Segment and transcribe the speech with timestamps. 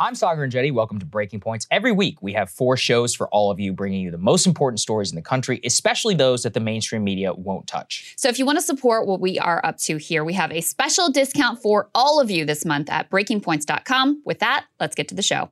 [0.00, 0.72] I'm Saagar Enjeti.
[0.72, 1.66] Welcome to Breaking Points.
[1.70, 4.80] Every week, we have four shows for all of you, bringing you the most important
[4.80, 8.14] stories in the country, especially those that the mainstream media won't touch.
[8.16, 10.62] So, if you want to support what we are up to here, we have a
[10.62, 14.22] special discount for all of you this month at breakingpoints.com.
[14.24, 15.50] With that, let's get to the show.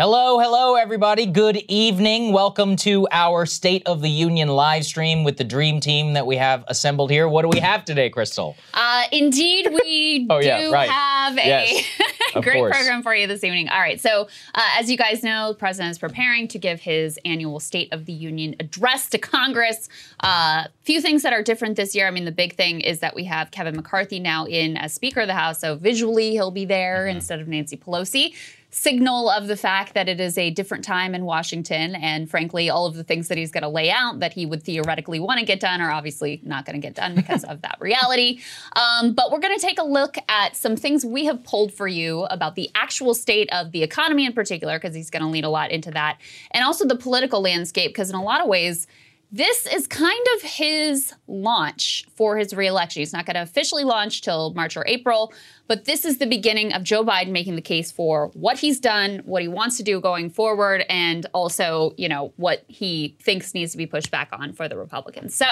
[0.00, 1.26] Hello, hello, everybody.
[1.26, 2.32] Good evening.
[2.32, 6.36] Welcome to our State of the Union live stream with the dream team that we
[6.36, 7.28] have assembled here.
[7.28, 8.54] What do we have today, Krystal?
[8.72, 10.88] Uh, indeed, we Oh, do yeah, right.
[10.88, 11.84] have a Yes,
[12.34, 12.74] of great course.
[12.74, 13.68] program for you this evening.
[13.68, 17.18] All right, so uh, as you guys know, the president is preparing to give his
[17.26, 19.90] annual State of the Union address to Congress.
[20.20, 22.06] A uh, few things that are different this year.
[22.06, 25.20] I mean, the big thing is that we have Kevin McCarthy now in as Speaker
[25.20, 27.16] of the House, so visually he'll be there Mm-hmm.
[27.16, 28.34] instead of Nancy Pelosi.
[28.72, 32.86] Signal of the fact that it is a different time in Washington, and frankly, all
[32.86, 35.44] of the things that he's going to lay out that he would theoretically want to
[35.44, 38.40] get done are obviously not going to get done because of that reality.
[38.76, 41.88] Um, but we're going to take a look at some things we have pulled for
[41.88, 45.44] you about the actual state of the economy in particular, because he's going to lean
[45.44, 46.18] a lot into that,
[46.52, 48.86] and also the political landscape, because in a lot of ways,
[49.32, 53.00] this is kind of his launch for his reelection.
[53.00, 55.32] He's not going to officially launch till March or April,
[55.70, 59.20] but this is the beginning of Joe Biden making the case for what he's done,
[59.24, 63.70] what he wants to do going forward, and also, you know, what he thinks needs
[63.70, 65.32] to be pushed back on for the Republicans.
[65.32, 65.46] So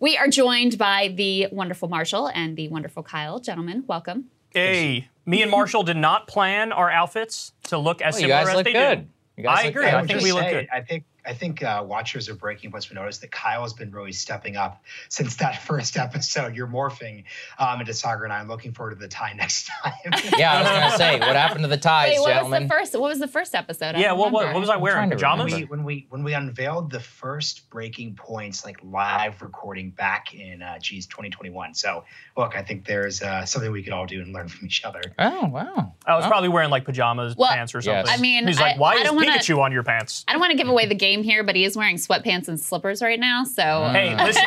[0.00, 3.38] we are joined by the wonderful Marshall and the wonderful Kyle.
[3.38, 4.24] Gentlemen, welcome.
[4.50, 8.40] Hey, me and Marshall did not plan our outfits to look as Oh, you similar
[8.40, 8.96] guys as look they good.
[8.96, 9.08] did.
[9.36, 9.84] You guys I look agree.
[9.84, 9.94] good.
[9.94, 10.68] I I think just we look good.
[10.72, 13.90] I think I think uh, watchers of Breaking Points will notice that Kyle has been
[13.90, 16.56] really stepping up since that first episode.
[16.56, 17.24] You're morphing
[17.58, 19.92] um, into Saagar, and I'm looking forward to the tie next time.
[20.38, 22.62] Yeah, I was going to say, what happened to the ties, Wait, what gentlemen?
[22.62, 22.92] was the first?
[22.94, 23.94] What was the first episode?
[23.96, 24.96] I Yeah, what, what, what was I wearing?
[24.96, 25.68] trying to Pajamas?
[25.68, 30.78] when we when we unveiled the first Breaking Points like live recording back in uh,
[30.78, 31.74] geez 2021.
[31.74, 32.04] So
[32.36, 35.02] look, I think there's uh, something we could all do and learn from each other.
[35.18, 35.94] oh, wow.
[36.06, 36.28] I was Oh.
[36.28, 37.84] probably wearing like pajamas, Well, pants, or Yes.
[38.06, 38.12] something.
[38.12, 40.32] I mean, he's like, I- "Why I is don't wanna- Pikachu on your pants?" I
[40.32, 43.02] don't want to give away the game here, but he is wearing sweatpants and slippers
[43.02, 43.44] right now.
[43.44, 44.44] So Hey, listen,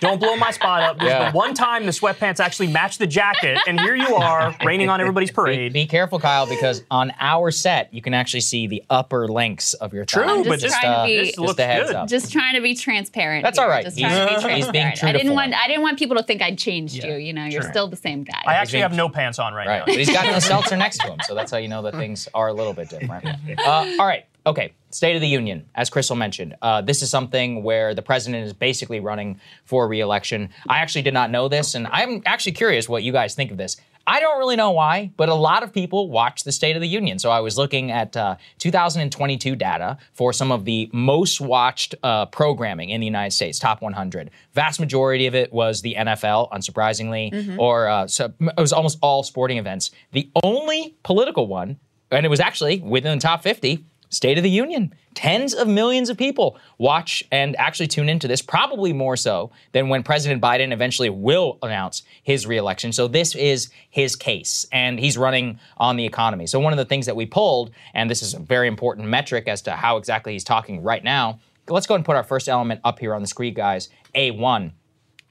[0.00, 0.98] don't blow my spot up.
[0.98, 1.28] This Yeah.
[1.28, 4.88] is the one time the sweatpants actually match the jacket, and here you are raining
[4.90, 5.72] on everybody's parade.
[5.72, 9.94] be careful, Kyle, because on our set, you can actually see the upper lengths of
[9.94, 10.30] your True, thighs.
[10.30, 11.96] I'm but just this, trying to uh, be- just looks a heads good.
[11.96, 12.08] up.
[12.08, 13.44] just trying to be transparent.
[13.44, 13.64] That's here.
[13.64, 13.84] all right.
[13.84, 14.98] Just He's- trying to be he's being transparent.
[14.98, 15.36] true I didn't form.
[15.36, 15.54] want.
[15.54, 17.14] I didn't want people to think I'd changed Yeah, you.
[17.16, 17.70] You know, you're sure.
[17.70, 18.42] still the same guy.
[18.46, 19.84] I actually being- have no pants on right, Right, now.
[19.86, 22.28] but he's got no seltzer next to him, so that's how you know that things
[22.34, 23.24] are a little bit different.
[23.64, 24.74] Uh, all right, okay.
[24.90, 28.52] State of the Union, as Krystal mentioned, uh, this is something where the president is
[28.52, 30.50] basically running for re-election.
[30.68, 33.56] I actually did not know this, and I'm actually curious what you guys think of
[33.56, 33.76] this.
[34.06, 36.88] I don't really know why, but a lot of people watch the State of the
[36.88, 37.18] Union.
[37.18, 42.26] So I was looking at uh, 2022 data for some of the most watched uh,
[42.26, 44.30] programming in the United States, top 100.
[44.52, 49.22] Vast majority of it was the NFL, unsurprisingly, or uh, so it was almost all
[49.22, 49.90] sporting events.
[50.12, 51.78] The only political one,
[52.10, 53.84] and it was actually within the top 50,
[54.14, 54.94] State of the Union.
[55.14, 59.88] Tens of millions of people watch and actually tune into this, probably more so than
[59.88, 62.92] when President Biden eventually will announce his reelection.
[62.92, 66.46] So, this is his case, and he's running on the economy.
[66.46, 69.48] So, one of the things that we pulled, and this is a very important metric
[69.48, 72.80] as to how exactly he's talking right now, let's go and put our first element
[72.84, 73.88] up here on the screen, guys.
[74.14, 74.72] A1.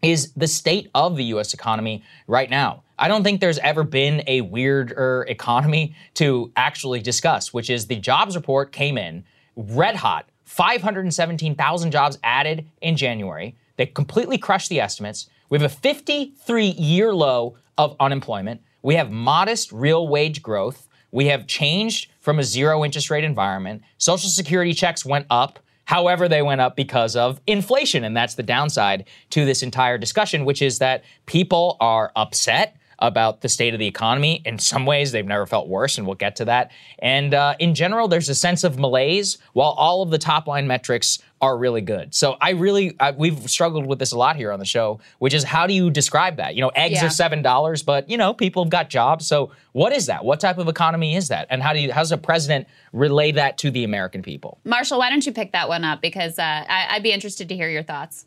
[0.02, 2.83] is the state of the US economy right now.
[3.04, 7.98] I don't think there's ever been a weirder economy to actually discuss, which is the
[7.98, 9.26] jobs report came in
[9.58, 13.58] red hot, 517,000 jobs added in January.
[13.76, 15.28] They completely crushed the estimates.
[15.50, 18.62] We have a 53 year low of unemployment.
[18.84, 20.88] We have modest real wage growth.
[21.12, 23.82] We have changed from a zero interest rate environment.
[23.98, 25.60] Social security checks went up.
[25.84, 28.06] However, they went up because of inflation.
[28.06, 33.42] And that's the downside to this entire discussion, which is that people are upset about
[33.42, 34.42] the state of the economy.
[34.46, 36.72] In some ways, they've never felt worse, and we'll get to that.
[37.00, 40.68] And uh, in general, there's a sense of malaise, while all of the top line
[40.68, 42.16] metrics are really good.
[42.16, 45.34] So I really, I, we've struggled with this a lot here on the show, which
[45.34, 46.56] is how do you describe that?
[46.56, 47.08] You know, eggs Yeah.
[47.08, 49.28] are seven dollars, but you know, people have got jobs.
[49.28, 50.24] So what is that?
[50.24, 51.48] What type of economy is that?
[51.50, 54.60] And how do you, how does a president relay that to the American people?
[54.64, 56.02] Marshall, why don't you pick that one up?
[56.02, 58.26] Because uh, I, I'd be interested to hear your thoughts.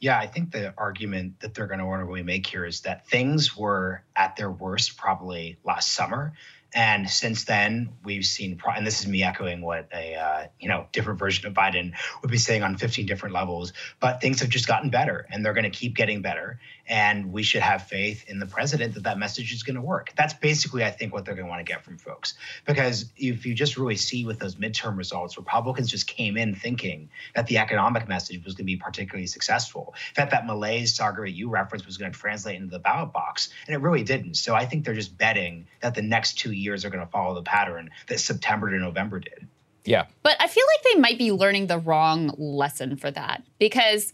[0.00, 2.80] Yeah, I think the argument that they're going to want to really make here is
[2.82, 6.34] that things were at their worst probably last summer.
[6.74, 10.86] And since then, we've seen, and this is me echoing what a uh, you know
[10.92, 13.72] different version of Biden would be saying on 15 different levels.
[13.98, 16.60] But things have just gotten better, and they're going to keep getting better.
[16.88, 20.12] And we should have faith in the president that that message is going to work.
[20.16, 22.34] That's basically, I think, what they're going to want to get from folks.
[22.64, 27.08] Because if you just really see with those midterm results, Republicans just came in thinking
[27.34, 29.94] that the economic message was going to be particularly successful.
[30.10, 33.12] In fact, that malaise saga that you referenced was going to translate into the ballot
[33.12, 34.34] box, and it really didn't.
[34.34, 37.34] So I think they're just betting that the next two years are going to follow
[37.34, 39.48] the pattern that September to November did.
[39.84, 40.06] Yeah.
[40.22, 44.12] But I feel like they might be learning the wrong lesson for that because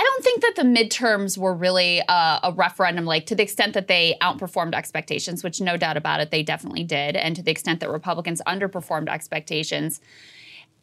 [0.00, 3.74] I don't think that the midterms were really uh, a referendum, like to the extent
[3.74, 7.16] that they outperformed expectations, which no doubt about it, they definitely did.
[7.16, 10.00] And to the extent that Republicans underperformed expectations,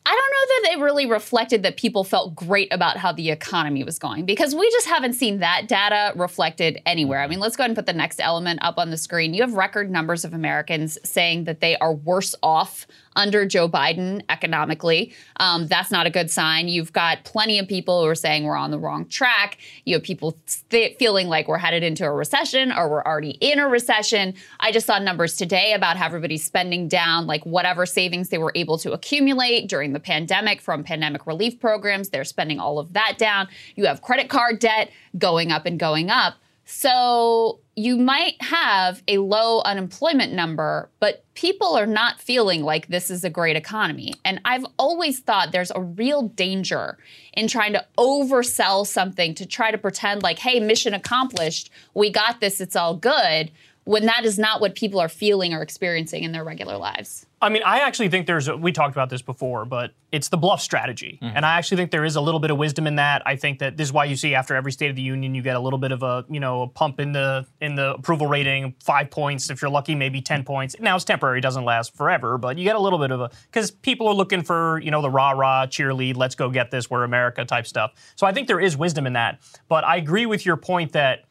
[0.05, 3.83] I don't know that it really reflected that people felt great about how the economy
[3.83, 7.19] was going because we just haven't seen that data reflected anywhere.
[7.21, 9.33] I mean, let's go ahead and put the next element up on the screen.
[9.33, 12.85] You have record numbers of Americans saying that they are worse off
[13.17, 15.11] under Joe Biden economically.
[15.41, 16.69] Um, that's not a good sign.
[16.69, 19.57] You've got plenty of people who are saying we're on the wrong track.
[19.83, 23.59] You have people st- feeling like we're headed into a recession or we're already in
[23.59, 24.35] a recession.
[24.59, 28.53] I just saw numbers today about how everybody's spending down like whatever savings they were
[28.55, 32.09] able to accumulate during the pandemic from pandemic relief programs.
[32.09, 33.47] They're spending all of that down.
[33.75, 36.35] You have credit card debt going up and going up.
[36.69, 43.09] So you might have a low unemployment number, but people are not feeling like this
[43.09, 44.15] is a great economy.
[44.25, 46.97] And I've always thought there's a real danger
[47.31, 52.41] in trying to oversell something to try to pretend like, hey, mission accomplished, we got
[52.41, 53.49] this, it's all good,
[53.87, 57.25] when that is not what people are feeling or experiencing in their regular lives.
[57.41, 60.35] I mean, I actually think there's, a, we talked about this before, but it's the
[60.35, 61.19] bluff strategy.
[61.21, 61.37] Mm-hmm.
[61.37, 63.21] And I actually think there is a little bit of wisdom in that.
[63.25, 65.41] I think that this is why you see after every State of the Union, you
[65.41, 68.27] get a little bit of a, you know, a pump in the, in the approval
[68.27, 69.49] rating, five points.
[69.49, 70.75] If you're lucky, maybe 10 points.
[70.81, 73.71] Now it's temporary, doesn't last forever, but you get a little bit of a, because
[73.71, 77.05] people are looking for, you know, the rah rah, cheerlead, let's go get this, we're
[77.05, 77.93] America type stuff.
[78.17, 79.39] So I think there is wisdom in that.
[79.69, 81.23] But I agree with your point that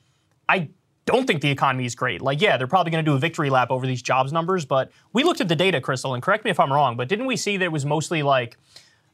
[0.48, 0.70] I
[1.06, 2.20] don't think the economy is great.
[2.20, 4.90] Like, yeah, they're probably going to do a victory lap over these jobs numbers, but
[5.12, 7.36] we looked at the data, Krystal, and correct me if I'm wrong, but didn't we
[7.36, 8.58] see that it was mostly like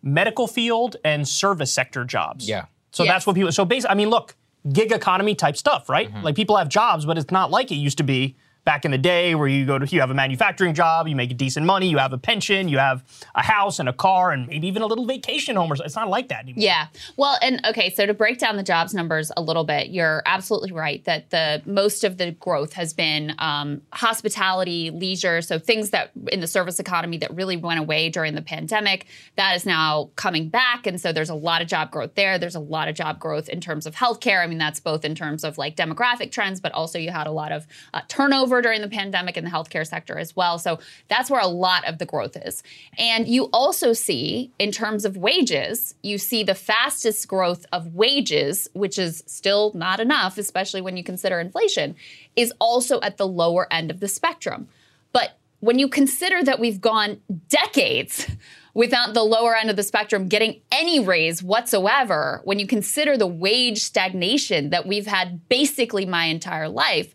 [0.03, 2.49] medical field and service sector jobs?
[2.49, 2.65] Yeah.
[2.91, 3.13] So Yes.
[3.13, 3.53] that's what people.
[3.53, 4.35] So basically, I mean, look,
[4.73, 6.09] gig economy type stuff, right?
[6.13, 6.23] Mm-hmm.
[6.25, 8.99] Like people have jobs, but it's not like it used to be back in the
[8.99, 11.99] day where you go to you have a manufacturing job, you make decent money, you
[11.99, 13.05] have a pension, you have
[13.35, 15.73] a house and a car, and maybe even a little vacation home.
[15.73, 16.63] Or so- it's not like that anymore.
[16.63, 16.87] Yeah.
[17.17, 20.73] Well, and okay, so to break down the jobs numbers a little bit, you're absolutely
[20.73, 26.11] right that the most of the growth has been um, hospitality, leisure, so things that
[26.29, 29.07] in the service economy that really went away during the pandemic.
[29.37, 32.39] That is now coming back, and so there's a lot of job growth there.
[32.39, 34.43] There's a lot of job growth in terms of healthcare.
[34.43, 37.33] I mean, that's both in terms of like demographic trends, but also you had a
[37.33, 40.59] lot of uh, turnover during the pandemic in the healthcare sector as well.
[40.59, 42.63] So that's where a lot of the growth is.
[42.99, 48.69] And you also see, in terms of wages, you see the fastest growth of wages,
[48.75, 51.95] which is still not enough, especially when you consider inflation,
[52.37, 54.69] is also at the lower end of the spectrum.
[55.13, 58.27] But when you consider that we've gone decades
[58.75, 63.29] without the lower end of the spectrum getting any raise whatsoever, when you consider the
[63.29, 67.15] wage stagnation that we've had basically my entire life,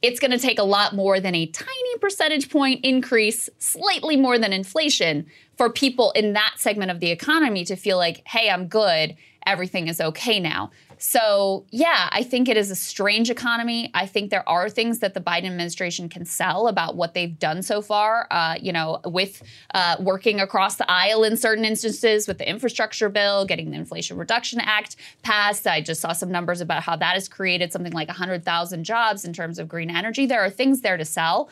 [0.00, 4.38] it's going to take a lot more than a tiny percentage point increase, slightly more
[4.38, 5.26] than inflation,
[5.56, 9.16] for people in that segment of the economy to feel like, hey, I'm good
[9.48, 10.70] everything is okay now.
[10.98, 13.90] So, yeah, I think it is a strange economy.
[13.94, 17.62] I think there are things that the Biden administration can sell about what they've done
[17.62, 19.42] so far, uh, you know, with
[19.74, 24.16] uh, working across the aisle in certain instances with the infrastructure bill, getting the Inflation
[24.16, 25.66] Reduction Act passed.
[25.66, 29.32] I just saw some numbers about how that has created something like 100,000 jobs in
[29.32, 30.26] terms of green energy.
[30.26, 31.48] There are things there to sell.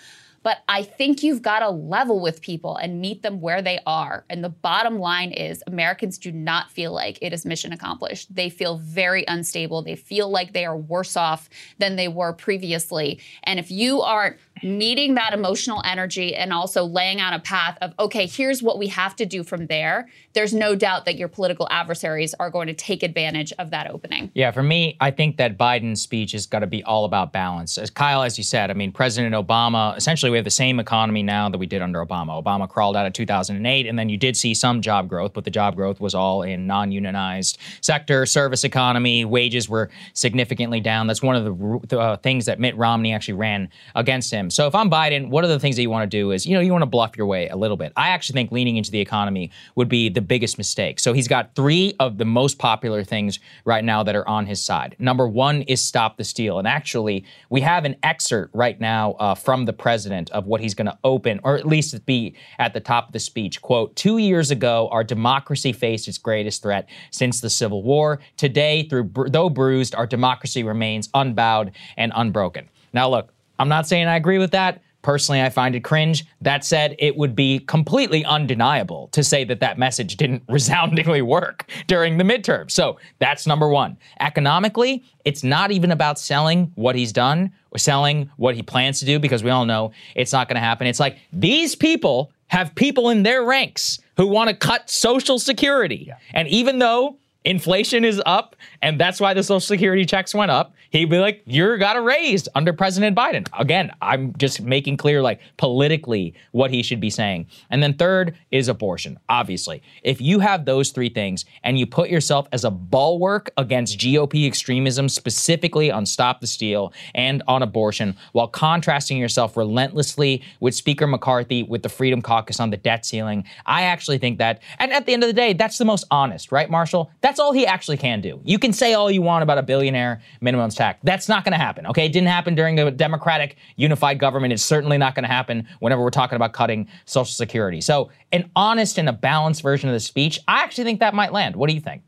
[0.47, 4.25] But I think you've got to level with people and meet them where they are.
[4.31, 8.33] And the bottom line is Americans do not feel like it is mission accomplished.
[8.33, 9.83] They feel very unstable.
[9.83, 11.49] They feel like they are worse off
[11.79, 13.21] than they were previously.
[13.43, 17.93] And if you aren't meeting that emotional energy and also laying out a path of,
[17.99, 21.69] okay, here's what we have to do from there, there's no doubt that your political
[21.71, 24.31] adversaries are going to take advantage of that opening.
[24.35, 27.79] Yeah, for me, I think that Biden's speech has got to be all about balance.
[27.79, 31.23] As Kyle, as you said, I mean, President Obama, essentially, we have the same economy
[31.23, 32.43] now that we did under Obama.
[32.43, 35.51] Obama crawled out of 2008, and then you did see some job growth, but the
[35.51, 39.25] job growth was all in non unionized sector, service economy.
[39.25, 41.07] Wages were significantly down.
[41.07, 44.46] That's one of the uh, things that Mitt Romney actually ran against him.
[44.51, 46.55] So if I'm Biden, one of the things that you want to do is, you
[46.55, 47.93] know, you want to bluff your way a little bit.
[47.97, 51.01] I actually think leaning into the economy would be the biggest mistake.
[51.01, 54.63] So he's got three of the most popular things right now that are on his
[54.63, 54.97] side.
[54.99, 56.59] Number one is stop the steal.
[56.59, 60.75] And actually, we have an excerpt right now uh, from the president of what he's
[60.75, 63.63] going to open, or at least be at the top of the speech.
[63.63, 68.21] Quote, two years ago, our democracy faced its greatest threat since the Civil War.
[68.37, 72.69] Today, through though bruised, our democracy remains unbowed and unbroken.
[72.93, 74.83] Now, look, I'm not saying I agree with that.
[75.07, 76.27] Personally, I find it cringe.
[76.41, 81.71] That said, it would be completely undeniable to say that that message didn't resoundingly work
[81.87, 82.69] during the midterm.
[82.69, 83.99] So that's number one.
[84.19, 89.07] Economically, it's not even about selling what he's done or selling what he plans to
[89.07, 90.89] do because we all know it's not going to happen.
[90.89, 96.07] It's like these people have people in their ranks who want to cut Social Security.
[96.09, 96.15] Yeah.
[96.35, 100.75] And even though inflation is up and that's why the social security checks went up.
[100.91, 103.49] He'd be like you got a raise under president biden.
[103.59, 107.47] Again i'm just making clear like politically what he should be saying.
[107.71, 109.83] And then third is abortion obviously.
[110.03, 114.47] If you have those three things and you put yourself as a bulwark against gop
[114.47, 121.07] extremism specifically on stop the steal and on abortion while contrasting yourself relentlessly with speaker
[121.07, 125.07] mccarthy with the freedom caucus on the debt ceiling i actually think that and at
[125.07, 127.11] the end of the day that's the most honest right marshall?
[127.21, 128.41] That's that's all he actually can do.
[128.45, 130.99] You can say all you want about a billionaire minimum tax.
[131.03, 132.07] That's not going to happen, okay?
[132.07, 134.55] It didn't happen during the Democratic unified government.
[134.55, 137.83] It's certainly not going to happen whenever we're talking about cutting Social Security.
[137.83, 141.31] So, an honest and a balanced version of the speech, I actually think that might
[141.31, 141.57] land.
[141.57, 142.05] What do you think?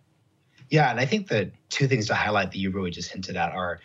[0.70, 3.52] Yeah, and I think the two things to highlight that you really just hinted at
[3.52, 3.80] are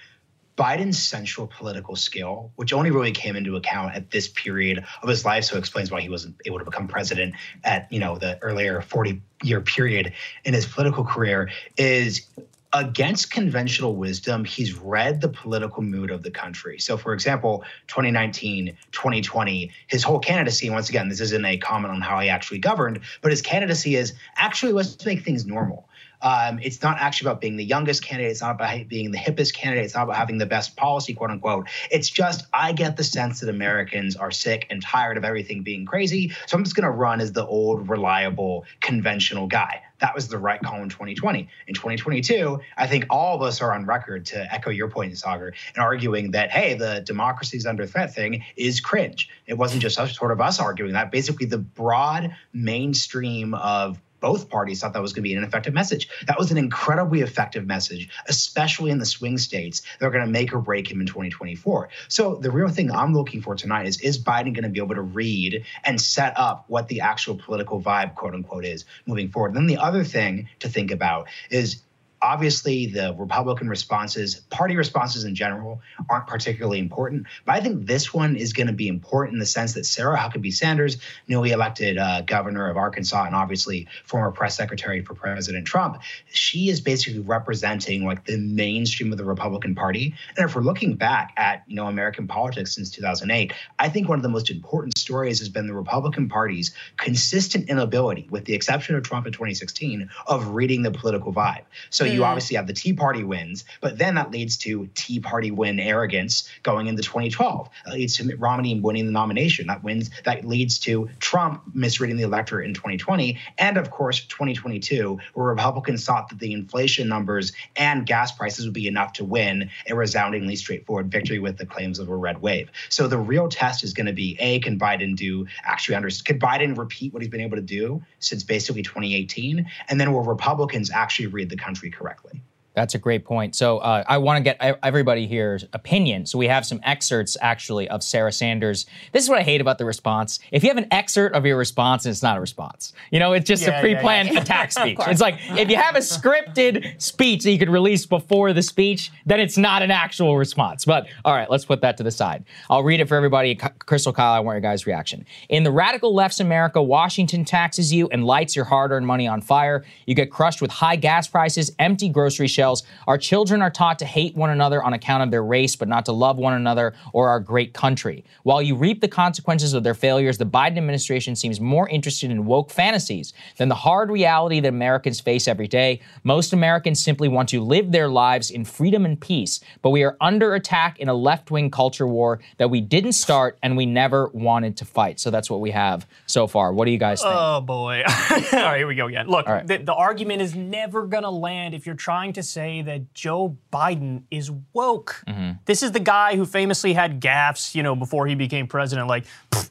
[0.55, 5.25] Biden's central political skill, which only really came into account at this period of his
[5.25, 8.81] life, so explains why he wasn't able to become president at you know the earlier
[8.81, 10.13] 40 year period
[10.45, 12.27] in his political career, is
[12.73, 16.79] against conventional wisdom, he's read the political mood of the country.
[16.79, 22.01] So, for example, 2019, 2020, his whole candidacy, once again, this isn't a comment on
[22.01, 25.87] how he actually governed, but his candidacy is actually let's make things normal.
[26.23, 28.31] Um, it's not actually about being the youngest candidate.
[28.31, 29.85] It's not about being the hippest candidate.
[29.85, 31.67] It's not about having the best policy, quote unquote.
[31.91, 35.85] It's just, I get the sense that Americans are sick and tired of everything being
[35.85, 36.31] crazy.
[36.47, 39.81] So I'm just going to run as the old, reliable, conventional guy.
[39.99, 41.47] That was the right call in 2020.
[41.67, 45.53] In 2022, I think all of us are on record to echo your point, Saagar,
[45.75, 49.29] in arguing that, hey, the democracy's under threat thing is cringe.
[49.47, 51.11] It wasn't just us, sort of us arguing that.
[51.11, 55.73] Basically, the broad mainstream of both parties thought that was going to be an effective
[55.73, 56.07] message.
[56.27, 60.31] That was an incredibly effective message, especially in the swing states that are going to
[60.31, 61.89] make or break him in 2024.
[62.07, 64.95] So the real thing I'm looking for tonight is is Biden going to be able
[64.95, 69.49] to read and set up what the actual political vibe, quote unquote, is moving forward?
[69.49, 71.81] And then the other thing to think about is
[72.23, 77.27] obviously the Republican responses, party responses in general, aren't particularly important.
[77.45, 80.17] But I think this one is going to be important in the sense that Sarah
[80.17, 85.67] Huckabee Sanders, newly elected uh, governor of Arkansas and obviously former press secretary for President
[85.67, 86.01] Trump,
[86.31, 90.15] she is basically representing like the mainstream of the Republican Party.
[90.37, 94.17] And if we're looking back at you know American politics since 2008, I think one
[94.17, 98.95] of the most important stories has been the Republican Party's consistent inability, with the exception
[98.95, 101.63] of Trump in 2016, of reading the political vibe.
[101.89, 102.25] So you mm.
[102.25, 106.49] obviously have the Tea Party wins, but then that leads to Tea Party win arrogance
[106.63, 107.69] going into 2012.
[107.85, 109.67] That leads to Mitt Romney winning the nomination.
[109.67, 110.09] That wins.
[110.25, 116.05] That leads to Trump misreading the electorate in 2020, and of course 2022, where Republicans
[116.05, 120.55] thought that the inflation numbers and gas prices would be enough to win a resoundingly
[120.55, 122.71] straightforward victory with the claims of a red wave.
[122.89, 126.25] So the real test is going to be: A, can Biden do actually understand?
[126.25, 129.65] Can Biden repeat what he's been able to do since basically 2018?
[129.89, 132.02] And then will Republicans actually read the country correctly?
[132.03, 132.43] correctly.
[132.73, 133.55] That's a great point.
[133.55, 136.25] So uh, I want to get everybody here's opinion.
[136.25, 138.87] So we have some excerpts actually of Sarah Sanders.
[139.11, 140.39] This is what I hate about the response.
[140.51, 142.93] If you have an excerpt of your response, it's not a response.
[143.11, 144.41] You know, it's just yeah, a pre-planned yeah, yeah.
[144.43, 144.97] attack speech.
[145.01, 149.11] it's like if you have a scripted speech that you could release before the speech,
[149.25, 150.83] then it's not an actual response.
[150.83, 152.43] But all right, let's put that to the side.
[152.71, 153.55] I'll read it for everybody.
[153.55, 155.27] Krystal Kyle, I want your guys' reaction.
[155.49, 159.85] In the radical left's America, Washington taxes you and lights your hard-earned money on fire.
[160.07, 162.62] You get crushed with high gas prices, empty grocery shelves
[163.07, 166.05] Our children are taught to hate one another on account of their race, but not
[166.05, 168.23] to love one another or our great country.
[168.43, 172.45] While you reap the consequences of their failures, the Biden administration seems more interested in
[172.45, 176.01] woke fantasies than the hard reality that Americans face every day.
[176.23, 180.15] Most Americans simply want to live their lives in freedom and peace, but we are
[180.21, 184.29] under attack in a left wing culture war that we didn't start and we never
[184.29, 185.19] wanted to fight.
[185.19, 186.73] So that's what we have so far.
[186.73, 187.33] What do you guys think?
[187.35, 188.03] Oh, boy.
[188.07, 189.27] All right, here we go again.
[189.27, 189.65] Look, right.
[189.65, 193.57] the, the argument is never going to land if you're trying to say that Joe
[193.71, 195.23] Biden is woke.
[195.27, 195.53] Mm-hmm.
[195.65, 199.07] This is the guy who famously had gaffes, you know, before he became president.
[199.07, 199.25] Like,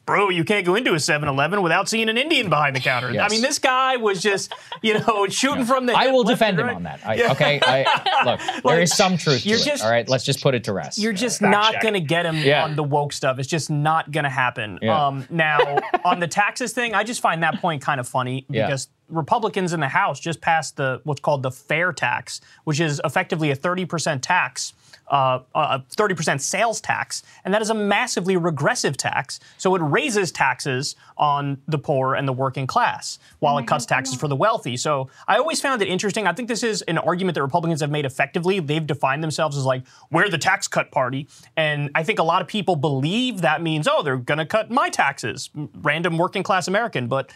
[0.05, 3.11] bro, you can't go into a 7-Eleven without seeing an Indian behind the counter.
[3.11, 3.31] Yes.
[3.31, 5.65] I mean, this guy was just, you know, shooting yeah.
[5.65, 5.95] from the.
[5.95, 6.77] I will defend him right.
[6.77, 7.01] on that.
[7.07, 8.23] I, okay, I,
[8.57, 9.83] look, there is some truth to just, it.
[9.83, 10.99] All right, let's just put it to rest.
[10.99, 12.65] You're just not going to get him yeah.
[12.65, 13.39] on the woke stuff.
[13.39, 14.79] It's just not going to happen.
[14.83, 15.07] Yeah.
[15.07, 18.89] Um, now, on the taxes thing, I just find that point kind of funny because
[19.13, 23.51] Republicans in the House just passed the what's called the fair tax, which is effectively
[23.51, 24.73] a 30% tax,
[25.11, 29.39] uh, a 30% sales tax, and that is a massively regressive tax.
[29.59, 34.15] So it raises taxes on the poor and the working class while it cuts taxes
[34.15, 34.77] for the wealthy.
[34.79, 36.27] So I always found it interesting.
[36.27, 38.61] I think this is an argument that Republicans have made effectively.
[38.61, 42.41] They've defined themselves as like we're the tax cut party, and I think a lot
[42.41, 45.51] of people believe that means oh they're going to cut my taxes,
[45.83, 47.31] random working class American, but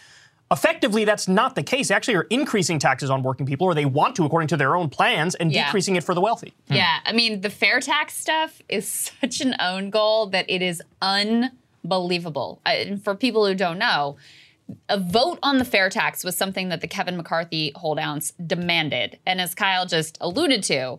[0.51, 1.89] Effectively, that's not the case.
[1.89, 4.77] They actually are increasing taxes on working people, or they want to, according to their
[4.77, 5.65] own plans, and yeah.
[5.65, 6.55] decreasing it for the wealthy.
[6.69, 6.75] Hmm.
[6.75, 8.89] Yeah, I mean, the fair tax stuff is
[9.21, 12.61] such an own goal that it is unbelievable.
[12.65, 14.17] And for people who don't know,
[14.89, 19.19] a vote on the fair tax was something that the Kevin McCarthy holdouts demanded.
[19.27, 20.99] And as Kyle just alluded to,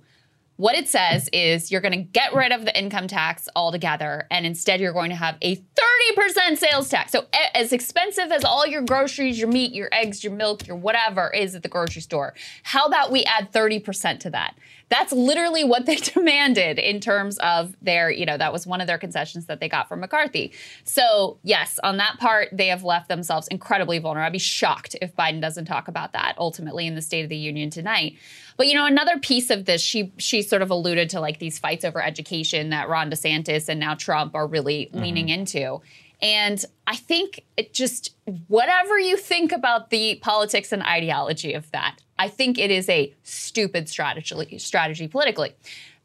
[0.58, 4.46] what it says is you're going to get rid of the income tax altogether, and
[4.46, 7.12] instead you're going to have a 30% sales tax.
[7.12, 11.32] So, as expensive as all your groceries, your meat, your eggs, your milk, your whatever
[11.32, 14.56] is at the grocery store, how about we add 30% to that?
[14.89, 18.88] That's literally what they demanded in terms of their, you know, that was one of
[18.88, 20.54] their concessions that they got from McCarthy.
[20.84, 24.28] So, yes, on that part, they have left themselves incredibly vulnerable.
[24.28, 27.38] I'd be shocked if Biden doesn't talk about that ultimately in the State of the
[27.38, 28.17] Union tonight.
[28.58, 31.60] But you know, another piece of this, she she sort of alluded to like these
[31.60, 35.00] fights over education that Ron DeSantis and now Trump are really mm-hmm.
[35.00, 35.82] leaning into.
[36.21, 38.15] And I think it just
[38.47, 43.13] whatever you think about the politics and ideology of that, I think it is a
[43.23, 45.53] stupid strategy strategy politically.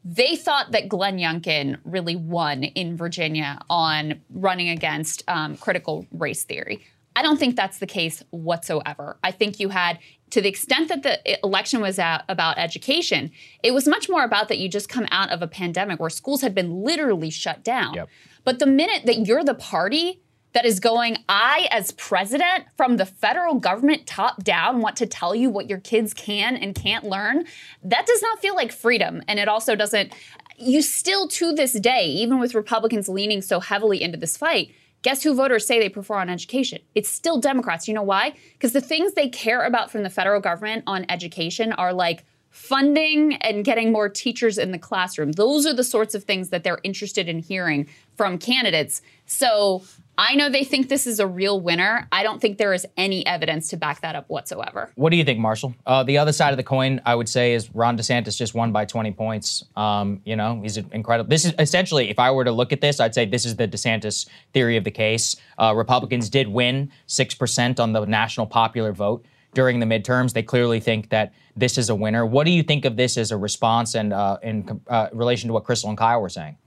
[0.05, 6.43] They thought that Glenn Youngkin really won in Virginia on running against um, critical race
[6.43, 6.85] theory.
[7.15, 9.17] I don't think that's the case whatsoever.
[9.23, 9.99] I think you had,
[10.31, 14.57] to the extent that the election was about education, it was much more about that
[14.57, 17.93] you just come out of a pandemic where schools had been literally shut down.
[17.93, 18.09] Yep.
[18.43, 20.21] But the minute that you're the party
[20.53, 25.33] that is going, I, as president from the federal government top down, want to tell
[25.33, 27.45] you what your kids can and can't learn,
[27.83, 29.23] that does not feel like freedom.
[29.27, 30.13] And it also doesn't,
[30.57, 34.71] you still to this day, even with Republicans leaning so heavily into this fight,
[35.03, 36.79] Guess who voters say they prefer on education?
[36.95, 37.89] It's still Democrats.
[37.89, 38.35] You know why?
[38.53, 42.23] Because the things they care about from the federal government on education are like
[42.53, 45.31] funding and getting more teachers in the classroom.
[45.31, 49.01] Those are the sorts of things that they're interested in hearing from candidates.
[49.25, 49.81] So
[50.19, 52.07] I know they think this is a real winner.
[52.11, 54.91] I don't think there is any evidence to back that up whatsoever.
[54.93, 55.73] What do you think, Marshall?
[55.87, 58.71] Uh, the other side of the coin, I would say, is Ron DeSantis just won
[58.71, 59.65] by 20 points.
[59.75, 61.27] Um, you know, he's incredible.
[61.27, 63.67] This is essentially, if I were to look at this, I'd say this is the
[63.67, 65.35] DeSantis theory of the case.
[65.57, 70.33] Uh, Republicans did win 6% on the national popular vote during the midterms.
[70.33, 72.25] They clearly think that this is a winner.
[72.25, 75.53] What do you think of this as a response and uh, in uh, relation to
[75.53, 76.57] what Krystal and Kyle were saying?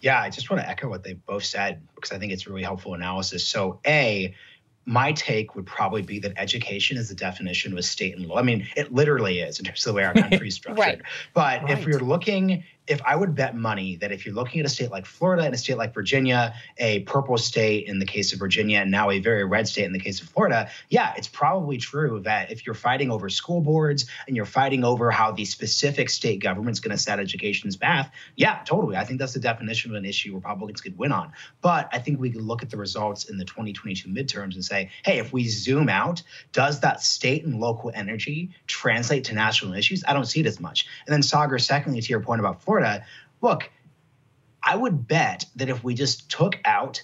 [0.00, 2.62] Yeah, I just want to echo what they both said because I think it's really
[2.62, 3.46] helpful analysis.
[3.46, 4.34] So, A,
[4.84, 8.36] my take would probably be that education is the definition of a state and law.
[8.36, 10.78] I mean, it literally is in terms of the way our country is structured.
[10.78, 11.02] Right.
[11.32, 14.68] But if you're looking, if I would bet money that if you're looking at a
[14.68, 18.38] state like Florida and a state like Virginia, a purple state in the case of
[18.38, 21.78] Virginia, and now a very red state in the case of Florida, yeah, it's probably
[21.78, 26.10] true that if you're fighting over school boards and you're fighting over how the specific
[26.10, 28.96] state government's going to set education's path, yeah, totally.
[28.96, 31.32] I think that's the definition of an issue Republicans could win on.
[31.62, 34.90] But I think we could look at the results in the 2022 midterms and say,
[35.04, 40.04] hey, if we zoom out, does that state and local energy translate to national issues?
[40.06, 40.86] I don't see it as much.
[41.06, 42.73] And then, Saagar, secondly, to your point about Florida,
[43.40, 43.70] look,
[44.62, 47.02] I would bet that if we just took out,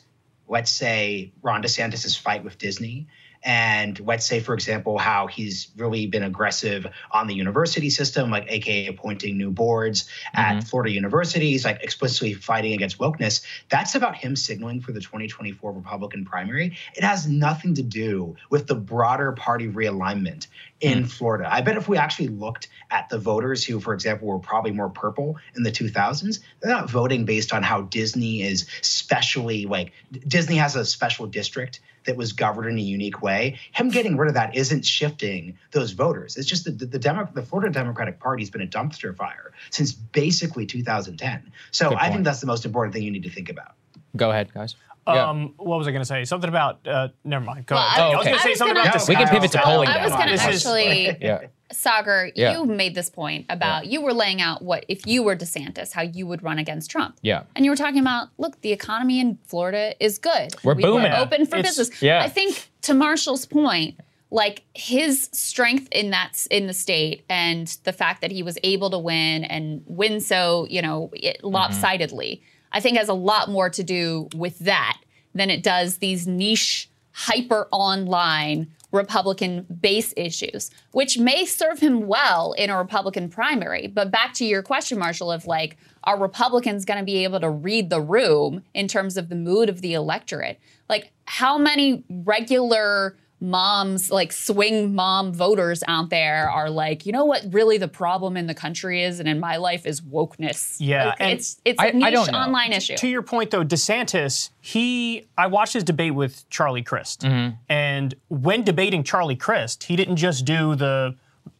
[0.48, 3.08] let's say, Ron DeSantis' fight with Disney,
[3.42, 8.44] and let's say, for example, how he's really been aggressive on the university system, like
[8.48, 10.60] AKA appointing new boards at mm-hmm.
[10.60, 13.42] Florida universities, like explicitly fighting against wokeness.
[13.70, 16.76] That's about him signaling for the 2024 Republican primary.
[16.94, 20.46] It has nothing to do with the broader party realignment
[20.80, 21.10] in mm.
[21.10, 21.48] Florida.
[21.50, 24.90] I bet if we actually looked at the voters who, for example, were probably more
[24.90, 30.56] purple in the 2000s, they're not voting based on how Disney is specially like Disney
[30.56, 33.58] has a special district that was governed in a unique way.
[33.72, 36.36] Him getting rid of that isn't shifting those voters.
[36.36, 39.52] It's just that the, the, Demo- the Florida Democratic Party has been a dumpster fire
[39.70, 41.52] since basically 2010.
[41.70, 43.72] So I think that's the most important thing you need to think about.
[44.16, 44.76] Go ahead, guys.
[45.06, 45.28] Yeah.
[45.28, 46.24] Um, what was I going to say?
[46.24, 46.86] Something about.
[46.86, 47.66] Uh, never mind.
[47.66, 48.00] Go Well, ahead.
[48.00, 48.24] I- I was okay.
[48.30, 49.08] going to say something gonna- about this.
[49.08, 50.16] We can pivot to polling I was now.
[50.18, 51.40] going to This is- actually, Yeah.
[51.72, 52.52] Saagar, Yeah.
[52.52, 56.02] you made this point about you were laying out what if you were DeSantis, how
[56.02, 57.16] you would run against Trump.
[57.22, 57.42] Yeah.
[57.54, 60.54] And you were talking about, look, the economy in Florida is good.
[60.64, 61.12] We're we booming.
[61.12, 62.02] We're open for It's- business.
[62.02, 62.22] yeah.
[62.22, 63.98] I think to Marshall's point,
[64.30, 68.90] like his strength in that in the state and the fact that he was able
[68.90, 71.48] to win and win so you know it, mm-hmm.
[71.48, 72.40] lopsidedly,
[72.72, 74.98] I think has a lot more to do with that
[75.34, 82.52] than it does these niche hyper online Republican base issues, which may serve him well
[82.52, 83.86] in a Republican primary.
[83.86, 87.50] But back to your question, Marshall, of like, are Republicans going to be able to
[87.50, 90.58] read the room in terms of the mood of the electorate?
[90.88, 97.24] Like, how many regular moms, like swing mom voters out there are like, you know
[97.24, 100.76] what really the problem in the country is and in my life is wokeness.
[100.78, 102.38] Yeah, Like, and it's it's I- a I niche don't know.
[102.38, 102.96] online issue.
[102.96, 107.24] To your point, though, DeSantis, he, I watched his debate with Charlie Crist,
[107.68, 111.16] and when debating Charlie Crist, he didn't just do the,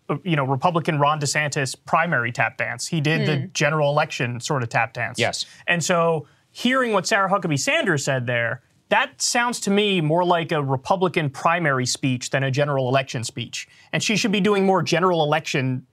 [0.09, 2.87] uh, you know, Republican Ron DeSantis primary tap dance.
[2.89, 5.19] He did the general election sort of tap dance.
[5.19, 5.47] Yes.
[5.67, 8.61] and so hearing what Sarah Huckabee Sanders said there.
[8.91, 13.69] That sounds to me more like a Republican primary speech than a general election speech.
[13.93, 15.87] And she should be doing more general election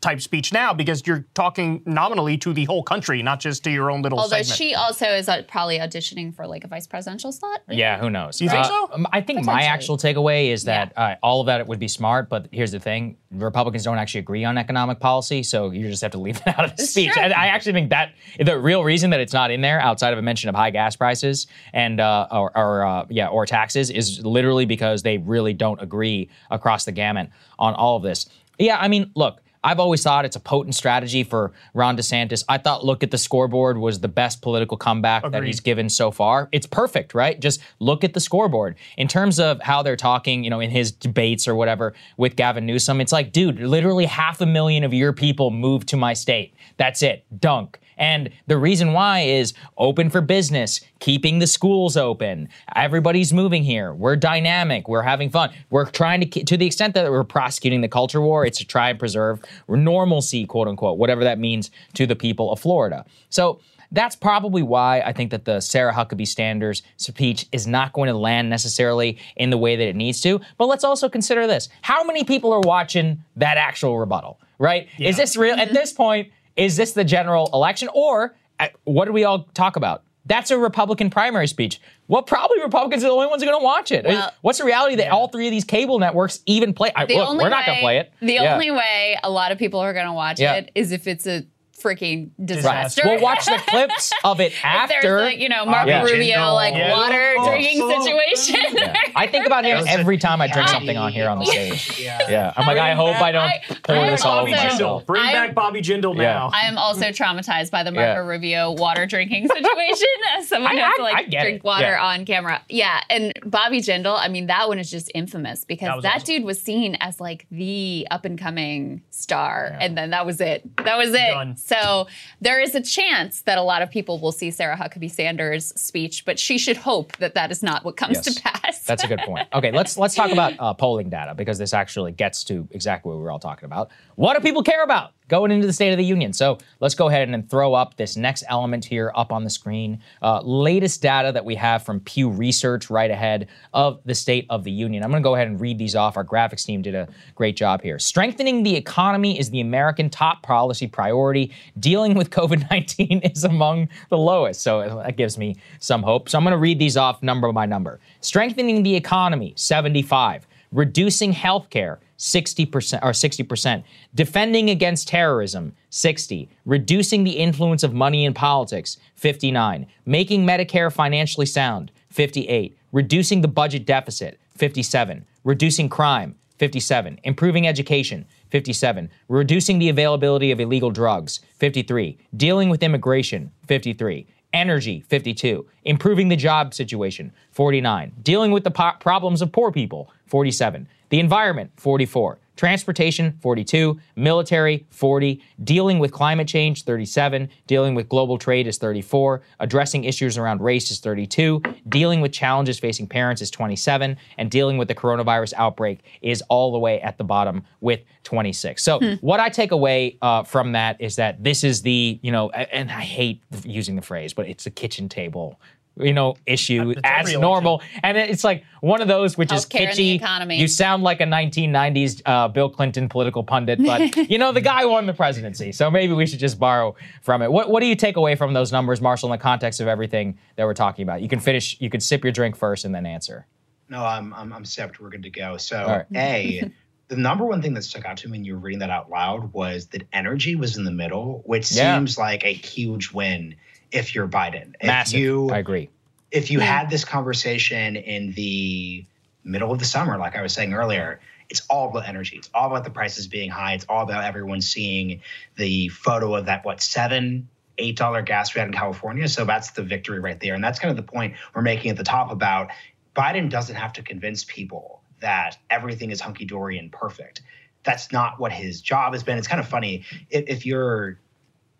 [0.00, 3.90] type speech now because you're talking nominally to the whole country, not just to your
[3.90, 4.56] own little Although segment.
[4.58, 7.62] she also is uh, probably auditioning for like a vice presidential slot.
[7.68, 8.40] Yeah, who knows?
[8.40, 8.90] You think Uh, so?
[8.92, 12.28] um, I think my actual takeaway is that uh, all of that would be smart,
[12.28, 16.12] but here's the thing: Republicans don't actually agree on economic policy, so you just have
[16.12, 17.12] to leave that out of the speech.
[17.12, 17.22] true.
[17.22, 20.18] And I actually think that the real reason that it's not in there, outside of
[20.18, 24.24] a mention of high gas prices and uh, or, or uh, yeah or taxes, is
[24.24, 28.26] literally because they really don't agree across the gamut on all of this.
[28.58, 29.40] Yeah, I mean, look.
[29.64, 32.44] I've always thought it's a potent strategy for Ron DeSantis.
[32.48, 36.10] I thought look at the scoreboard was the best political comeback that he's given so
[36.10, 36.50] far.
[36.52, 37.40] It's perfect, right?
[37.40, 38.76] Just look at the scoreboard.
[38.98, 42.66] In terms of how they're talking, you know, in his debates or whatever with Gavin
[42.66, 46.54] Newsom, it's like, dude, literally half a million of your people moved to my state.
[46.76, 47.24] That's it.
[47.40, 47.80] Dunk.
[47.96, 52.48] And the reason why is open for business, keeping the schools open.
[52.74, 53.94] Everybody's moving here.
[53.94, 54.88] We're dynamic.
[54.88, 55.50] We're having fun.
[55.70, 58.90] We're trying to, to the extent that we're prosecuting the culture war, it's to try
[58.90, 63.04] and preserve normalcy, quote unquote, whatever that means to the people of Florida.
[63.28, 63.60] So
[63.92, 68.16] that's probably why I think that the Sarah Huckabee Sanders speech is not going to
[68.16, 70.40] land necessarily in the way that it needs to.
[70.58, 74.40] But let's also consider this: how many people are watching that actual rebuttal?
[74.58, 74.88] Right?
[74.98, 75.54] Is this real?
[75.54, 79.76] At this point, is this the general election, or uh, what do we all talk
[79.76, 80.02] about?
[80.26, 81.80] That's a Republican primary speech.
[82.08, 84.06] Well, probably Republicans are the only ones who are going to watch it.
[84.06, 86.92] Well- What's the reality that all three of these cable networks even play?
[86.96, 88.12] I, look, we're not going to play it.
[88.20, 88.54] The Yeah.
[88.54, 90.54] only way a lot of people are going to watch Yeah.
[90.54, 91.44] it is if it's a
[91.82, 92.46] freaking Right.
[92.46, 93.02] disaster.
[93.04, 94.94] We'll watch the clips of it after.
[95.02, 96.02] There's like, you know, Marco Yeah.
[96.02, 96.92] Rubio, like Yeah.
[96.92, 98.78] water Oh, oh drinking so- situation.
[99.16, 102.00] I think about him every time I drink something on here on the stage.
[102.00, 102.18] Yeah.
[102.28, 105.06] Yeah, I'm like, I hope I don't I- pour I this all over also- myself.
[105.06, 106.50] Bring I'm- back Bobby Jindal now.
[106.52, 108.28] I am also traumatized by the Marco Yeah.
[108.28, 110.06] Rubio water drinking situation.
[110.38, 111.64] As someone I- has I- to like drink it.
[111.64, 112.04] water Yeah.
[112.04, 112.62] on camera.
[112.68, 114.16] Yeah, and Bobby Jindal.
[114.18, 116.26] I mean, that one is just infamous because That that, awesome.
[116.26, 120.62] dude was seen as like the up and coming star, and then that was it.
[120.84, 121.18] That was it.
[121.30, 121.56] Done.
[121.64, 122.06] So
[122.40, 126.24] there is a chance that a lot of people will see Sarah Huckabee Sanders' speech,
[126.24, 128.34] but she should hope that that is not what comes Yes.
[128.34, 128.80] to pass.
[128.80, 129.48] That's a good point.
[129.52, 133.16] Okay, let's let's talk about uh, polling data because this actually gets to exactly what
[133.18, 133.90] we were all talking about.
[134.16, 136.32] What do people care about going into the State of the Union?
[136.32, 140.00] So let's go ahead and throw up this next element here up on the screen.
[140.22, 144.64] Uh, latest data that we have from Pew Research right ahead of the State of
[144.64, 145.02] the Union.
[145.02, 146.16] I'm going to go ahead and read these off.
[146.16, 147.98] Our graphics team did a great job here.
[147.98, 151.52] Strengthening the economy is the American top policy priority.
[151.78, 154.62] Dealing with COVID 19 is among the lowest.
[154.62, 156.28] So that gives me some hope.
[156.28, 158.00] So I'm going to read these off number by number.
[158.20, 160.46] Strengthening the economy, 75.
[160.72, 163.84] Reducing healthcare, 60% or 60%.
[164.14, 166.48] Defending against terrorism, 60.
[166.64, 169.86] Reducing the influence of money in politics, 59.
[170.06, 172.76] Making Medicare financially sound, 58.
[172.92, 175.24] Reducing the budget deficit, 57.
[175.42, 177.18] Reducing crime, 57.
[177.24, 179.10] Improving education, 57.
[179.28, 182.16] Reducing the availability of illegal drugs, 53.
[182.36, 184.26] Dealing with immigration, 53.
[184.52, 185.66] Energy, 52.
[185.84, 188.12] Improving the job situation, 49.
[188.22, 190.86] Dealing with the po- problems of poor people, 47.
[191.10, 192.38] The environment, 44.
[192.56, 194.00] Transportation, 42.
[194.14, 195.42] Military, 40.
[195.64, 197.48] Dealing with climate change, 37.
[197.66, 199.42] Dealing with global trade is 34.
[199.58, 201.60] Addressing issues around race is 32.
[201.88, 204.16] Dealing with challenges facing parents is 27.
[204.38, 208.82] And dealing with the coronavirus outbreak is all the way at the bottom with 26.
[208.82, 212.50] So, what I take away uh, from that is that this is the, you know,
[212.50, 215.60] and I hate using the phrase, but it's a kitchen table.
[215.96, 217.40] You know, issue That's as every election.
[217.40, 220.16] normal, and it's like one of those which is Healthcare and the kitschy.
[220.16, 220.58] economy.
[220.58, 224.84] You sound like a 1990s uh, Bill Clinton political pundit, but you know the guy
[224.86, 227.52] won the presidency, so maybe we should just borrow from it.
[227.52, 230.36] What What do you take away from those numbers, Marshall, in the context of everything
[230.56, 231.22] that we're talking about?
[231.22, 231.80] You can finish.
[231.80, 233.46] You can sip your drink first and then answer.
[233.88, 235.00] No, I'm I'm I'm sipped.
[235.00, 235.58] We're good to go.
[235.58, 236.06] So All right.
[236.16, 236.70] a
[237.08, 239.10] the number one thing that stuck out to me when you were reading that out
[239.10, 241.96] loud was that energy was in the middle, which Yeah.
[241.96, 243.54] seems like a huge win
[243.94, 244.74] if you're Biden.
[244.80, 245.88] If you I agree.
[246.30, 246.66] if you hmm.
[246.66, 249.06] had this conversation in the
[249.44, 252.36] middle of the summer, like I was saying earlier, it's all about energy.
[252.36, 253.74] It's all about the prices being high.
[253.74, 255.22] It's all about everyone seeing
[255.56, 259.28] the photo of that, what, seven, eight dollar gas we had in California.
[259.28, 260.54] So that's the victory right there.
[260.54, 262.70] And that's kind of the point we're making at the top about
[263.14, 267.42] Biden doesn't have to convince people that everything is hunky dory and perfect.
[267.84, 269.38] That's not what his job has been.
[269.38, 271.18] It's kind of funny if, if you're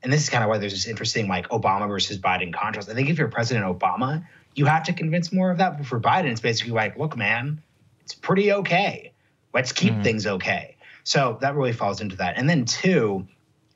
[0.04, 2.90] and this is kind of why there's this interesting like Obama versus Biden contrast.
[2.90, 5.78] I think if you're President Obama, you have to convince more of that.
[5.78, 7.62] But for Biden, it's basically like, look, man,
[8.02, 9.12] it's pretty okay.
[9.54, 10.76] Let's keep things okay.
[11.04, 12.36] So that really falls into that.
[12.36, 13.26] And then two,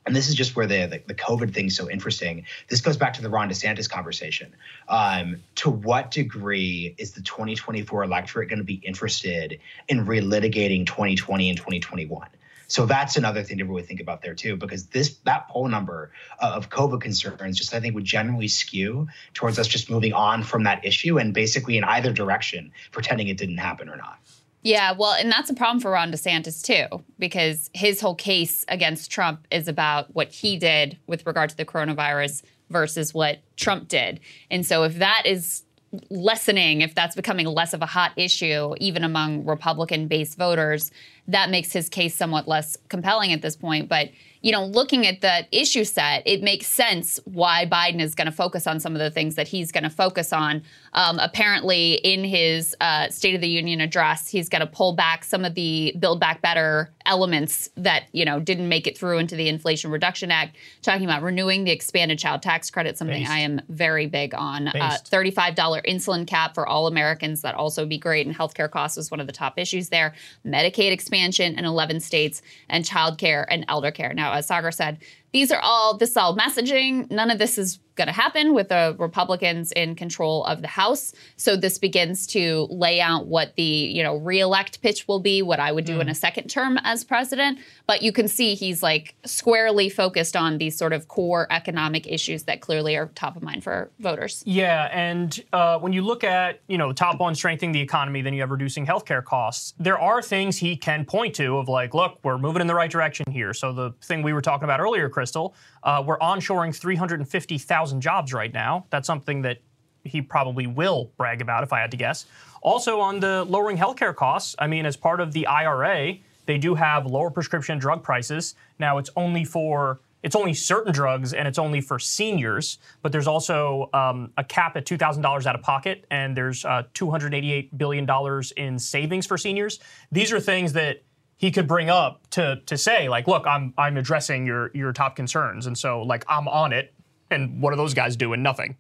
[0.05, 2.45] and this is just where the, the the COVID thing's so interesting.
[2.69, 4.55] This goes back to the Ron DeSantis conversation.
[4.89, 11.51] Um, to what degree is the 2024 electorate going to be interested in relitigating 2020
[11.51, 12.29] and 2021?
[12.69, 16.13] So that's another thing to really think about there too, because this that poll number
[16.39, 20.65] of COVID concerns just I think would generally skew towards us just moving on from
[20.65, 24.19] that issue and basically in either direction, pretending it didn't happen or not.
[24.63, 29.11] Yeah, well, and that's a problem for Ron DeSantis too, because his whole case against
[29.11, 34.21] Trump is about what he did with regard to the coronavirus versus what Trump did.
[34.51, 35.63] And so if that is
[36.11, 40.91] lessening, if that's becoming less of a hot issue, even among Republican based voters,
[41.29, 43.89] that makes his case somewhat less compelling at this point.
[43.89, 44.11] But
[44.41, 48.33] you know, looking at the issue set, it makes sense why Biden is going to
[48.33, 50.63] focus on some of the things that he's going to focus on.
[50.93, 55.25] Um, apparently, in his uh, State of the Union address, he's going to pull back
[55.25, 59.35] some of the Build Back Better elements that you know didn't make it through into
[59.35, 60.57] the Inflation Reduction Act.
[60.83, 63.31] Talking about renewing the expanded child tax credit, something Based.
[63.31, 64.69] I am very big on.
[64.69, 67.43] Uh, $35 insulin cap for all Americans.
[67.43, 68.27] That also be great.
[68.27, 70.15] And healthcare costs was one of the top issues there.
[70.47, 71.18] Medicaid expansion
[71.59, 74.15] in 11 states and childcare and elder care.
[74.15, 74.99] Now, as Saagar said,
[75.33, 77.11] these are all this is all messaging.
[77.11, 81.13] None of this is going to happen with the Republicans in control of the House.
[81.37, 85.61] So this begins to lay out what the you know reelect pitch will be, what
[85.61, 87.59] I would do in a second term as president.
[87.87, 92.45] But you can see he's like squarely focused on these sort of core economic issues
[92.45, 94.43] that clearly are top of mind for voters.
[94.47, 98.33] Yeah, and uh, when you look at you know top one strengthening the economy, then
[98.33, 99.75] you have reducing healthcare costs.
[99.79, 102.91] There are things he can point to of like, look, we're moving in the right
[102.91, 103.53] direction here.
[103.53, 108.53] So the thing we were talking about earlier, Krystal, uh, we're onshoring 350,000 jobs right
[108.53, 108.87] now.
[108.91, 109.59] That's something that
[110.05, 112.27] he probably will brag about, if I had to guess.
[112.63, 114.55] Also on the lowering healthcare costs.
[114.59, 118.55] I mean, as part of the IRA, they do have lower prescription drug prices.
[118.79, 123.29] Now it's only for it's only certain drugs and it's only for seniors, but there's
[123.29, 128.79] also um, a cap at $2,000 out of pocket, and there's uh, $288 billion in
[128.81, 129.79] savings for seniors.
[130.11, 131.03] These are things that
[131.37, 135.15] he could bring up to to say, like, look, I'm I'm addressing your your top
[135.15, 136.93] concerns, and so like I'm on it.
[137.31, 138.43] And what are those guys doing?
[138.43, 138.77] Nothing.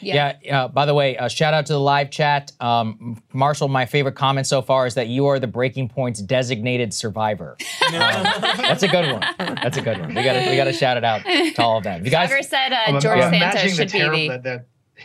[0.00, 0.34] Yeah.
[0.52, 2.52] uh, by the way, uh, shout out to the live chat.
[2.60, 6.92] Um, Marshall, my favorite comment so far is that you are the Breaking Point's designated
[6.94, 7.56] survivor.
[7.86, 8.24] Um,
[8.58, 9.22] that's a good one.
[9.38, 10.08] That's a good one.
[10.08, 12.04] We got to we got to shout it out to all of them.
[12.04, 14.38] You guys, Tucker said uh, I'm- George I'm Santos should be terri- the.
[14.42, 14.64] the,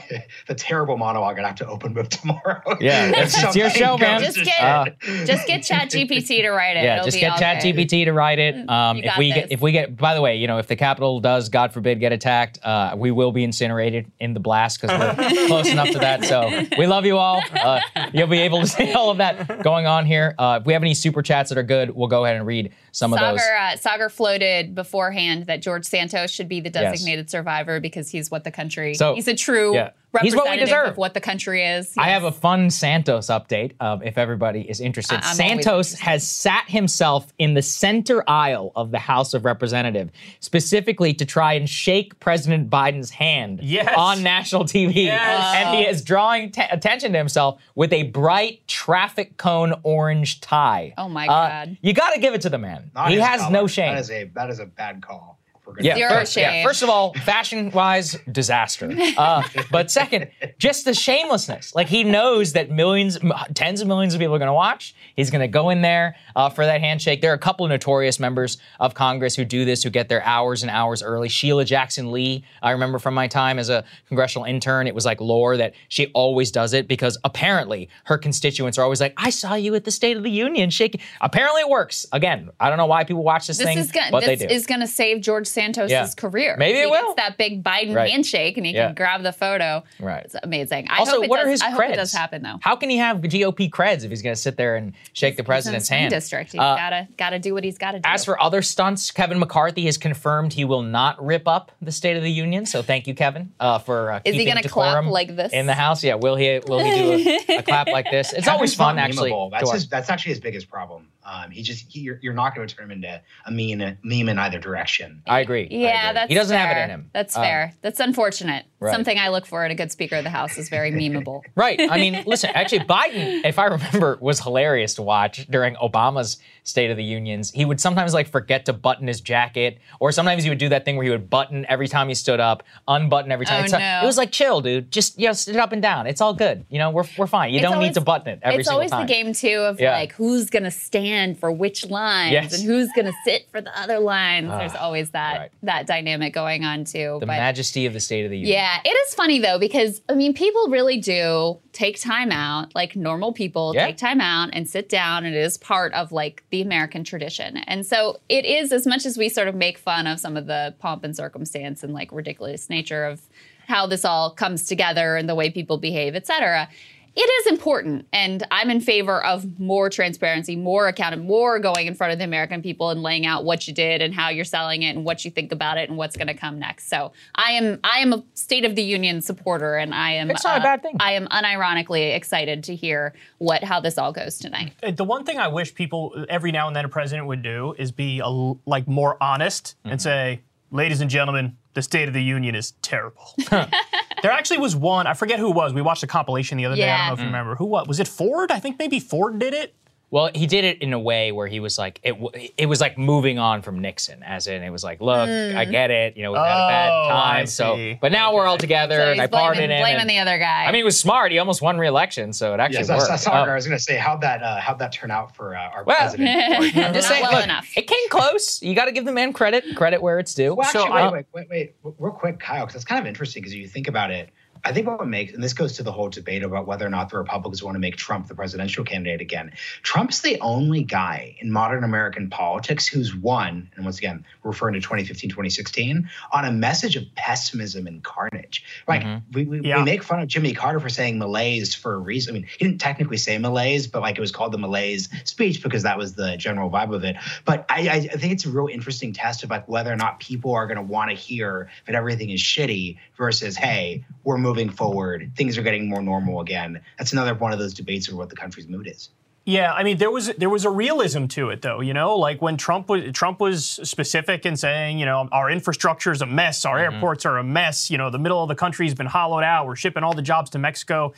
[0.09, 2.61] the, the terrible monologue I'd have to open with tomorrow.
[2.79, 4.21] Yeah, it's- it's your show, man.
[4.21, 5.27] Just get, shit.
[5.27, 6.83] just get ChatGPT to write it.
[6.83, 8.69] yeah, It'll just be get all ChatGPT to write it.
[8.69, 9.35] Um, if we this.
[9.35, 11.99] get if we get by the way, you know, if the Capitol does, God forbid,
[11.99, 15.99] get attacked, uh, we will be incinerated in the blast because we're close enough to
[15.99, 16.23] that.
[16.25, 17.41] So we love you all.
[17.53, 17.79] Uh,
[18.13, 20.35] you'll be able to see all of that going on here.
[20.37, 22.71] Uh, if we have any super chats that are good, we'll go ahead and read
[22.91, 23.39] some of those.
[23.39, 28.29] Saagar, uh, Saagar floated beforehand that George Santos should be the designated survivor because he's
[28.29, 28.93] what the country.
[28.93, 29.91] So, he's a true yeah.
[30.21, 30.89] He's what we deserve.
[30.89, 31.93] of what the country is.
[31.97, 35.19] I have a fun Santos update um, if everybody is interested.
[35.19, 35.99] I- Santos interested.
[36.03, 41.53] has sat himself in the center aisle of the House of Representatives specifically to try
[41.53, 43.93] and shake President Biden's hand Yes.
[43.97, 45.05] on national TV.
[45.05, 45.55] Yes.
[45.55, 50.93] And he is drawing t- attention to himself with a bright traffic cone orange tie.
[50.97, 51.77] Oh my Uh, God.
[51.81, 52.91] you got to give it to the man.
[52.93, 53.51] Not he has color.
[53.53, 53.93] no shame.
[53.93, 55.39] That is a that is a bad call.
[55.71, 58.91] If we're gonna Yeah, Zero first, yeah, first of all, fashion wise, disaster.
[59.17, 61.75] Uh, but second, just the shamelessness.
[61.75, 63.19] Like he knows that millions,
[63.53, 64.95] tens of millions of people are going to watch.
[65.15, 67.21] He's going to go in there uh, for that handshake.
[67.21, 70.23] There are a couple of notorious members of Congress who do this, who get there
[70.23, 71.29] hours and hours early.
[71.29, 75.19] Sheila Jackson Lee, I remember from my time as a congressional intern, it was like
[75.21, 79.53] lore that she always does it because apparently her constituents are always like, I saw
[79.55, 81.01] you at the State of the Union shaking.
[81.19, 82.05] Apparently it works.
[82.11, 84.47] Again, I don't know why people watch this, This thing, is gonna but this they
[84.47, 84.53] do.
[84.53, 86.07] is gonna save George Santos' Yeah.
[86.17, 86.55] career.
[86.57, 87.13] Maybe he it will.
[87.13, 88.09] Gets that big Biden Right.
[88.09, 88.87] handshake and he Yeah.
[88.87, 89.83] can grab the photo.
[89.99, 90.23] Right.
[90.25, 90.87] It's amazing.
[90.89, 91.73] I also, hope it what does, are his I creds?
[91.73, 92.57] hope it does happen though.
[92.61, 95.35] How can he have GOP creds if he's going to sit there and shake the
[95.35, 96.09] He's in president's hand?
[96.11, 96.51] District.
[96.51, 98.09] He's Uh, gotta gotta do what he's gotta do.
[98.09, 102.17] As for other stunts, Kevin McCarthy has confirmed he will not rip up the State
[102.17, 102.65] of the Union.
[102.65, 105.51] So thank you, Kevin, uh, for uh, Is he gonna clap like this?
[105.53, 106.03] in the House?
[106.03, 106.59] Yeah, will he?
[106.67, 108.33] Will he do a, a clap like this?
[108.33, 109.31] It's always fun, actually.
[109.51, 111.07] That's his, that's actually his biggest problem.
[111.23, 114.29] Um, he just he, you're, you're not going to turn him into a meme meme
[114.29, 115.21] in either direction.
[115.27, 115.63] I agree.
[115.63, 116.13] I yeah, agree.
[116.15, 116.67] that's he doesn't fair.
[116.67, 117.09] have it in him.
[117.13, 117.73] That's Um, fair.
[117.81, 118.65] That's unfortunate.
[118.79, 118.91] right.
[118.91, 121.41] Something I look for in a good Speaker of the House is very memeable.
[121.55, 121.79] Right.
[121.79, 126.89] I mean, listen, actually, Biden, if I remember, was hilarious to watch during Obama's State
[126.91, 127.51] of the Unions.
[127.51, 130.85] He would sometimes like forget to button his jacket, or sometimes he would do that
[130.85, 133.61] thing where he would button every time he stood up, unbutton every time.
[133.61, 134.03] Oh, It's- no.
[134.03, 134.91] It was like chill, dude.
[134.91, 136.07] Just you know, sit up and down.
[136.07, 136.65] It's all good.
[136.69, 137.51] You know, we're, we're fine.
[137.51, 139.59] You It's don't always- need to button it every time it's always the game too
[139.59, 139.93] of Yeah.
[139.93, 142.53] like who's gonna stand for which lines Yes.
[142.59, 144.49] and who's gonna sit for the other lines.
[144.51, 145.51] Ah, There's always that right.
[145.63, 147.17] that dynamic going on too.
[147.19, 148.53] The but majesty of the State of the Union.
[148.53, 152.95] yeah, it is funny though because I mean people really do take time out, like
[152.95, 153.85] normal people Yeah.
[153.87, 157.57] take time out and sit down and it is part of like the American tradition.
[157.57, 160.47] And so it is as much as we sort of make fun of some of
[160.47, 163.21] the pomp and circumstance and like ridiculous nature of
[163.67, 166.67] how this all comes together and the way people behave, et cetera.
[167.13, 171.93] It is important, and I'm in favor of more transparency, more accounting, more going in
[171.93, 174.83] front of the American people and laying out what you did and how you're selling
[174.83, 176.87] it and what you think about it and what's going to come next.
[176.87, 180.45] So I am I am a State of the Union supporter, and I am It's
[180.45, 180.95] not a uh, bad thing.
[181.01, 184.71] I am unironically excited to hear what how this all goes tonight.
[184.81, 187.75] Uh, The one thing I wish people every now and then a president would do
[187.77, 189.91] is be a l like more honest Mm-hmm.
[189.91, 194.75] and say, "Ladies and gentlemen, the State of the Union is terrible." there actually was
[194.75, 195.07] one.
[195.07, 195.73] I forget who it was.
[195.73, 196.89] We watched a compilation the other day.
[196.89, 197.65] I don't know if you remember who.
[197.65, 198.07] What was it?
[198.07, 198.51] Ford?
[198.51, 199.75] I think maybe Ford did it.
[200.11, 202.81] Well, he did it in a way where he was like, it, w- it was
[202.81, 206.23] like moving on from Nixon, as in it was like, look, I get it, you
[206.23, 209.21] know, we've had a bad Oh, time, so, but now we're all together, So and
[209.21, 209.81] I he's pardoned blaming, him.
[209.83, 210.65] blaming and- the other guy.
[210.65, 211.31] I mean, it was smart.
[211.31, 213.09] He almost won re-election, so it actually Yes, I, worked.
[213.11, 213.31] I saw.
[213.31, 215.59] Uh, I was going to say how'd that uh, how'd that turn out for uh,
[215.61, 216.55] our Well, president?
[216.77, 217.69] I'm just Not saying, well look, enough.
[217.77, 218.61] it came close.
[218.61, 220.53] You got to give the man credit, credit where it's due.
[220.55, 223.07] Well, So, actually, uh, wait, wait, wait, wait, real quick, Kyle, because it's kind of
[223.07, 224.29] interesting because you think about it.
[224.63, 227.09] I think what makes, and this goes to the whole debate about whether or not
[227.09, 229.53] the Republicans want to make Trump the presidential candidate again.
[229.81, 234.79] Trump's the only guy in modern American politics who's won, and once again, referring to
[234.81, 238.63] 2015, 2016, on a message of pessimism and carnage.
[238.87, 239.31] Like, mm-hmm.
[239.33, 239.79] we, we, Yeah.
[239.79, 242.31] we make fun of Jimmy Carter for saying malaise for a reason.
[242.31, 245.63] I mean, he didn't technically say malaise, but like it was called the malaise speech
[245.63, 247.15] because that was the general vibe of it.
[247.45, 250.19] But I, I, I think it's a real interesting test of like whether or not
[250.19, 254.50] people are going to want to hear that everything is shitty versus, hey, we're moving
[254.69, 256.81] forward, things are getting more normal again.
[256.97, 259.09] That's another one of those debates of what the country's mood is.
[259.43, 262.43] Yeah, I mean there was there was a realism to it though, you know, like
[262.43, 266.63] when Trump was Trump was specific in saying, you know, our infrastructure is a mess,
[266.63, 266.93] our mm-hmm.
[266.93, 269.75] airports are a mess, you know, the middle of the country's been hollowed out, we're
[269.75, 271.13] shipping all the jobs to Mexico,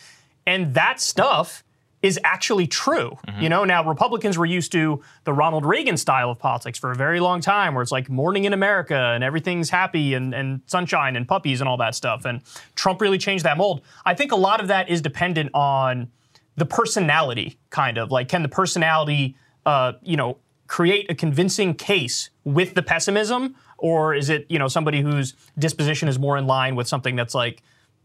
[0.45, 1.65] and that stuff
[2.03, 3.17] is actually true.
[3.27, 3.41] Mm-hmm.
[3.41, 6.95] You know, now Republicans were used to the Ronald Reagan style of politics for a
[6.95, 11.15] very long time, where it's like morning in America and everything's happy and, and sunshine
[11.15, 12.25] and puppies and all that stuff.
[12.25, 12.41] And
[12.75, 13.81] Trump really changed that mold.
[14.05, 16.11] I think a lot of that is dependent on
[16.57, 19.35] the personality, kind of like can the personality,
[19.65, 20.37] uh, you know,
[20.67, 26.09] create a convincing case with the pessimism, or is it you know somebody whose disposition
[26.09, 27.63] is more in line with something that's like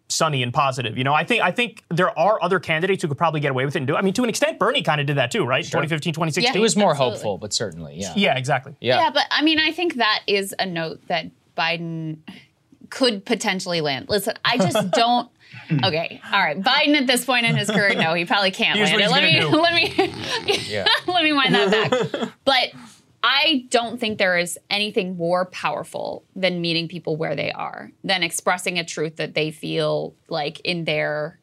[0.09, 0.97] sunny and positive.
[0.97, 3.65] You know, I think I think there are other candidates who could probably get away
[3.65, 3.95] with it and do.
[3.95, 3.99] it.
[3.99, 5.65] I mean, to an extent, Bernie kind of did that too, right?
[5.65, 6.55] 2015, 2016.
[6.55, 7.15] He was more Absolutely.
[7.17, 8.13] hopeful, but certainly, yeah.
[8.17, 8.75] Yeah, exactly.
[8.81, 9.01] Yeah.
[9.01, 12.19] Yeah, but I mean, I think that is a note that Biden
[12.91, 14.09] could potentially land.
[14.09, 15.29] Listen, I just don't.
[15.85, 16.59] Okay, all right.
[16.61, 19.11] Biden at this point in his career, no, he probably can't Here's land it.
[19.11, 20.87] Let gonna me, let me, Yeah.
[21.07, 22.31] let me wind that back.
[22.45, 22.71] But
[23.23, 28.23] I don't think there is anything more powerful than meeting people where they are, than
[28.23, 31.39] expressing a truth that they feel like in their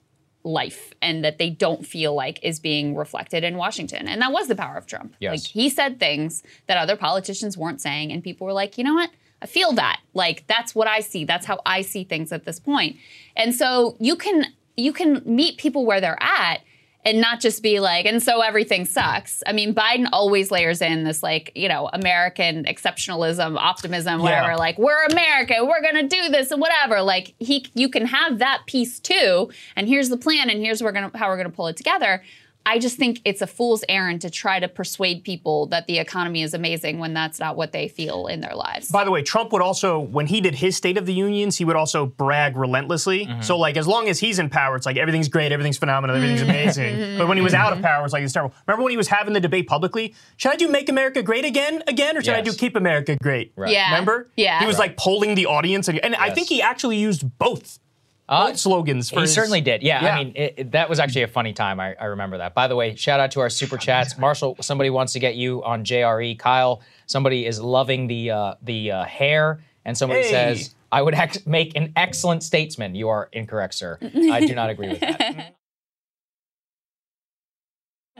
[0.45, 4.07] life and that they don't feel like is being reflected in Washington.
[4.07, 5.15] And that was the power of Trump.
[5.19, 5.31] Yes.
[5.31, 8.93] Like he said things that other politicians weren't saying and people were like, "You know
[8.93, 9.09] what?
[9.41, 9.99] I feel that.
[10.13, 11.25] Like that's what I see.
[11.25, 12.97] That's how I see things at this point."
[13.35, 14.45] And so you can
[14.77, 16.61] you can meet people where they're at
[17.05, 19.43] and not just be like, and so everything sucks.
[19.45, 24.49] I mean, Biden always layers in this like, you know, American exceptionalism, optimism, whatever.
[24.49, 24.55] Yeah.
[24.55, 27.03] Like, we're America, we're gonna do this and whatever.
[27.03, 29.51] Like, he, you can have that piece too.
[29.75, 32.23] And here's the plan, and here's we're gonna how we're gonna pull it together.
[32.65, 36.41] I just think it's a fool's errand to try to persuade people that the economy
[36.41, 38.91] is amazing when that's not what they feel in their lives.
[38.91, 41.65] By the way, Trump would also, when he did his State of the Unions, he
[41.65, 43.25] would also brag relentlessly.
[43.27, 43.41] Mm-hmm.
[43.41, 46.41] So, like, as long as he's in power, it's like everything's great, everything's phenomenal, everything's
[46.41, 46.49] mm-hmm.
[46.49, 47.17] amazing.
[47.17, 48.55] but when he was out of power, it's like it's terrible.
[48.67, 50.15] Remember when he was having the debate publicly?
[50.37, 53.53] Should I do "Make America Great Again" again, or should I do "Keep America Great"?
[53.55, 53.71] Right.
[53.71, 53.91] Yeah.
[53.91, 54.27] Remember?
[54.35, 54.59] Yeah.
[54.59, 57.79] He was like polling the audience, and, and I think he actually used both.
[58.27, 59.83] Both slogans for He his- certainly did.
[59.83, 60.15] Yeah, Yeah.
[60.15, 61.79] I mean, it, it- that was actually a funny time.
[61.79, 62.53] I, I remember that.
[62.55, 64.17] By the way, shout out to our super chats.
[64.17, 66.37] Marshall, somebody wants to get you on JRE.
[66.39, 70.31] Kyle, somebody is loving the uh, the uh, hair, and somebody Hey.
[70.31, 73.97] says, "I would ex- make an excellent statesman." You are incorrect, sir.
[74.01, 75.53] I do not agree with that.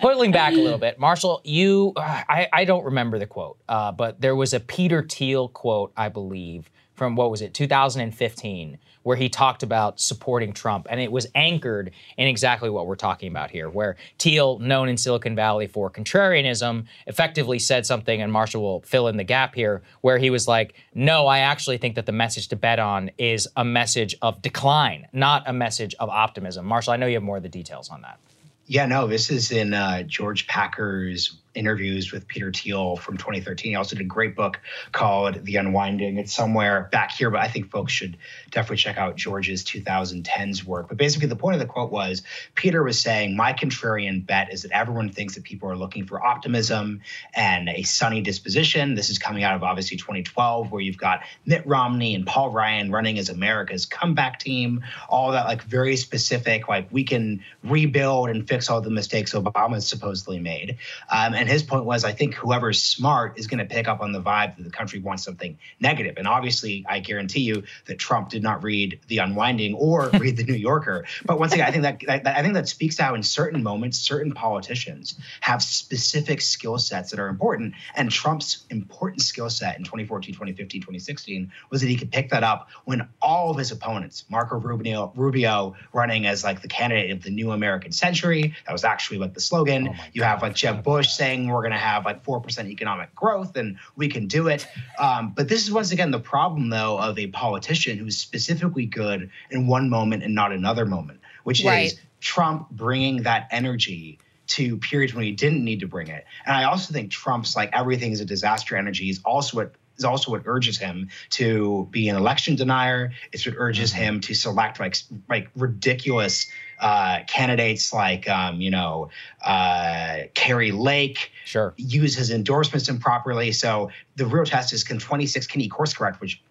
[0.02, 3.94] Pulling back a little bit, Marshall, you, uh, I, I don't remember the quote, uh,
[3.94, 9.16] but there was a Peter Thiel quote, I believe, from what was it, 2015, where
[9.16, 10.88] he talked about supporting Trump.
[10.90, 14.98] And it was anchored in exactly what we're talking about here, where Thiel, known in
[14.98, 19.84] Silicon Valley for contrarianism, effectively said something, and Marshall will fill in the gap here,
[20.02, 23.48] where he was like, no, I actually think that the message to bet on is
[23.56, 26.66] a message of decline, not a message of optimism.
[26.66, 28.18] Marshall, I know you have more of the details on that.
[28.66, 33.72] Yeah, no, this is in uh, George Packer's interviews with Peter Thiel from 2013.
[33.72, 34.60] He also did a great book
[34.92, 36.18] called The Unwinding.
[36.18, 38.18] It's somewhere back here, but I think folks should
[38.52, 40.88] definitely check out George's 2010s work.
[40.90, 42.24] But basically, the point of the quote was
[42.56, 46.24] Peter was saying, My contrarian bet is that everyone thinks that people are looking for
[46.24, 47.02] optimism
[47.34, 48.96] and a sunny disposition.
[48.96, 52.92] This is coming out of obviously 2012, where you've got Mitt Romney and Paul Ryan
[52.92, 58.48] running as America's comeback team, all that like very specific, like we can rebuild and
[58.48, 60.78] fix all the mistakes Obama supposedly made.
[61.12, 64.12] Um, and his point was, I think whoever's smart is going to pick up on
[64.12, 66.16] the vibe that the country wants something negative.
[66.18, 70.44] And obviously, I guarantee you that Trump did not read The Unwinding or read The
[70.44, 71.06] New Yorker.
[71.26, 73.64] But once again, I think that, that, I think that speaks to how in certain
[73.64, 77.74] moments, certain politicians have specific skill sets that are important.
[77.96, 82.44] And Trump's important skill set in 2014, 2015, 2016 was that he could pick that
[82.44, 87.24] up when all of his opponents, Marco Rubio, Rubio running as like the candidate of
[87.24, 89.96] the new American century, that was actually like the slogan.
[90.14, 93.78] you have like Jeb Bush saying we're going to have like 4% economic growth and
[93.96, 94.68] we can do it.
[94.98, 99.30] Um, but this is once again the problem, though, of a politician who's specifically good
[99.52, 101.88] in one moment and not another moment, which Right.
[101.88, 106.26] is Trump bringing that energy to periods when he didn't need to bring it.
[106.46, 110.04] And I also think Trump's like everything is a disaster energy is also what is
[110.04, 113.12] also what urges him to be an election denier.
[113.32, 114.98] It's what urges him to select like
[115.30, 116.48] like ridiculous
[116.80, 119.10] uh, candidates like um, you know
[119.44, 121.32] uh, Kari Lake.
[121.46, 121.74] Sure.
[121.78, 123.52] Use his endorsements improperly.
[123.52, 126.42] So the real test is can 26 can he course correct, which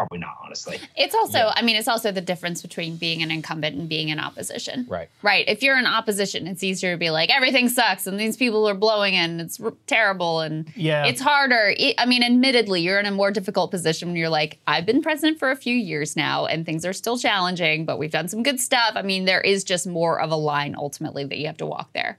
[0.00, 0.78] probably not, honestly.
[0.96, 4.18] It's also, I mean, it's also the difference between being an incumbent and being in
[4.18, 4.86] opposition.
[4.88, 5.08] Right.
[5.22, 5.44] Right.
[5.48, 8.74] If you're in opposition, it's easier to be like, everything sucks and these people are
[8.74, 11.04] blowing and it's r- terrible and Yeah.
[11.06, 11.74] it's harder.
[11.78, 15.02] I- I mean, admittedly, you're in a more difficult position when you're like, I've been
[15.02, 18.42] president for a few years now and things are still challenging, but we've done some
[18.42, 18.92] good stuff.
[18.94, 21.92] I mean, there is just more of a line ultimately that you have to walk
[21.92, 22.18] there.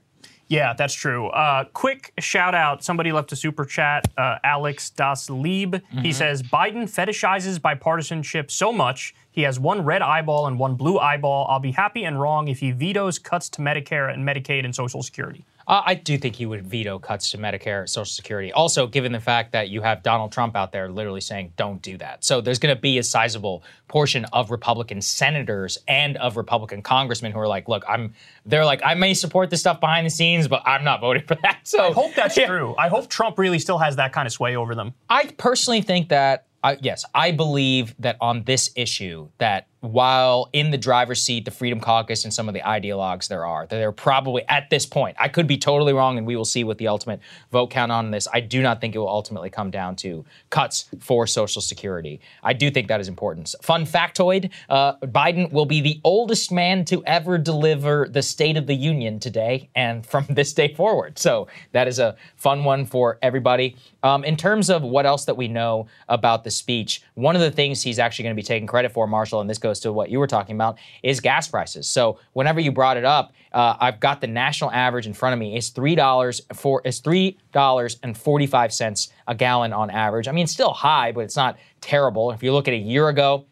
[0.52, 1.28] Yeah, that's true.
[1.28, 2.84] Uh, quick shout out.
[2.84, 4.06] Somebody left a super chat.
[4.18, 5.76] Uh, Alex Das Lieb.
[6.02, 9.14] He says Biden fetishizes bipartisanship so much.
[9.30, 11.46] He has one red eyeball and one blue eyeball.
[11.48, 15.02] I'll be happy and wrong if he vetoes cuts to Medicare and Medicaid and Social
[15.02, 15.46] Security.
[15.72, 18.52] Uh, I do think he would veto cuts to Medicare, Social Security.
[18.52, 21.96] Also, given the fact that you have Donald Trump out there literally saying, don't do
[21.96, 22.22] that.
[22.24, 27.32] So there's going to be a sizable portion of Republican senators and of Republican congressmen
[27.32, 28.12] who are like, look, I'm,
[28.44, 31.36] they're like, I may support this stuff behind the scenes, but I'm not voting for
[31.42, 31.60] that.
[31.64, 32.48] So I hope that's Yeah.
[32.48, 32.74] true.
[32.76, 34.92] I hope Trump really still has that kind of sway over them.
[35.08, 40.70] I personally think that I yes, I believe that on this issue that while in
[40.70, 43.66] the driver's seat, the Freedom Caucus and some of the ideologues there are.
[43.66, 45.16] They're probably at this point.
[45.18, 47.20] I could be totally wrong, and we will see what the ultimate
[47.50, 48.28] vote count on this.
[48.32, 52.20] I do not think it will ultimately come down to cuts for Social Security.
[52.44, 53.52] I do think that is important.
[53.60, 58.68] Fun factoid: uh, Biden will be the oldest man to ever deliver the State of
[58.68, 61.18] the Union today, and from this day forward.
[61.18, 63.76] So that is a fun one for everybody.
[64.04, 67.50] Um, in terms of what else that we know about the speech, one of the
[67.50, 70.10] things he's actually going to be taking credit for, Marshall, and this goes to what
[70.10, 71.86] you were talking about, is gas prices.
[71.88, 75.38] So whenever you brought it up, uh, I've got the national average in front of
[75.38, 75.56] me.
[75.56, 80.28] It's three dollars for it's three dollars and forty five cents a gallon on average.
[80.28, 82.30] I mean, still high, but it's not terrible.
[82.30, 83.46] If you look at a year ago,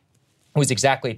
[0.54, 1.14] it was exactly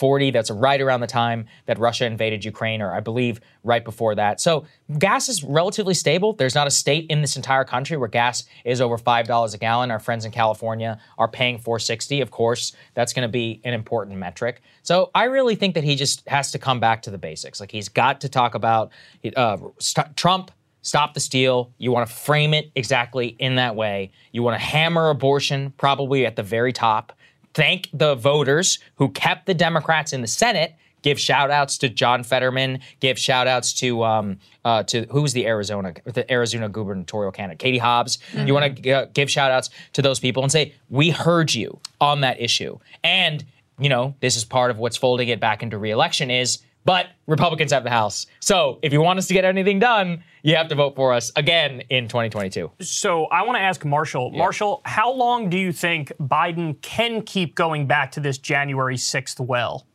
[0.00, 0.30] 340.
[0.30, 4.40] That's right around the time that Russia invaded Ukraine, or I believe right before that.
[4.40, 4.64] So
[4.98, 6.32] gas is relatively stable.
[6.32, 9.58] There's not a state in this entire country where gas is over five dollars a
[9.58, 9.90] gallon.
[9.90, 12.22] Our friends in California are paying 460.
[12.22, 14.62] Of course, that's going to be an important metric.
[14.82, 17.60] So I really think that he just has to come back to the basics.
[17.60, 18.90] Like he's got to talk about
[19.36, 20.50] uh, st- Trump
[20.82, 21.72] stop the steal.
[21.78, 24.12] You want to frame it exactly in that way.
[24.32, 27.12] You want to hammer abortion probably at the very top.
[27.54, 30.74] Thank the voters who kept the Democrats in the Senate.
[31.02, 32.80] Give shout outs to John Fetterman.
[33.00, 37.78] Give shout outs to um, uh, to who's the Arizona the Arizona gubernatorial candidate, Katie
[37.78, 38.18] Hobbs.
[38.34, 41.80] You want to g- give shout outs to those people and say we heard you
[42.00, 42.78] on that issue.
[43.02, 43.44] And
[43.78, 47.72] you know this is part of what's folding it back into reelection is but Republicans
[47.72, 48.26] have the House.
[48.40, 51.30] So if you want us to get anything done, you have to vote for us
[51.36, 52.70] again in 2022.
[52.80, 54.30] So I want to ask Marshall.
[54.30, 59.40] Marshall, how long do you think Biden can keep going back to this January 6th
[59.40, 59.86] well?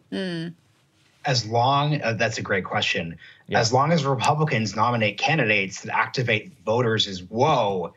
[1.26, 3.18] as long uh, that's a great question
[3.52, 7.94] as long as republicans nominate candidates that activate voters as whoa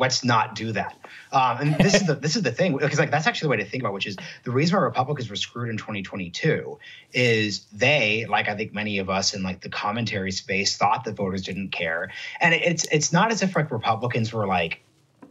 [0.00, 0.96] let's not do that
[1.32, 3.56] um, and this is the this is the thing because like that's actually the way
[3.58, 6.78] to think about it, which is the reason why republicans were screwed in 2022
[7.12, 11.14] is they like i think many of us in like the commentary space thought that
[11.14, 14.82] voters didn't care and it's it's not as if like republicans were like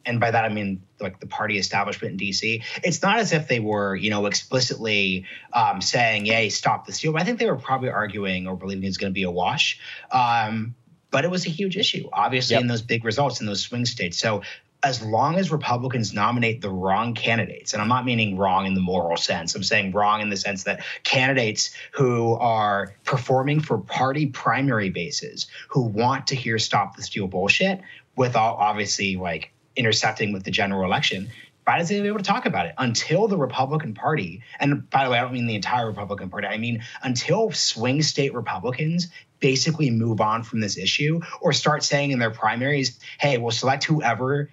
[0.06, 2.64] and by that I mean like the party establishment in DC.
[2.84, 7.16] It's not as if they were, you know, explicitly um, saying, "Yay, stop the steal."
[7.18, 9.80] I think they were probably arguing or believing it's going to be a wash.
[10.12, 10.76] Um,
[11.12, 12.62] but it was a huge issue, obviously, Yep.
[12.62, 14.18] in those big results in those swing states.
[14.18, 14.42] So
[14.82, 18.80] as long as Republicans nominate the wrong candidates, and I'm not meaning wrong in the
[18.82, 24.28] moral sense, I'm saying wrong in the sense that candidates who are performing for party
[24.28, 27.82] primary bases, who want to hear stop the steal bullshit,
[28.16, 31.30] without obviously like intersecting with the general election.
[31.68, 35.04] Biden's going to be able to talk about it until the Republican Party, and by
[35.06, 39.10] the way, I don't mean the entire Republican Party, I mean until swing state Republicans
[39.40, 43.84] basically move on from this issue or start saying in their primaries, hey, we'll select
[43.84, 44.50] whoever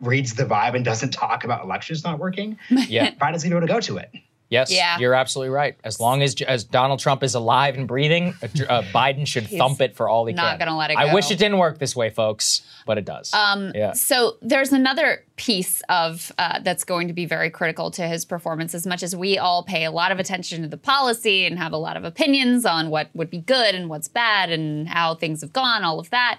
[0.00, 2.58] reads the vibe and doesn't talk about elections not working.
[2.70, 3.10] Yeah.
[3.12, 4.10] Biden's going to be able to go to it.
[4.54, 4.98] Yes, Yeah.
[4.98, 5.76] you're absolutely right.
[5.84, 8.46] As long as as Donald Trump is alive and breathing, uh,
[8.94, 10.66] Biden should thump it for all he not can.
[10.68, 11.00] gonna let it go.
[11.00, 13.32] I wish it didn't work this way, folks, but it does.
[13.34, 13.92] Um, yeah.
[13.92, 18.74] So there's another piece of uh, that's going to be very critical to his performance.
[18.74, 21.72] As much as we all pay a lot of attention to the policy and have
[21.72, 25.40] a lot of opinions on what would be good and what's bad and how things
[25.40, 26.38] have gone, all of that.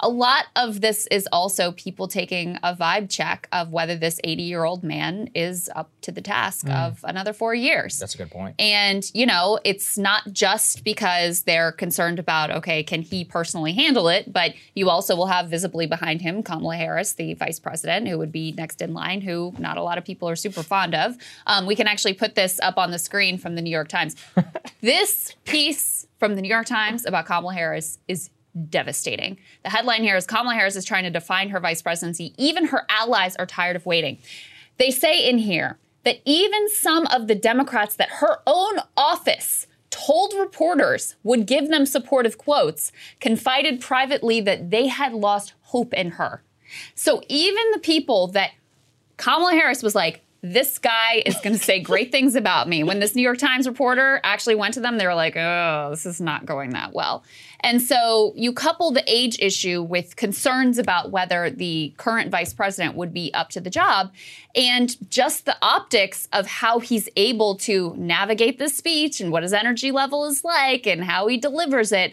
[0.00, 4.42] A lot of this is also people taking a vibe check of whether this 80
[4.42, 7.98] year old man is up to the task of another four years.
[7.98, 8.56] That's a good point.
[8.58, 14.08] And, you know, it's not just because they're concerned about, okay, can he personally handle
[14.08, 14.32] it?
[14.32, 18.32] But you also will have visibly behind him Kamala Harris, the vice president, who would
[18.32, 21.16] be next in line, who not a lot of people are super fond of.
[21.46, 24.14] Um, we can actually put this up on the screen from the New York Times.
[24.82, 28.30] this piece from the New York Times about Kamala Harris is
[28.68, 29.38] devastating.
[29.62, 32.34] The headline here is Kamala Harris is trying to define her vice presidency.
[32.38, 34.18] Even her allies are tired of waiting.
[34.78, 40.34] They say in here that even some of the Democrats that her own office told
[40.34, 46.42] reporters would give them supportive quotes confided privately that they had lost hope in her.
[46.94, 48.52] So even the people that
[49.16, 50.22] Kamala Harris was like,
[50.52, 52.84] this guy is going to say great things about me.
[52.84, 56.06] When this New York Times reporter actually went to them, they were like, oh, this
[56.06, 57.24] is not going that well.
[57.60, 62.94] And so you couple the age issue with concerns about whether the current vice president
[62.96, 64.12] would be up to the job
[64.54, 69.52] and just the optics of how he's able to navigate this speech and what his
[69.52, 72.12] energy level is like and how he delivers it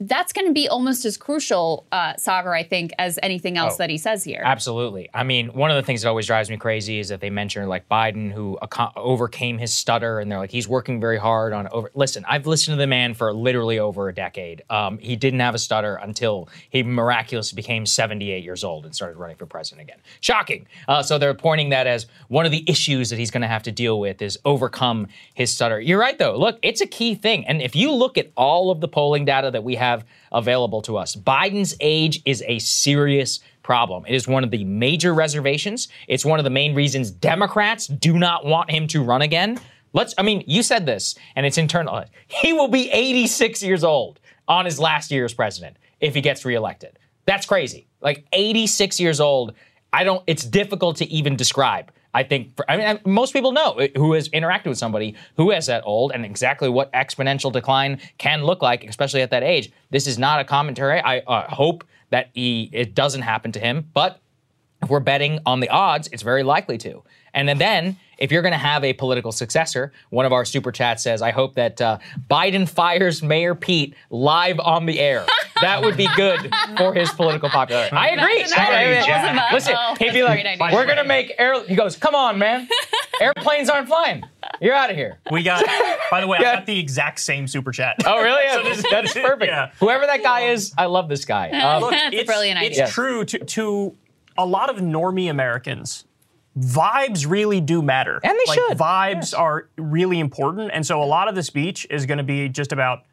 [0.00, 3.76] that's going to be almost as crucial, uh, Saagar, I think, as anything else Oh.
[3.78, 4.40] that he says here.
[4.42, 5.10] Absolutely.
[5.12, 7.68] I mean, one of the things that always drives me crazy is that they mention
[7.68, 11.68] like Biden, who aco- overcame his stutter, and they're like he's working very hard on
[11.68, 11.90] over.
[11.94, 14.62] Listen, I've listened to the man for literally over a decade.
[14.70, 19.18] Um, he didn't have a stutter until he miraculously became 78 years old and started
[19.18, 19.98] running for president again.
[20.20, 20.66] Shocking.
[20.88, 23.64] Uh, so they're pointing that as one of the issues that he's going to have
[23.64, 25.78] to deal with is overcome his stutter.
[25.78, 26.38] You're right, though.
[26.38, 29.50] Look, it's a key thing, and if you look at all of the polling data
[29.50, 29.89] that we have
[30.32, 34.04] available to us, Biden's age is a serious problem.
[34.06, 35.88] It is one of the major reservations.
[36.08, 39.58] It's one of the main reasons Democrats do not want him to run again.
[39.92, 42.04] Let's, I mean, you said this, and it's internal.
[42.26, 46.44] He will be 86 years old on his last year as president if he gets
[46.44, 46.98] reelected.
[47.26, 47.86] That's crazy.
[48.00, 49.54] Like 86 years old,
[49.92, 51.92] I don't, it's difficult to even describe.
[52.12, 55.66] I think, for, I mean, most people know who has interacted with somebody who is
[55.66, 59.70] that old and exactly what exponential decline can look like, especially at that age.
[59.90, 61.00] This is not a commentary.
[61.00, 64.20] I uh, hope that he, it doesn't happen to him, but
[64.82, 67.02] if we're betting on the odds, it's very likely to.
[67.34, 70.72] And then, then if you're going to have a political successor, one of our super
[70.72, 71.98] chats says, I hope that uh,
[72.30, 75.24] Biden fires Mayor Pete live on the air.
[75.60, 77.94] that would be good for his political popularity.
[77.96, 78.42] I agree.
[78.42, 79.32] That.
[79.34, 79.52] That.
[79.52, 81.62] Listen, Oh, he'd be like, we're going to make air.
[81.64, 82.68] He goes, come on, man.
[83.20, 84.22] Airplanes aren't flying.
[84.60, 85.18] You're out of here.
[85.30, 85.64] We got,
[86.10, 86.52] by the way, Yeah.
[86.52, 87.96] I got the exact same super chat.
[88.06, 88.42] Oh, really?
[88.44, 89.50] Yeah, So this- that's perfect.
[89.50, 89.70] yeah.
[89.78, 91.50] Whoever that guy is, I love this guy.
[91.50, 92.88] Um, Look, That's a it's, brilliant it's idea.
[92.90, 93.96] true to, to
[94.38, 96.04] a lot of normie Americans.
[96.58, 98.20] Vibes really do matter.
[98.22, 98.78] And they like, should.
[98.78, 100.70] Vibes are really important.
[100.74, 103.04] And so a lot of the speech is going to be just about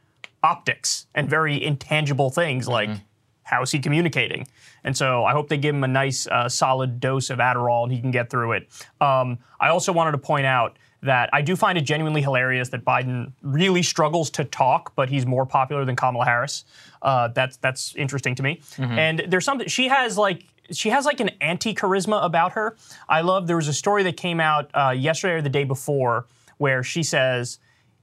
[0.44, 3.02] optics and very intangible things like Mm-hmm.
[3.44, 4.48] how is he communicating?
[4.84, 7.92] And so I hope they give him a nice, uh, solid dose of Adderall and
[7.92, 8.68] he can get through it.
[9.02, 12.84] Um, I also wanted to point out that I do find it genuinely hilarious that
[12.84, 16.66] Biden really struggles to talk, but he's more popular than Kamala Harris.
[17.02, 18.62] Uh, that's that's interesting to me.
[18.80, 22.76] And there's something she has like she has like an anti charisma about her.
[23.08, 26.26] I love there was a story that came out uh, yesterday or the day before
[26.58, 27.60] where she says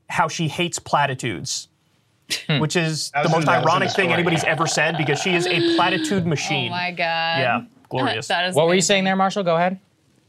[0.09, 1.69] how she hates platitudes.
[2.59, 5.21] Which is the most in- that was in ironic thing story, anybody's ever said because
[5.21, 6.69] she is a platitude machine.
[6.69, 7.39] Oh my God.
[7.39, 8.29] Yeah, glorious.
[8.29, 9.43] that is what were you saying there, Marshall?
[9.45, 9.79] Go ahead.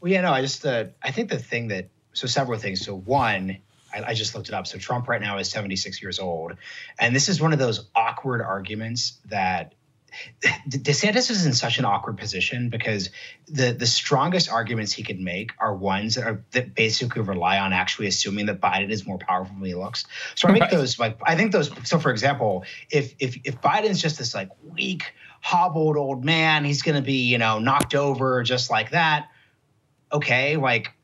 [0.00, 2.84] Well, yeah, no, I just, uh, I think the thing that, so several things.
[2.84, 3.56] So one,
[3.94, 4.66] I, I just looked it up.
[4.66, 6.52] So Trump right now is 76 years old.
[6.98, 9.74] And this is one of those awkward arguments that De-
[10.68, 13.10] DeSantis is in such an awkward position because
[13.48, 17.72] the the strongest arguments he could make are ones that are that basically rely on
[17.72, 20.04] actually assuming that Biden is more powerful than he looks.
[20.34, 20.70] So I make Right.
[20.70, 21.70] those like I think those.
[21.84, 25.12] So for example, if if if Biden's just this like weak,
[25.42, 29.28] hobbled old man, he's going to be you know knocked over just like that.
[30.12, 30.95] Okay, like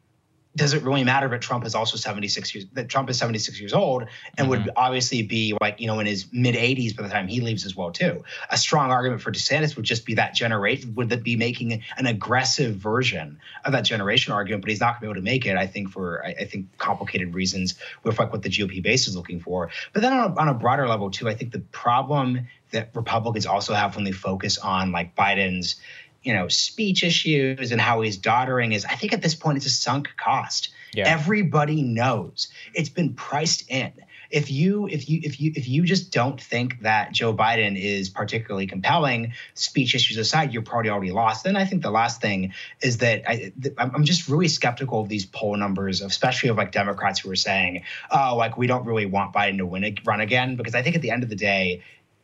[0.55, 3.73] does it really matter that Trump is also 76 years that Trump is 76 years
[3.73, 4.05] old
[4.37, 4.71] and would mm-hmm.
[4.77, 7.75] obviously be like, you know, in his mid 80s by the time he leaves as
[7.75, 8.23] well too.
[8.51, 12.07] A strong argument for DeSantis would just be that generation would that be making an
[12.07, 15.57] aggressive version of that generation argument, but he's not gonna be able to make it,
[15.57, 19.17] I think, for I, I think complicated reasons with like what the GOP base is
[19.17, 19.71] looking for.
[19.95, 23.47] But then on a, on a broader level too, I think the problem that Republicans
[23.47, 25.77] also have when they focus on like Biden's
[26.23, 29.67] you know, speech issues and how he's doddering is I think at this point it's
[29.67, 30.71] a sunk cost.
[30.95, 31.09] Yeah.
[31.09, 33.93] Everybody knows it's been priced in.
[34.31, 38.09] If you if you if you if you just don't think that Joe Biden is
[38.09, 41.45] particularly compelling, speech issues aside, your party already lost.
[41.45, 45.27] Then I think the last thing is that I I'm just really skeptical of these
[45.27, 49.35] poll numbers, especially of like Democrats who are saying, oh, like we don't really want
[49.35, 51.83] Biden to win run again, because I think at the end of the day,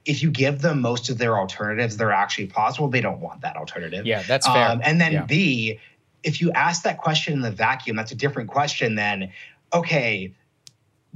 [0.08, 2.88] if you give them most of their alternatives, they're actually plausible.
[2.88, 4.06] They don't want that alternative.
[4.06, 4.70] Yeah, that's fair.
[4.70, 5.24] Um, and then Yeah.
[5.26, 5.78] B,
[6.22, 9.30] if you ask that question in the vacuum, that's a different question than,
[9.72, 10.32] okay,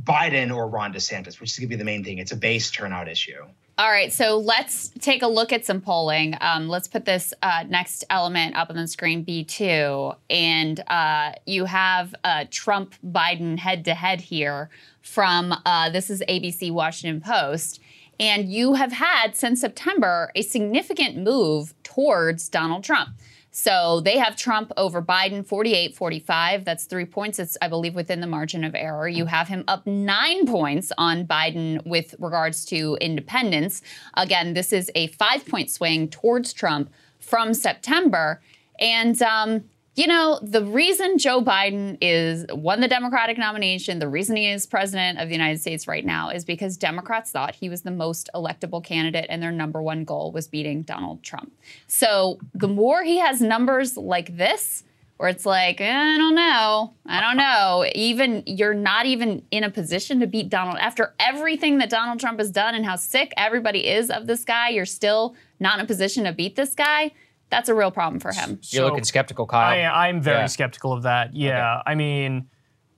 [0.01, 2.19] Biden or Ron DeSantis, which is going to be the main thing.
[2.19, 3.43] It's a base turnout issue.
[3.79, 6.37] All right, so let's take a look at some polling.
[6.43, 10.15] Um, let's put this uh, next element up on the screen, B2.
[10.29, 14.69] And uh, you have uh, Trump Biden head to head here
[15.01, 17.81] from uh, this is ABC Washington Post.
[18.21, 23.11] And you have had since September a significant move towards Donald Trump.
[23.55, 26.65] So they have Trump over Biden 48 45.
[26.65, 27.39] That's three points.
[27.39, 29.07] It's, I believe, within the margin of error.
[29.07, 33.83] You have him up nine points on Biden with regards to independents.
[34.15, 38.41] Again, this is a five point swing towards Trump from September.
[38.81, 39.65] And um,
[39.95, 44.65] You know, the reason Joe Biden is won the Democratic nomination, the reason he is
[44.65, 48.31] president of the United States right now is because Democrats thought he was the most
[48.35, 51.53] electable candidate and their number one goal was beating Donald Trump.
[51.89, 54.83] So, the more he has numbers like this,
[55.19, 59.71] where it's like, I don't know, I don't know, even you're not even in a
[59.71, 63.87] position to beat Donald after everything that Donald Trump has done and how sick everybody
[63.87, 67.13] is of this guy, you're still not in a position to beat this guy.
[67.53, 68.59] That's a real problem for him.
[68.71, 69.61] You're looking skeptical, Kyle.
[69.61, 70.47] I, I'm very Yeah.
[70.47, 71.37] skeptical of that.
[71.37, 72.49] Yeah, I mean,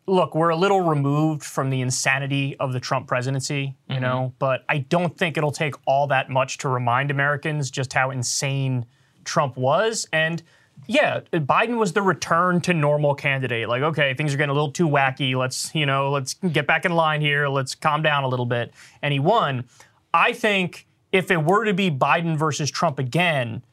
[0.07, 4.02] look, we're a little removed from the insanity of the Trump presidency, you mm-hmm.
[4.05, 8.12] know, but I don't think it'll take all that much to remind Americans just how
[8.12, 8.86] insane
[9.24, 10.07] Trump was.
[10.12, 10.40] And
[10.86, 13.68] yeah, Biden was the return to normal candidate.
[13.68, 15.34] Like, okay, things are getting a little too wacky.
[15.34, 17.48] Let's, you know, let's get back in line here.
[17.48, 18.72] Let's calm down a little bit.
[19.02, 19.64] And he won.
[20.12, 23.64] I think if it were to be Biden versus Trump again,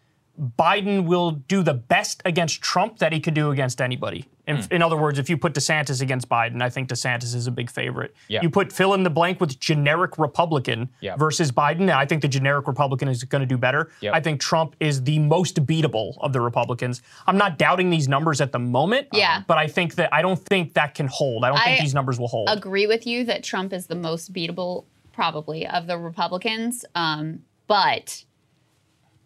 [0.41, 4.25] Biden will do the best against Trump that he could do against anybody.
[4.47, 4.73] In, Hmm.
[4.73, 7.69] in other words, if you put DeSantis against Biden, I think DeSantis is a big
[7.69, 8.15] favorite.
[8.27, 8.41] Yeah.
[8.41, 11.15] You put fill in the blank with generic Republican Yeah.
[11.15, 13.91] versus Biden, I think the generic Republican is going to do better.
[14.01, 14.13] Yep.
[14.15, 17.03] I think Trump is the most beatable of the Republicans.
[17.27, 19.43] I'm not doubting these numbers at the moment, Yeah.
[19.47, 21.45] but I think that I don't think that can hold.
[21.45, 22.49] I don't think these numbers will hold.
[22.49, 26.83] I agree with you that Trump is the most beatable, probably, of the Republicans.
[26.95, 28.23] Um, but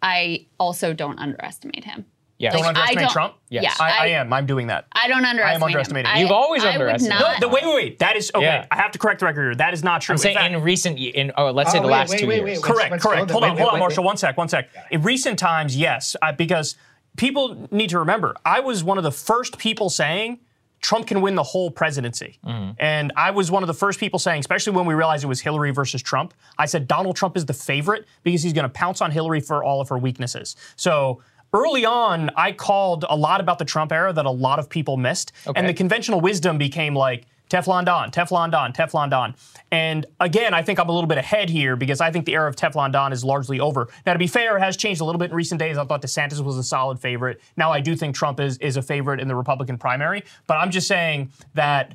[0.06, 2.06] I also don't underestimate him.
[2.38, 2.52] Yes.
[2.52, 3.34] don't Like, I underestimate don't- Trump?
[3.48, 3.62] Yes.
[3.64, 4.30] Yeah, I, I I- am.
[4.32, 4.84] I'm doing that.
[4.92, 6.16] I don't underestimate underestimating him.
[6.16, 6.22] him.
[6.22, 7.40] You've always I would underestimated not- him.
[7.40, 7.98] The, wait, wait, wait.
[8.00, 8.44] That is okay.
[8.44, 8.66] Yeah.
[8.70, 9.54] I have to correct the record here.
[9.54, 10.12] That is not true.
[10.12, 12.18] I'm In saying fact- in recent, in oh, let's say Oh, the wait, last wait,
[12.20, 12.44] two wait, years.
[12.44, 12.62] wait, wait.
[12.62, 13.28] Correct, let's go correct.
[13.28, 13.32] there.
[13.32, 14.04] Hold on, hold on, Marshall.
[14.04, 14.68] One sec, one sec.
[14.90, 16.76] In recent times, yes, uh, because
[17.16, 20.40] people need to remember, I was one of the first people saying
[20.86, 22.38] Trump can win the whole presidency.
[22.46, 22.70] Mm-hmm.
[22.78, 25.40] And I was one of the first people saying, especially when we realized it was
[25.40, 29.00] Hillary versus Trump, I said Donald Trump is the favorite because he's going to pounce
[29.00, 30.54] on Hillary for all of her weaknesses.
[30.76, 31.20] So
[31.52, 34.96] early on, I called a lot about the Trump era that a lot of people
[34.96, 35.32] missed.
[35.44, 35.58] Okay.
[35.58, 39.34] And the conventional wisdom became like, Teflon Don, Teflon Don, Teflon Don.
[39.70, 42.48] And again, I think I'm a little bit ahead here because I think the era
[42.48, 43.88] of Teflon Don is largely over.
[44.04, 45.78] Now, to be fair, it has changed a little bit in recent days.
[45.78, 47.40] I thought DeSantis was a solid favorite.
[47.56, 50.24] Now, I do think Trump is, is a favorite in the Republican primary.
[50.46, 51.94] But I'm just saying that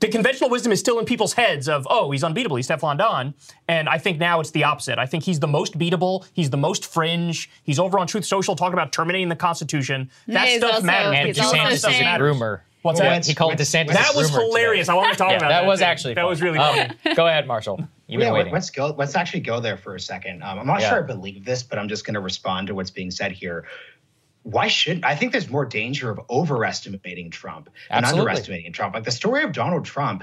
[0.00, 3.34] the conventional wisdom is still in people's heads of, oh, he's unbeatable, he's Teflon Don.
[3.68, 4.98] And I think now it's the opposite.
[4.98, 8.56] I think he's the most beatable, he's the most fringe, he's over on Truth Social
[8.56, 10.10] talking about terminating the Constitution.
[10.28, 11.14] That He's stuff also- matters.
[11.18, 12.36] And He's That also DeSantis is stuff saying- a matters.
[12.36, 12.60] groomer.
[12.86, 13.06] What's that?
[13.08, 13.92] it's- He called What's- DeSantis.
[13.92, 14.46] That was groomer today.
[14.46, 14.88] hilarious.
[14.88, 15.66] I want to talk Yeah, about that that.
[15.66, 15.84] was too.
[15.86, 16.30] actually that fun.
[16.30, 17.14] was really Um, funny.
[17.14, 17.80] Go ahead, Marshall.
[18.06, 18.52] You've yeah, been waiting.
[18.52, 18.94] let's go.
[18.96, 20.42] Let's actually go there for a second.
[20.42, 20.90] Um, I'm not Yeah.
[20.90, 23.66] sure I believe this, but I'm just going to respond to what's being said here.
[24.44, 27.72] Why should I think there's more danger of overestimating Trump than
[28.04, 28.20] Absolutely.
[28.30, 28.94] underestimating Trump?
[28.94, 30.22] Like the story of Donald Trump,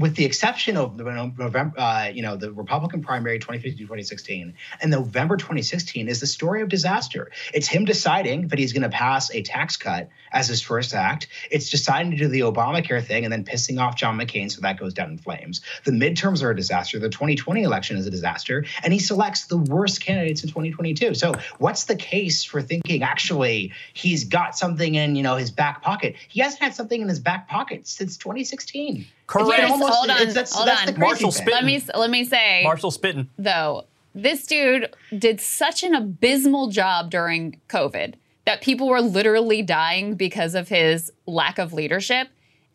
[0.00, 5.36] with the exception of the November, uh, you know, the Republican primary 2015-2016 and November
[5.36, 7.30] 2016 is the story of disaster.
[7.52, 11.28] It's him deciding that he's going to pass a tax cut as his first act.
[11.50, 14.80] It's deciding to do the Obamacare thing and then pissing off John McCain so that
[14.80, 15.60] goes down in flames.
[15.84, 16.98] The midterms are a disaster.
[16.98, 21.14] The 2020 election is a disaster, and he selects the worst candidates in 2022.
[21.14, 25.82] So, what's the case for thinking actually he's got something in you know his back
[25.82, 26.16] pocket?
[26.28, 29.06] He hasn't had something in his back pocket since 2016.
[29.30, 29.48] Correct.
[29.50, 30.92] It's Here's- almost- hold on, it's- that's, hold that's on.
[30.94, 31.46] the Marshall thing.
[31.46, 31.52] Spitton.
[31.52, 33.28] Let me let me say Marshall Spitton.
[33.38, 38.14] though, this dude did such an abysmal job during COVID
[38.44, 42.26] that people were literally dying because of his lack of leadership,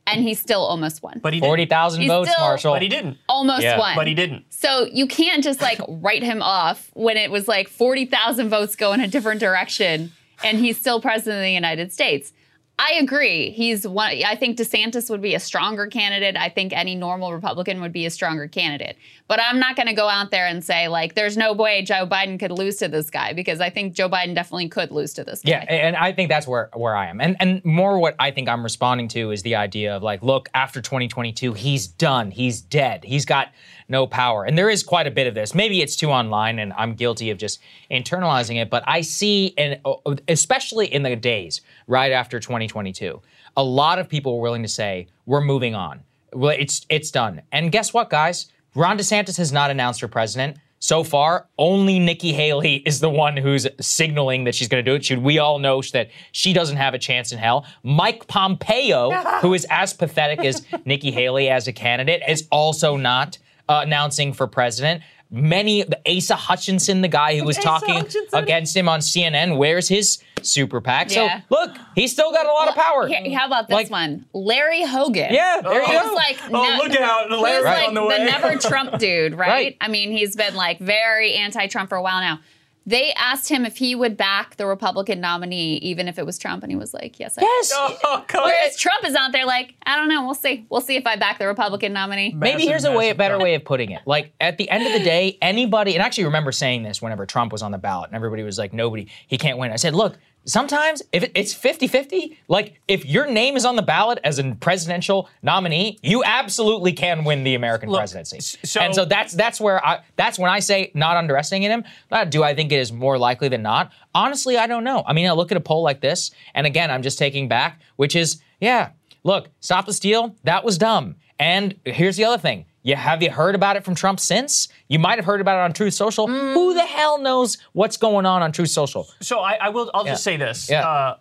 [0.08, 1.20] and he still almost won.
[1.22, 1.49] But he didn't.
[1.49, 2.74] 40,000 votes, still- Marshall.
[2.74, 3.18] But he didn't.
[3.28, 3.95] almost Yeah, won.
[3.95, 4.45] But he didn't.
[4.53, 8.93] So you can't just like write him off when it was like 40,000 votes go
[8.93, 12.32] in a different direction and he's still president of the United States.
[12.78, 13.51] I agree.
[13.51, 16.36] He's one I think DeSantis would be a stronger candidate.
[16.36, 18.97] I think any normal Republican would be a stronger candidate.
[19.30, 22.05] But I'm not going to go out there and say like there's no way Joe
[22.05, 25.23] Biden could lose to this guy because I think Joe Biden definitely could lose to
[25.23, 25.51] this guy.
[25.51, 27.21] Yeah, and I think that's where where I am.
[27.21, 30.49] And and more what I think I'm responding to is the idea of like, look,
[30.53, 32.30] after 2022, he's done.
[32.30, 33.05] He's dead.
[33.05, 33.53] He's got
[33.88, 34.46] no power.
[34.46, 35.54] And there is quite a bit of this.
[35.54, 37.60] Maybe it's too online and I'm guilty of just
[37.92, 39.80] internalizing it, but I see and
[40.28, 43.22] especially in the days right after 2022,
[43.58, 46.02] a lot of people were willing to say, we're moving on.
[46.34, 47.42] Well, it's it's done.
[47.52, 48.52] And guess what, guys?
[48.76, 50.58] Ron DeSantis has not announced for president.
[50.80, 54.96] So far, only Nikki Haley is the one who's signaling that she's going to do
[54.96, 55.06] it.
[55.06, 57.66] Should we all know that she doesn't have a chance in hell?
[57.82, 59.12] Mike Pompeo,
[59.42, 63.38] who is as pathetic as Nikki Haley as a candidate, is also not
[63.70, 65.01] uh, announcing for president.
[65.32, 68.28] Many, Asa Hutchinson, the guy who was talking Hutchinson.
[68.39, 71.11] against him on CNN, wears his super PAC.
[71.11, 71.39] Yeah.
[71.39, 73.07] So look, he's still got a lot of power.
[73.07, 74.26] Here, how about this Like- one?
[74.34, 75.34] Larry Hogan.
[75.34, 76.13] Yeah, there you Who's go.
[76.13, 77.30] like Oh, ne- look out.
[77.30, 78.24] Who's Larry's like on the way.
[78.24, 79.47] never Trump dude, right?
[79.49, 79.78] Right.
[79.82, 82.39] I mean, he's been like very anti-Trump for a while now.
[82.88, 86.62] They asked him if he would back the Republican nominee, even if it was Trump,
[86.64, 87.74] and he was like, "Yes, I." Yes.
[88.08, 90.26] Oh, Whereas Trump is out there like, I don't know.
[90.26, 90.66] We'll see.
[90.70, 92.32] We'll see if I back the Republican nominee.
[92.34, 94.02] Maybe Massive, here's a way, a better way of putting it.
[94.06, 97.26] Like at the end of the day, anybody, and I actually remember saying this whenever
[97.26, 99.96] Trump was on the ballot, and everybody was like, "Nobody, he can't win." I said,
[99.96, 104.39] "Look, sometimes if it, it's 50-50, like if your name is on the ballot as
[104.39, 109.34] a presidential nominee, you absolutely can win the American Look, presidency." so- and so that's
[109.34, 111.84] that's where I that's when I say not underestimating him.
[112.12, 113.91] Uh, do I think it is more likely than not?
[114.14, 115.04] Honestly, I don't know.
[115.06, 117.82] I mean, I look at a poll like this, and again, I'm just taking back,
[117.98, 118.91] which is, yeah,
[119.24, 120.36] look, stop the steal.
[120.43, 121.16] That was dumb.
[121.39, 122.66] And here's the other thing.
[122.86, 124.68] You have you heard about it from Trump since?
[124.90, 126.28] You might have heard about it on Truth Social.
[126.28, 129.10] Who the hell knows what's going on on Truth Social?
[129.22, 129.90] So I, I will.
[129.96, 130.70] I'll just say this.
[130.70, 130.88] Yeah.
[130.88, 131.18] Uh,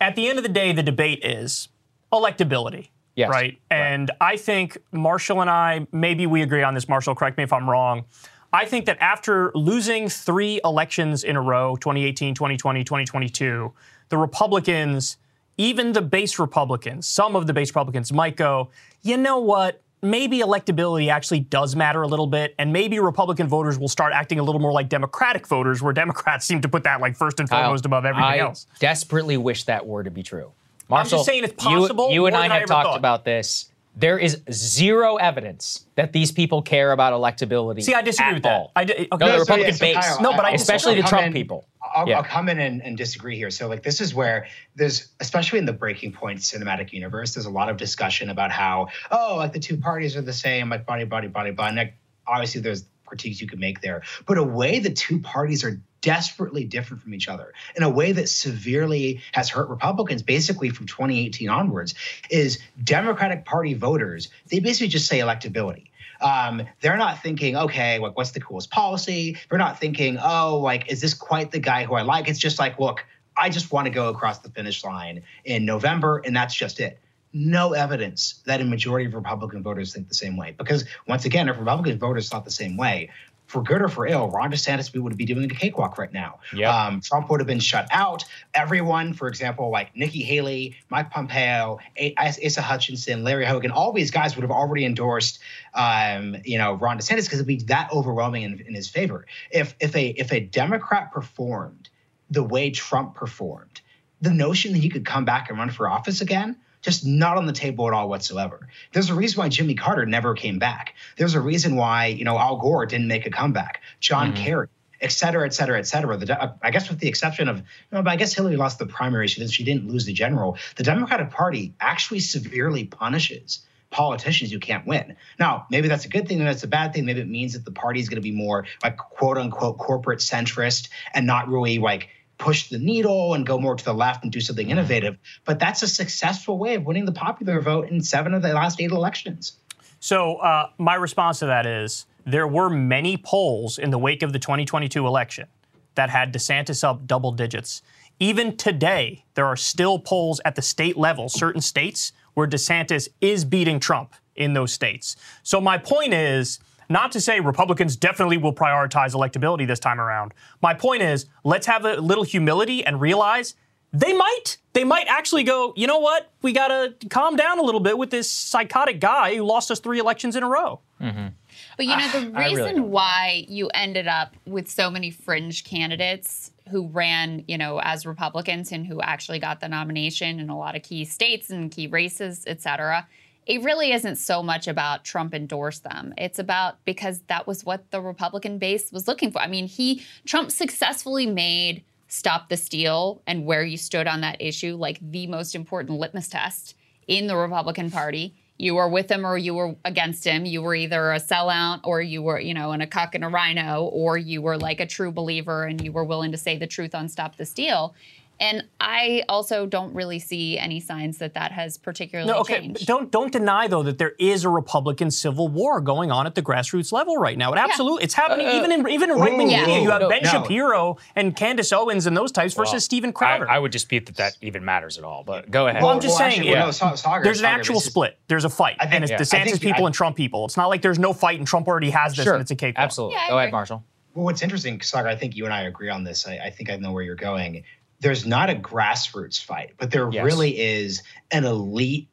[0.00, 1.68] at the end of the day, the debate is
[2.12, 2.90] electability.
[3.16, 3.30] Yes.
[3.30, 3.58] Right.
[3.68, 6.88] And I think Marshall and I, maybe we agree on this.
[6.88, 8.04] Marshall, correct me if I'm wrong.
[8.52, 13.72] I think that after losing three elections in a row 2018, 2020, 2022
[14.08, 15.16] the Republicans,
[15.56, 18.70] even the base Republicans, some of the base Republicans might go,
[19.02, 19.82] you know what?
[20.02, 24.38] Maybe electability actually does matter a little bit, and maybe Republican voters will start acting
[24.38, 27.48] a little more like Democratic voters, where Democrats seem to put that like first and
[27.48, 28.66] foremost above everything I else.
[28.78, 30.52] desperately wish that were to be true.
[30.88, 32.98] Marshall, I'm just saying it's possible, You, and I than I have talked thought.
[32.98, 33.69] about this.
[33.96, 37.82] There is zero evidence that these people care about electability.
[37.82, 38.52] See, I disagree at with that.
[38.52, 38.72] all.
[38.76, 39.08] I di- okay.
[39.10, 39.96] no, the No, so, Republican yeah, so base.
[39.96, 41.66] Kyle, No, but I especially the Trump in- people.
[41.94, 42.18] I'll, Yeah.
[42.18, 43.50] I'll come in and, and disagree here.
[43.50, 47.50] So, like, this is where there's, especially in the Breaking Point cinematic universe, there's a
[47.50, 51.04] lot of discussion about how, oh, like the two parties are the same, like body,
[51.04, 51.68] body, body, body.
[51.70, 51.94] And like,
[52.28, 56.64] obviously, there's critiques you could make there, but a way the two parties are desperately
[56.64, 61.48] different from each other in a way that severely has hurt Republicans basically from 2018
[61.48, 61.94] onwards
[62.30, 65.88] is Democratic Party voters, they basically just say electability.
[66.20, 69.38] Um, they're not thinking, okay, like what's the coolest policy?
[69.48, 72.28] They're not thinking, oh, like is this quite the guy who I like?
[72.28, 73.04] It's just like, look,
[73.36, 77.00] I just want to go across the finish line in November, and that's just it.
[77.32, 80.54] No evidence that a majority of Republican voters think the same way.
[80.58, 83.10] Because once again, if Republican voters thought the same way,
[83.50, 86.38] for good or for ill, Ron DeSantis would be doing a cakewalk right now.
[86.54, 86.72] Yep.
[86.72, 88.24] Um, Trump would have been shut out.
[88.54, 94.12] Everyone, for example, like Nikki Haley, Mike Pompeo, A- Asa Hutchinson, Larry Hogan, all these
[94.12, 95.40] guys would have already endorsed,
[95.74, 99.26] um, you know, Ron DeSantis because it'd be that overwhelming in, in his favor.
[99.50, 101.88] If if a if a Democrat performed
[102.30, 103.80] the way Trump performed,
[104.20, 107.46] the notion that he could come back and run for office again just not on
[107.46, 108.68] the table at all whatsoever.
[108.92, 110.94] There's a reason why Jimmy Carter never came back.
[111.16, 113.80] There's a reason why you know Al Gore didn't make a comeback.
[114.00, 114.44] John mm-hmm.
[114.44, 114.68] Kerry.
[115.02, 116.18] Et cetera, et cetera, et cetera.
[116.18, 118.78] The, de- uh, I guess with the exception of, no, but I guess Hillary lost
[118.78, 119.28] the primary.
[119.28, 120.58] She didn't, she didn't lose the general.
[120.76, 125.16] The Democratic Party actually severely punishes politicians who can't win.
[125.38, 127.06] Now, maybe that's a good thing, and that's a bad thing.
[127.06, 130.18] Maybe it means that the party is going to be more like quote unquote corporate
[130.18, 132.10] centrist and not really like
[132.40, 135.16] push the needle and go more to the left and do something innovative.
[135.44, 138.80] But that's a successful way of winning the popular vote in seven of the last
[138.80, 139.52] eight elections.
[140.00, 144.32] So uh, my response to that is there were many polls in the wake of
[144.32, 145.46] the 2022 election
[145.94, 147.82] that had DeSantis up double digits.
[148.18, 153.44] Even today, there are still polls at the state level, certain states where DeSantis is
[153.44, 155.16] beating Trump in those states.
[155.42, 156.58] So my point is
[156.90, 160.34] not to say Republicans definitely will prioritize electability this time around.
[160.60, 163.54] My point is let's have a little humility and realize
[163.92, 164.58] they might.
[164.72, 166.30] They might actually go, you know what?
[166.42, 169.80] We got to calm down a little bit with this psychotic guy who lost us
[169.80, 170.80] three elections in a row.
[171.00, 171.28] Mm-hmm.
[171.76, 172.90] But you know, the I reason don't.
[172.90, 178.70] why you ended up with so many fringe candidates who ran, you know, as Republicans
[178.70, 182.44] and who actually got the nomination in a lot of key states and key races,
[182.46, 183.08] et cetera,
[183.50, 186.14] it really isn't so much about Trump endorsed them.
[186.16, 189.40] It's about because that was what the Republican base was looking for.
[189.40, 194.40] I mean, he Trump successfully made stop the steal and where you stood on that
[194.40, 196.76] issue like the most important litmus test
[197.08, 198.34] in the Republican Party.
[198.56, 200.44] You were with him or you were against him.
[200.44, 203.28] You were either a sellout or you were, you know, in a cuck and a
[203.28, 206.68] RINO, or you were like a true believer and you were willing to say the
[206.68, 207.96] truth on Stop the Steal.
[208.40, 212.60] And I also don't really see any signs that that has particularly No, okay.
[212.60, 212.86] changed.
[212.86, 216.40] Don't don't deny though that there is a Republican civil war going on at the
[216.42, 217.52] grassroots level right now.
[217.52, 219.66] It absolutely it's happening uh, uh, even in even in right wing Yeah.
[219.66, 219.82] media.
[219.82, 220.30] You have no, Ben no.
[220.30, 223.46] Shapiro and Candace Owens and those types versus Well, Steven Crowder.
[223.48, 225.22] I would dispute that that even matters at all.
[225.22, 225.82] But go ahead.
[225.82, 226.64] Well, I'm just saying, actually, yeah.
[226.64, 228.18] no, Sa- Saagar, there's an actual this split.
[228.28, 229.18] There's a fight, I think- and it's yeah.
[229.18, 230.46] I DeSantis think- people I- and Trump people.
[230.46, 232.56] It's not like there's no fight and Trump already has this sure, and it's a
[232.56, 232.82] cakewalk.
[232.84, 233.16] absolutely.
[233.16, 233.52] Yeah, go ahead.
[233.52, 233.84] Marshall.
[234.14, 236.26] Well, what's interesting, Saagar, I think you and I agree on this.
[236.26, 237.62] I, I think I know where you're going.
[238.00, 240.24] There's not a grassroots fight, but there Yes.
[240.24, 242.08] really is an elite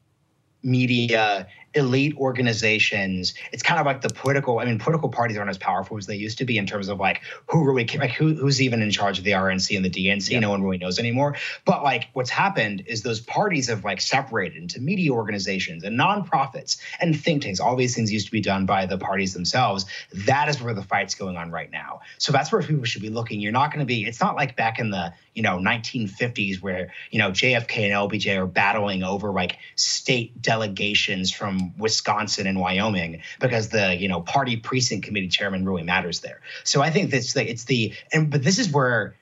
[0.64, 3.34] media elite organizations.
[3.52, 4.60] It's kind of like the political.
[4.60, 7.00] I mean, political parties aren't as powerful as they used to be in terms of
[7.00, 10.32] like who really like who, who's even in charge of the RNC and the DNC.
[10.32, 10.40] Yeah.
[10.40, 11.36] No one really knows anymore.
[11.66, 16.78] But like what's happened is those parties have like separated into media organizations and nonprofits
[17.00, 17.60] and think tanks.
[17.60, 19.86] All these things used to be done by the parties themselves.
[20.26, 22.02] That is where the fight's going on right now.
[22.18, 23.40] So that's where people should be looking.
[23.40, 24.06] You're not going to be.
[24.06, 28.36] It's not like back in the you know 1950s where you know JFK and LBJ
[28.38, 34.58] are battling over like state delegations from Wisconsin and Wyoming because the you know party
[34.58, 36.42] precinct committee chairman really matters there.
[36.64, 39.16] So I think that's like it's the and but this is where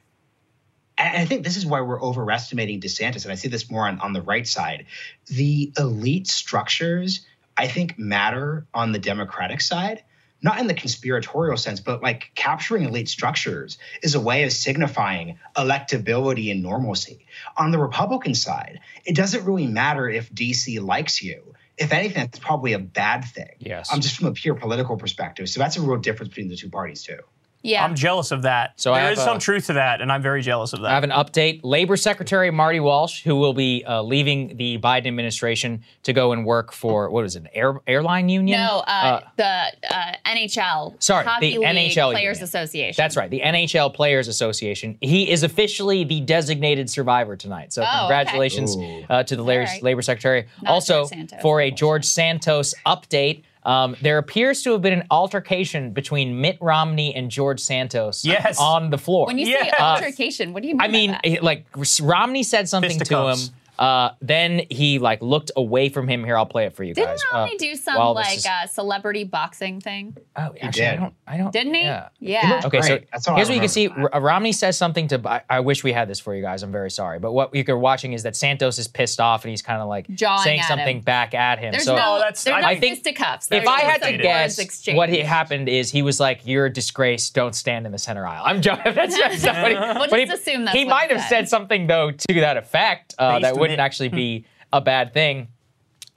[0.97, 4.13] I think this is why we're overestimating DeSantis, and I see this more on, on
[4.13, 4.85] the right side.
[5.25, 7.25] The elite structures,
[7.57, 10.03] I think, matter on the Democratic side
[10.45, 15.39] not in the conspiratorial sense, but like capturing elite structures is a way of signifying
[15.57, 17.25] electability and normalcy.
[17.57, 21.55] On the Republican side, it doesn't really matter if DC likes you.
[21.79, 23.55] If anything, that's probably a bad thing.
[23.57, 23.89] Yes.
[23.91, 25.49] I'm um, just from a pure political perspective.
[25.49, 27.19] So that's a real difference between the two parties, too.
[27.65, 27.83] Yeah.
[27.83, 28.79] I'm jealous of that.
[28.79, 30.91] So there is a, some truth to that, and I'm very jealous of that.
[30.91, 31.61] I have an update.
[31.63, 36.45] Labor Secretary Marty Walsh, who will be uh, leaving the Biden administration to go and
[36.45, 38.59] work for what is it, air, airline union?
[38.59, 41.01] No, uh, uh, the uh, NHL.
[41.01, 42.43] Sorry, Hockey the League NHL Players union.
[42.43, 42.95] Association.
[42.95, 44.97] That's right, the NHL Players Association.
[45.01, 47.73] He is officially the designated survivor tonight.
[47.73, 49.05] So oh, congratulations okay.
[49.09, 49.81] Uh, to the labor, right.
[49.81, 50.45] labor secretary.
[50.61, 51.07] Not also
[51.41, 53.43] for a George Santos update.
[53.65, 58.59] Um, there appears to have been an altercation between Mitt Romney and George Santos Yes.
[58.59, 59.25] on the floor.
[59.25, 59.63] When you Yeah.
[59.63, 60.81] say altercation, what do you mean?
[60.81, 61.21] I mean, that?
[61.25, 61.65] it- like
[62.01, 63.37] Romney said something to him.
[63.77, 64.13] Fisticuffs.
[64.13, 66.23] Uh, then he like looked away from him.
[66.23, 67.05] Here, I'll play it for you guys.
[67.05, 67.33] didn't guys.
[67.33, 70.15] Romney Uh, do some while this like is- uh, celebrity boxing thing?
[70.35, 70.99] oh, actually, I did.
[70.99, 71.13] don't.
[71.27, 71.51] I don't.
[71.51, 71.81] Didn't he?
[71.83, 72.09] Yeah.
[72.19, 72.61] Yeah.
[72.65, 73.07] Okay, so Great.
[73.11, 73.87] That's all I here's what you can see.
[73.87, 75.21] remember R- Romney says something to.
[75.25, 76.63] I, I wish we had this for you guys.
[76.63, 79.61] I'm very sorry, but what you're watching is that Santos is pissed off and he's
[79.61, 81.03] kind of like Jawing saying something him.
[81.03, 81.71] back at him.
[81.71, 83.47] There's so no, that's- there's I- no I think fisticuffs.
[83.51, 84.95] if I had to guess, exchange.
[84.97, 87.29] what had happened is he was like, "You're a disgrace.
[87.29, 88.93] Don't stand in the center aisle." I'm joking.
[88.93, 91.29] That's just not what he, We'll just assume that's he might have said.
[91.29, 93.83] said something though to that effect uh, that on wouldn't it.
[93.83, 95.49] actually be a bad thing.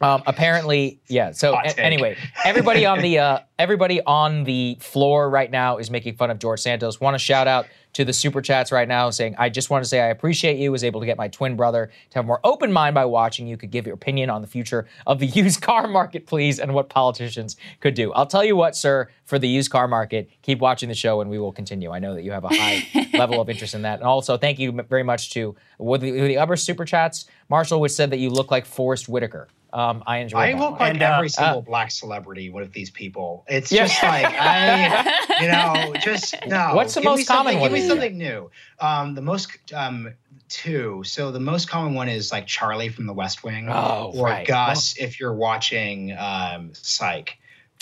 [0.00, 1.32] Um, apparently, yeah.
[1.32, 6.14] So a- anyway, everybody on the uh, everybody on the floor right now is making
[6.14, 7.00] fun of George Santos.
[7.00, 9.88] Want to shout out to the super chats right now, saying I just want to
[9.88, 10.70] say I appreciate you.
[10.70, 13.48] Was able to get my twin brother to have a more open mind by watching.
[13.48, 16.74] You could give your opinion on the future of the used car market, please, and
[16.74, 18.12] what politicians could do.
[18.12, 21.28] I'll tell you what, sir, for the used car market, keep watching the show, and
[21.28, 21.90] we will continue.
[21.90, 24.60] I know that you have a high level of interest in that, and also thank
[24.60, 28.18] you very much to with the, with the other super chats, Marshall, which said that
[28.18, 29.48] you look like Forest Whitaker.
[29.70, 30.58] Um, I enjoyed I that.
[30.60, 33.44] look like And, uh, every single black celebrity with these people.
[33.48, 33.86] It's Yeah.
[33.86, 36.70] just like I, you know, just no.
[36.74, 38.50] What's the Give most common one Give me something new.
[38.80, 40.14] Um, the most um,
[40.48, 41.02] two.
[41.04, 44.46] So the most common one is like Charlie from The West Wing, Oh, or right.
[44.46, 47.36] Gus if you're watching um, Psych.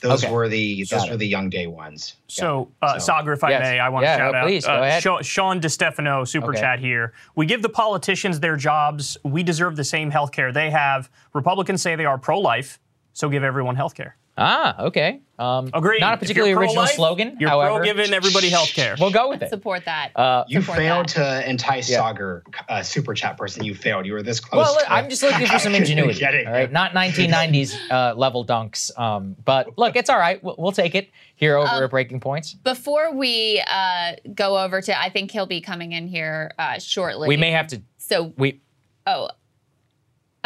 [0.08, 0.32] Those Okay.
[0.32, 1.10] were the those Got it.
[1.12, 2.16] were the young day ones.
[2.28, 3.60] So, uh, So- Saagar, if I Yes.
[3.62, 5.02] may, I want Yeah, to shout no, out please, go uh, ahead.
[5.24, 6.60] Sean DeStefano, super Okay.
[6.60, 7.12] chat here.
[7.34, 9.16] We give the politicians their jobs.
[9.24, 11.08] We deserve the same health care they have.
[11.34, 12.78] Republicans say they are pro life,
[13.12, 14.16] so give everyone health care.
[14.38, 15.20] Ah, okay.
[15.38, 16.00] Um, Agreed.
[16.00, 17.36] Not a particularly original pro-life, slogan.
[17.40, 18.94] You're however, pro giving everybody health care.
[18.98, 19.48] we'll go with it.
[19.50, 20.10] support that.
[20.16, 21.42] Uh, You Support failed that.
[21.44, 22.00] to entice Yeah.
[22.00, 23.64] Saagar, uh, super chat person.
[23.64, 24.04] You failed.
[24.06, 24.66] You were this close.
[24.66, 26.18] Well, to I'm just looking for some ingenuity.
[26.18, 26.72] getting All right, it.
[26.72, 28.96] not 1990s uh, level dunks.
[28.98, 30.42] Um, but look, it's all right.
[30.42, 32.54] We'll, we'll take it here over Um, at Breaking Points.
[32.54, 37.28] Before we uh, go over to, I think he'll be coming in here uh, shortly.
[37.28, 37.82] We may have to.
[37.98, 38.60] So, We
[39.06, 39.28] oh,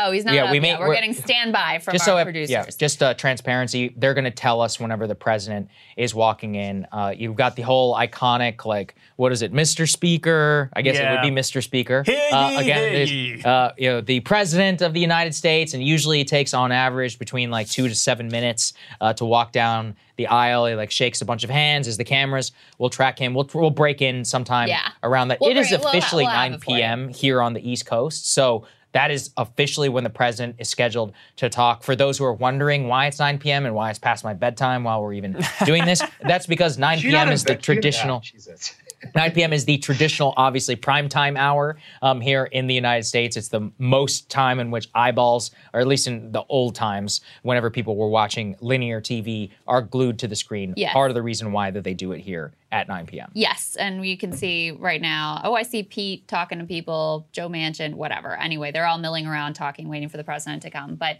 [0.06, 0.34] oh, he's not.
[0.34, 0.80] Yeah, up we may- yet.
[0.80, 2.50] We're, we're- getting standby from just our so producers.
[2.50, 3.94] yeah, just uh, transparency.
[3.96, 6.86] They're going to tell us whenever the president is walking in.
[6.92, 9.88] Uh, you've got the whole iconic like what is it, Mr.
[9.88, 10.70] Speaker?
[10.72, 11.62] I guess it would be Mr.
[11.62, 12.02] Speaker.
[12.06, 13.42] Hey, uh, again, hey.
[13.44, 17.18] uh, you know the president of the United States, and usually it takes on average
[17.18, 20.66] between like two to seven minutes uh, to walk down the aisle.
[20.66, 23.34] He like shakes a bunch of hands as the cameras will track him.
[23.34, 24.88] We'll we'll break in sometime Yeah.
[25.02, 25.40] around that.
[25.40, 26.76] We'll it is bring- we'll ha- officially we'll have 9 it for you.
[26.78, 27.08] p.m.
[27.08, 28.30] here on the East Coast.
[28.32, 31.82] So that is officially when the president is scheduled to talk.
[31.82, 33.66] For those who are wondering why it's 9 p.m.
[33.66, 37.04] and why it's past my bedtime while we're even doing this, that's because 9 Did
[37.04, 37.32] you not p.m.
[37.32, 38.20] is the yeah, traditional.
[38.20, 38.74] Jesus.
[39.14, 39.52] 9 p.m.
[39.52, 43.36] is the traditional, obviously, prime time hour um, here in the United States.
[43.36, 47.70] It's the most time in which eyeballs, or at least in the old times, whenever
[47.70, 50.74] people were watching linear TV, are glued to the screen.
[50.76, 50.92] Yes.
[50.92, 53.30] Part of the reason why that they do it here at 9 p.m.
[53.34, 55.40] Yes, and you can see right now.
[55.44, 58.36] Oh, I see Pete talking to people, Joe Manchin, whatever.
[58.36, 60.94] Anyway, they're all milling around, talking, waiting for the president to come.
[60.94, 61.18] But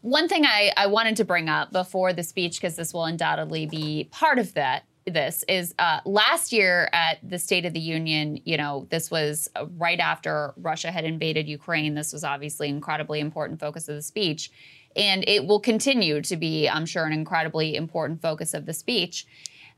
[0.00, 3.66] one thing I, I wanted to bring up before the speech, because this will undoubtedly
[3.66, 8.40] be part of that, this is uh, last year at the State of the Union.
[8.44, 11.94] You know, this was uh, right after Russia had invaded Ukraine.
[11.94, 14.50] This was obviously incredibly important focus of the speech.
[14.96, 19.26] And it will continue to be, I'm sure, an incredibly important focus of the speech.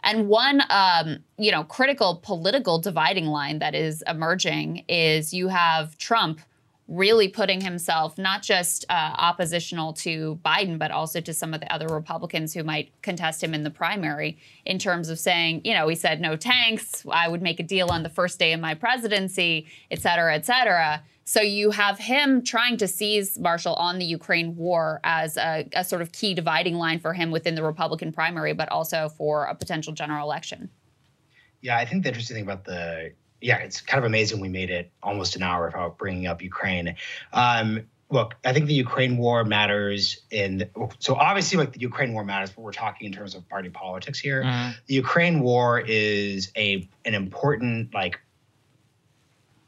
[0.03, 5.99] And one, um, you know, critical political dividing line that is emerging is you have
[5.99, 6.41] Trump
[6.91, 11.73] really putting himself not just uh, oppositional to Biden, but also to some of the
[11.73, 14.37] other Republicans who might contest him in the primary
[14.67, 17.91] in terms of saying, you know, he said no tanks, I would make a deal
[17.91, 21.03] on the first day of my presidency, et cetera, et cetera.
[21.23, 25.85] So you have him trying to seize Marshall on the Ukraine war as a, a
[25.85, 29.55] sort of key dividing line for him within the Republican primary, but also for a
[29.55, 30.71] potential general election.
[31.61, 34.71] Yeah, I think the interesting thing about the yeah, it's kind of amazing we made
[34.71, 36.97] it almost an hour without bringing up Ukraine.
[37.33, 40.69] Um, look, I think the Ukraine war matters in
[40.99, 44.19] so obviously like the Ukraine war matters, but we're talking in terms of party politics
[44.19, 44.43] here.
[44.43, 44.71] Mm-hmm.
[44.87, 48.21] The Ukraine war is a an important like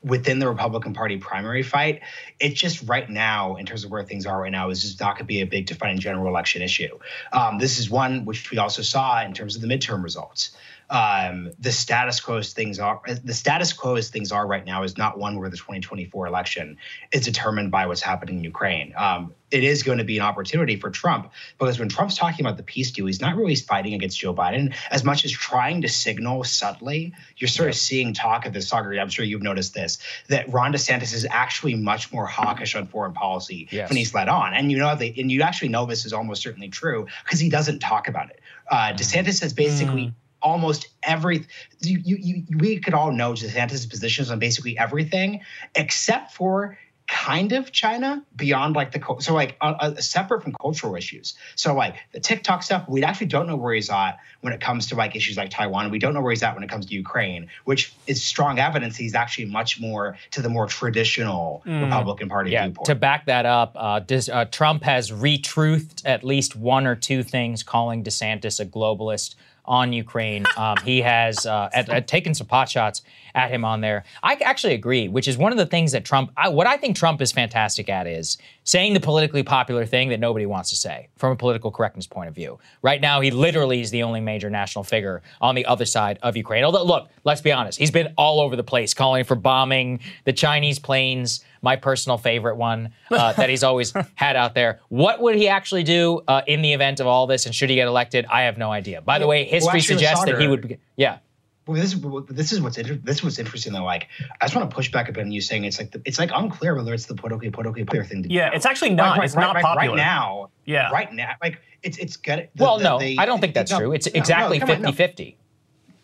[0.03, 2.03] within the Republican Party primary fight.
[2.41, 5.15] It's just right now, in terms of where things are right now, is just not
[5.15, 6.99] going to be a big defining general election issue.
[7.33, 10.57] Um, this is one which we also saw in terms of the midterm results
[10.91, 14.83] um, the status quo as things are the status quo as things are right now
[14.83, 16.77] is not one where the 2024 election
[17.13, 18.93] is determined by what's happening in Ukraine.
[18.97, 22.57] Um, it is going to be an opportunity for Trump because when Trump's talking about
[22.57, 25.89] the peace deal, he's not really fighting against Joe Biden as much as trying to
[25.89, 27.13] signal subtly.
[27.37, 28.99] You're sort of seeing talk of this, Saagar.
[29.01, 33.13] I'm sure you've noticed this that Ron DeSantis is actually much more hawkish on foreign
[33.13, 33.89] policy yes.
[33.89, 36.43] when he's led on, and you know, they, and you actually know this is almost
[36.43, 38.41] certainly true because he doesn't talk about it.
[38.71, 38.97] Uh, mm.
[38.97, 40.07] DeSantis has basically.
[40.07, 41.47] Mm almost every
[41.81, 45.41] you, you, you, we could all know DeSantis' positions on basically everything
[45.75, 46.79] except for
[47.13, 51.35] kind of China beyond like the so like uh, uh, separate from cultural issues.
[51.57, 54.87] So like the TikTok stuff, we actually don't know where he's at when it comes
[54.89, 55.91] to like issues like Taiwan.
[55.91, 58.97] We don't know where he's at when it comes to Ukraine, which is strong evidence
[58.97, 61.85] he's actually much more to the more traditional mm.
[61.85, 62.87] Republican Party yeah, viewpoint.
[62.87, 67.23] To back that up, uh, does, uh, Trump has retruthed at least one or two
[67.23, 69.35] things, calling DeSantis a globalist
[69.65, 70.45] on Ukraine.
[70.57, 73.03] Um, he has uh, at, at taken some pot shots
[73.35, 74.05] at him on there.
[74.23, 76.97] I actually agree, which is one of the things that Trump, I, what I think
[76.97, 81.09] Trump is fantastic at is saying the politically popular thing that nobody wants to say
[81.17, 82.59] from a political correctness point of view.
[82.83, 86.37] Right now, he literally is the only major national figure on the other side of
[86.37, 86.65] Ukraine.
[86.65, 90.33] Although, look, let's be honest, he's been all over the place calling for bombing the
[90.33, 94.81] Chinese planes my personal favorite one uh, that he's always had out there.
[94.89, 97.77] What would he actually do uh, in the event of all this, and should he
[97.77, 98.27] get elected?
[98.27, 99.01] I have no idea.
[99.01, 100.69] By the way, history well, suggests that he would.
[100.69, 101.19] Be, yeah.
[101.67, 103.85] Well, this is this is what's inter- this is what's interesting though.
[103.85, 104.09] Like,
[104.41, 106.19] I just want to push back a bit on you saying it's like the, it's
[106.19, 108.25] like unclear whether it's the politically politically popular thing.
[108.25, 108.57] To yeah, do.
[108.57, 109.19] it's actually not.
[109.19, 110.51] Like, it's right, not right, popular right now.
[110.65, 112.49] Yeah, right now, like it's it's good.
[112.57, 113.93] The, well, the, no, the, I don't think that's no, true.
[113.93, 115.37] It's exactly no, 50-50.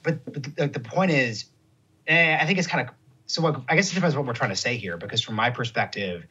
[0.04, 1.46] But, but the, the point is,
[2.06, 2.94] eh, I think it's kind of
[3.26, 6.26] so I guess it depends what we're trying to say here, because from my perspective,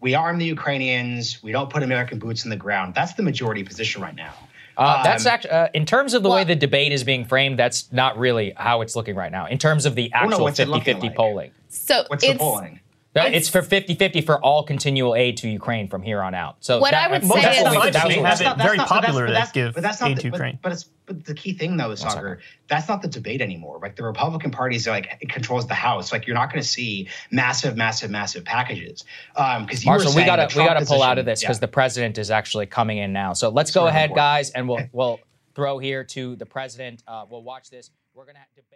[0.00, 2.94] we arm the Ukrainians, we don't put American boots in the ground.
[2.94, 4.32] That's the majority position right now.
[4.78, 7.24] Uh, that's um, actually, uh, in terms of the well, way the debate is being
[7.24, 9.46] framed, that's not really how it's looking right now.
[9.46, 11.50] In terms of the actual 50 50 polling.
[11.68, 12.80] So what's the polling?
[13.14, 16.56] It's, for 50-50 for all continual aid to Ukraine from here on out.
[16.60, 19.50] So what that, I would say that's is what that have it very popular to
[19.52, 20.58] give but that's not aid the, to Ukraine.
[20.62, 22.38] But, but, it's but the key thing though is Saagar,
[22.68, 23.78] that's not the debate anymore.
[23.80, 26.12] Like the Republican Party is like it controls the House.
[26.12, 29.04] Like you're not going to see massive, massive, massive packages.
[29.34, 31.60] Um, because Marshall, we gotta we gotta pull out of this because yeah.
[31.60, 33.32] the president is actually coming in now.
[33.32, 35.20] So let's go ahead, guys, and we'll we'll
[35.54, 37.02] throw here to the president.
[37.08, 37.90] Uh, we'll watch this.
[38.14, 38.67] We're gonna debate.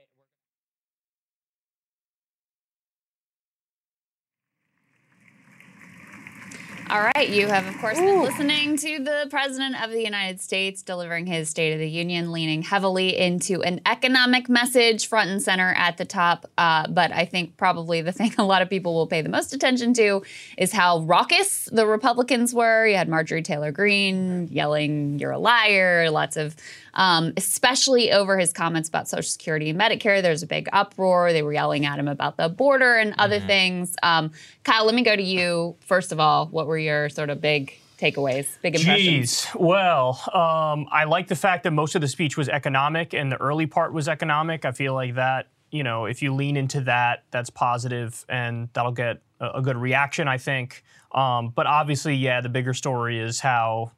[6.91, 10.83] All right, you have, of course, been listening to the President of the United States
[10.83, 15.73] delivering his State of the Union, leaning heavily into an economic message front and center
[15.77, 16.51] at the top.
[16.59, 19.55] Uh, but I think probably the thing a lot of people will pay the most
[19.55, 20.23] attention to
[20.59, 22.87] is how raucous the Republicans were.
[22.87, 26.57] You had Marjorie Taylor Greene yelling, You're a liar, lots of
[26.95, 30.23] um, especially over his comments about Social Security and Medicare.
[30.23, 31.33] There's a big uproar.
[31.33, 33.47] They were yelling at him about the border and other mm-hmm.
[33.47, 33.97] things.
[34.03, 34.33] Um,
[34.65, 35.77] Kyle, let me go to you.
[35.81, 39.47] First of all, what were your sort of big takeaways, big impressions?
[39.47, 39.61] Jeez.
[39.61, 43.41] Well, um, I like the fact that most of the speech was economic and the
[43.41, 44.65] early part was economic.
[44.65, 48.93] I feel like that, you know, if you lean into that, that's positive and that'll
[48.93, 50.83] get a, a good reaction, I think.
[51.13, 53.93] Um, but obviously, yeah, the bigger story is how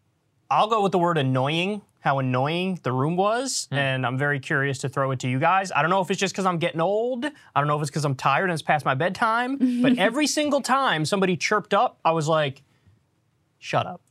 [0.50, 3.78] I'll go with the word annoying how annoying the room was, mm.
[3.78, 5.72] and I'm very curious to throw it to you guys.
[5.72, 7.24] I don't know if it's just because I'm getting old.
[7.24, 9.80] I don't know if it's because I'm tired and it's past my bedtime.
[9.82, 12.60] but every single time somebody chirped up, I was like,
[13.58, 14.02] "Shut up."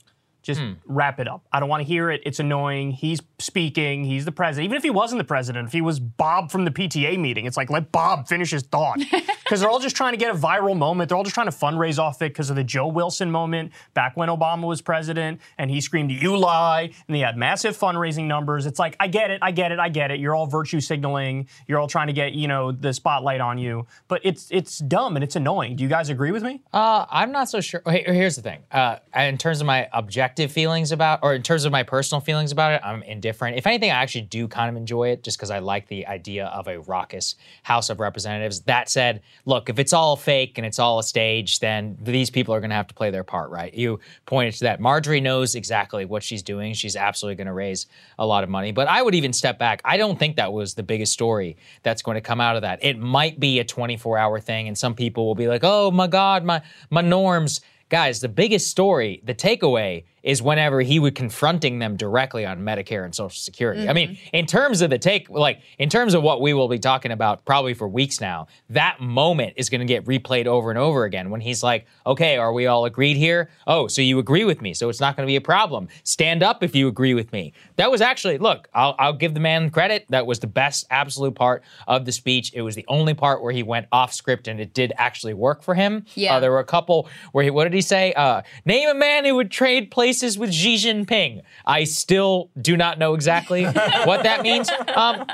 [0.41, 0.78] Just mm.
[0.88, 1.46] wrap it up.
[1.52, 2.22] I don't want to hear it.
[2.26, 2.89] It's annoying.
[2.89, 4.04] He's speaking.
[4.04, 4.66] He's the president.
[4.66, 7.58] Even if he wasn't the president, if he was Bob from the PTA meeting, it's
[7.58, 9.00] like let Bob finish his thought.
[9.44, 11.10] because they're all just trying to get a viral moment.
[11.10, 14.16] They're all just trying to fundraise off it because of the Joe Wilson moment back
[14.16, 16.91] when Obama was president and he screamed, You lie.
[17.08, 18.66] And they had massive fundraising numbers.
[18.66, 20.20] It's like, I get it, I get it, I get it.
[20.20, 21.48] You're all virtue signaling.
[21.68, 23.86] You're all trying to get, you know, the spotlight on you.
[24.07, 25.76] But it's it's dumb and it's annoying.
[25.76, 26.61] Do you guys agree with me?
[26.72, 27.82] Uh, I'm not so sure.
[27.86, 28.64] Hey, here's the thing.
[28.72, 32.52] Uh, in terms of my objective feelings about, or in terms of my personal feelings
[32.52, 33.32] about it, I'm indifferent.
[33.41, 36.45] If anything, I actually do kind of enjoy it just because I like the idea
[36.47, 38.61] of a raucous House of Representatives.
[38.61, 42.53] That said, look, if it's all fake and it's all a stage, then these people
[42.53, 43.73] are going to have to play their part, right?
[43.73, 44.80] You pointed to that.
[44.80, 46.73] Marjorie knows exactly what she's doing.
[46.73, 47.88] She's absolutely going to raise
[48.19, 48.72] a lot of money.
[48.72, 49.81] But I would even step back.
[49.85, 52.84] I don't think that was the biggest story that's going to come out of that.
[52.84, 56.07] It might be a 24 hour thing, and some people will be like, oh my
[56.07, 57.61] God, my, my norms.
[57.89, 63.04] Guys, the biggest story, the takeaway is whenever he was confronting them directly on Medicare
[63.04, 63.82] and Social Security.
[63.82, 63.90] Mm-hmm.
[63.90, 64.36] I mean, mm-hmm.
[64.36, 67.44] in terms of the take, like in terms of what we will be talking about
[67.44, 71.30] probably for weeks now, that moment is going to get replayed over and over again
[71.30, 73.50] when he's like, okay, are we all agreed here?
[73.68, 75.90] Oh, so you agree with me, so it's not going to be a problem.
[76.04, 77.52] Stand up if you agree with me.
[77.76, 80.06] That was actually, look, I'll, I'll give the man credit.
[80.10, 82.54] That was the best absolute part of the speech.
[82.54, 85.64] It was the only part where he went off script and it did actually work
[85.64, 86.06] for him.
[86.16, 86.36] Yeah.
[86.36, 88.14] Uh, there were a couple where he, what did he say?
[88.14, 91.41] Uh, name a man who would trade places places with Xi Jinping.
[91.65, 93.64] I still do not know exactly
[94.06, 94.69] what that means.
[94.69, 95.26] Um,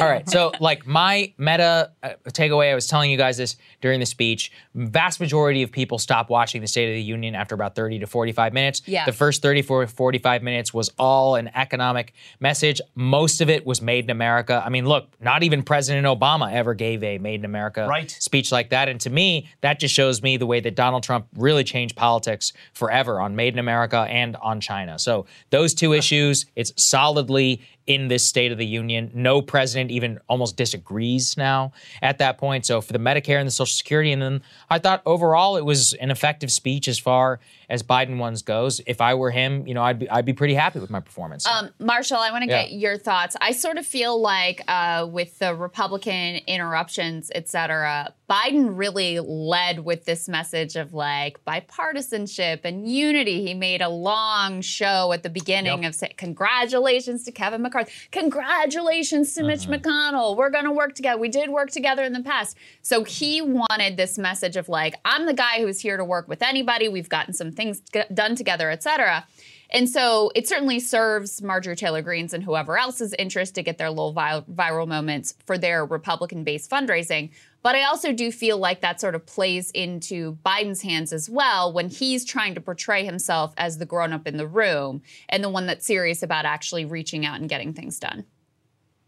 [0.00, 4.00] all right, so like my meta uh, takeaway, I was telling you guys this during
[4.00, 4.50] the speech.
[4.74, 8.06] Vast majority of people stop watching the State of the Union after about 30 to
[8.08, 8.82] 45 minutes.
[8.86, 9.04] Yeah.
[9.04, 12.80] The first 30 to 45 minutes was all an economic message.
[12.96, 14.60] Most of it was made in America.
[14.66, 18.10] I mean, look, not even President Obama ever gave a made in America right.
[18.10, 18.88] speech like that.
[18.88, 22.52] And to me, that just shows me the way that Donald Trump really changed politics
[22.72, 24.98] forever on made in America and on China.
[24.98, 29.10] So those two issues, it's solidly in this State of the Union.
[29.14, 31.72] No president even almost disagrees now
[32.02, 32.66] at that point.
[32.66, 35.94] So for the Medicare and the Social Security, and then I thought overall it was
[35.94, 38.80] an effective speech as far as Biden ones goes.
[38.86, 41.46] If I were him, you know, I'd be I'd be pretty happy with my performance.
[41.46, 42.62] Um, Marshall, I want to Yeah.
[42.62, 43.36] get your thoughts.
[43.40, 49.80] I sort of feel like uh, with the Republican interruptions, et cetera, Biden really led
[49.84, 53.46] with this message of like bipartisanship and unity.
[53.46, 55.88] He made a long show at the beginning Yep.
[55.88, 57.92] of saying, "Congratulations to Kevin McCarthy.
[58.10, 59.74] Congratulations to Mitch Mm-hmm.
[59.88, 60.36] McConnell.
[60.36, 61.18] We're going to work together.
[61.18, 65.26] We did work together in the past." So he wanted this message of like, "I'm
[65.26, 66.88] the guy who's here to work with anybody.
[66.88, 67.80] We've gotten some things
[68.14, 69.26] done together, et cetera."
[69.70, 73.90] And so it certainly serves Marjorie Taylor Greene's and whoever else's interest to get their
[73.90, 77.30] little vi- viral moments for their Republican based fundraising.
[77.62, 81.72] But I also do feel like that sort of plays into Biden's hands as well
[81.72, 85.50] when he's trying to portray himself as the grown up in the room and the
[85.50, 88.24] one that's serious about actually reaching out and getting things done.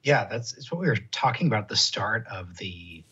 [0.03, 3.05] Yeah, that's it's what we were talking about at the start of the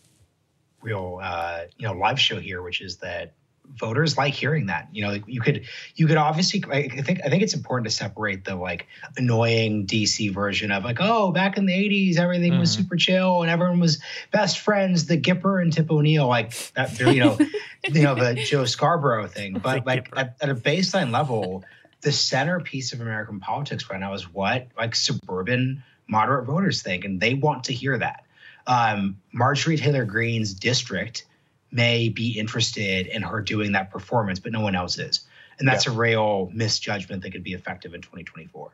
[0.81, 3.33] real uh, you know live show here, which is that
[3.77, 4.89] voters like hearing that.
[4.91, 5.65] You know, you could
[5.95, 8.87] you could obviously I think I think it's important to separate the like
[9.17, 13.49] annoying DC version of like oh back in the '80s everything was super chill and
[13.49, 14.01] everyone was
[14.31, 16.99] best friends, the Gipper and Tip O'Neill like that.
[16.99, 17.37] You know,
[17.87, 21.63] you know the Joe Scarborough thing, but like at, at a baseline level.
[22.01, 27.19] The centerpiece of American politics right now is what like suburban moderate voters think, and
[27.19, 28.23] they want to hear that.
[28.65, 31.25] Um, Marjorie Taylor Greene's district
[31.71, 35.21] may be interested in her doing that performance, but no one else is.
[35.59, 38.71] And that's a real misjudgment that could be effective in 2024.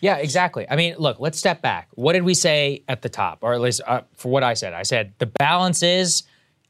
[0.00, 0.66] Yeah, exactly.
[0.70, 1.88] I mean, look, let's step back.
[1.92, 4.72] What did we say at the top, or at least uh, for what I said?
[4.72, 6.22] I said the balance is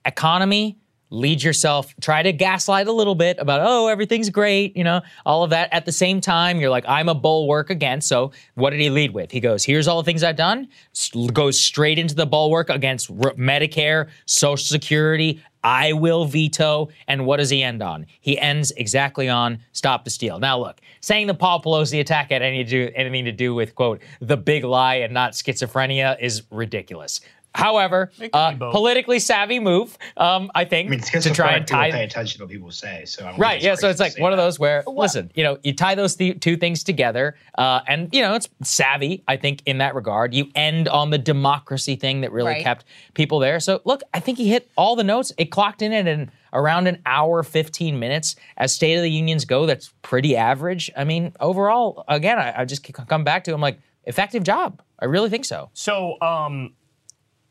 [0.05, 0.79] economy.
[1.15, 5.45] Lead yourself, try to gaslight a little bit about, oh, everything's great, you know, all
[5.45, 5.73] of that.
[5.73, 8.09] At the same time, you're like, I'm a bulwark against.
[8.09, 9.31] So, what did he lead with?
[9.31, 10.69] He goes, here's all the things I've done,
[11.33, 16.91] goes straight into the bulwark against Medicare, Social Security, I will veto.
[17.09, 18.07] And what does he end on?
[18.21, 20.39] He ends exactly on stop the steal.
[20.39, 24.03] Now, look, saying the Paul Pelosi attack had any do, anything to do with, quote,
[24.21, 27.21] the big lie and not schizophrenia is ridiculous.
[27.55, 31.91] However, could uh, politically savvy move, um, I think, I mean, to try and tie
[31.93, 33.05] pay attention to what people say.
[33.05, 33.63] So I don't Right.
[33.63, 33.77] Yeah.
[33.77, 36.41] So it's like say one of those where, listen, you know, you tie those th-
[36.41, 39.23] two things together, uh, and you know, it's savvy.
[39.29, 42.63] I think in that regard, you end on the democracy thing that really Right.
[42.63, 43.61] kept people there.
[43.61, 45.33] So look, I think he hit all the notes.
[45.39, 48.35] It clocked in at an around an hour, fifteen minutes.
[48.57, 50.91] As State of the Unions go, that's pretty average.
[50.97, 53.55] I mean, overall, again, I, I just come back to.
[53.55, 54.83] I'm like, effective job.
[54.99, 55.71] I really think so.
[55.75, 56.73] So, um,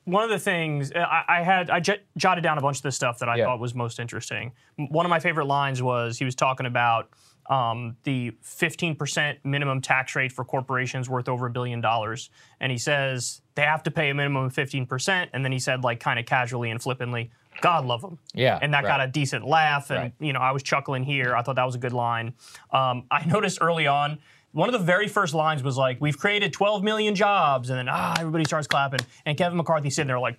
[0.05, 2.83] one of the things uh, I, I had, I j- jotted down a bunch of
[2.83, 3.45] the stuff that I Yeah.
[3.45, 4.51] thought was most interesting.
[4.77, 7.09] One of my favorite lines was he was talking about
[7.49, 12.29] um, the 15% minimum tax rate for corporations worth over a billion dollars.
[12.59, 15.27] And he says they have to pay a minimum of 15%.
[15.33, 17.31] And then he said, like, kind of casually and flippantly,
[17.61, 18.17] God love them.
[18.33, 19.89] Yeah, And that got a decent laugh.
[19.89, 20.13] And, Right.
[20.19, 21.35] you know, I was chuckling here.
[21.35, 22.33] I thought that was a good line.
[22.71, 24.19] Um, I noticed early on,
[24.53, 27.89] one of the very first lines was like, "We've created 12 million jobs," and then
[27.89, 30.37] ah, everybody starts clapping, and Kevin McCarthy sitting there like,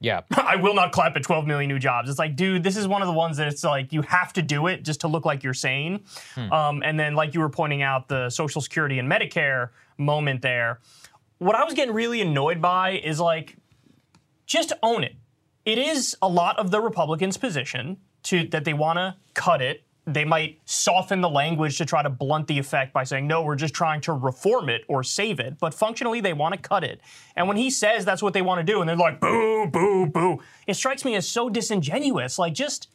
[0.00, 0.20] Yeah.
[0.36, 3.02] "I will not clap at 12 million new jobs." It's like, dude, this is one
[3.02, 5.42] of the ones that it's like you have to do it just to look like
[5.42, 6.04] you're sane.
[6.36, 10.80] Um, and then, like you were pointing out, the Social Security and Medicare moment there.
[11.38, 13.56] What I was getting really annoyed by is like,
[14.46, 15.16] just own it.
[15.64, 19.84] It is a lot of the Republicans' position to that they want to cut it.
[20.04, 23.54] They might soften the language to try to blunt the effect by saying, no, we're
[23.54, 25.60] just trying to reform it or save it.
[25.60, 27.00] But functionally, they want to cut it.
[27.36, 30.06] And when he says that's what they want to do, and they're like, boo, boo,
[30.06, 32.36] boo, it strikes me as so disingenuous.
[32.36, 32.88] Like, just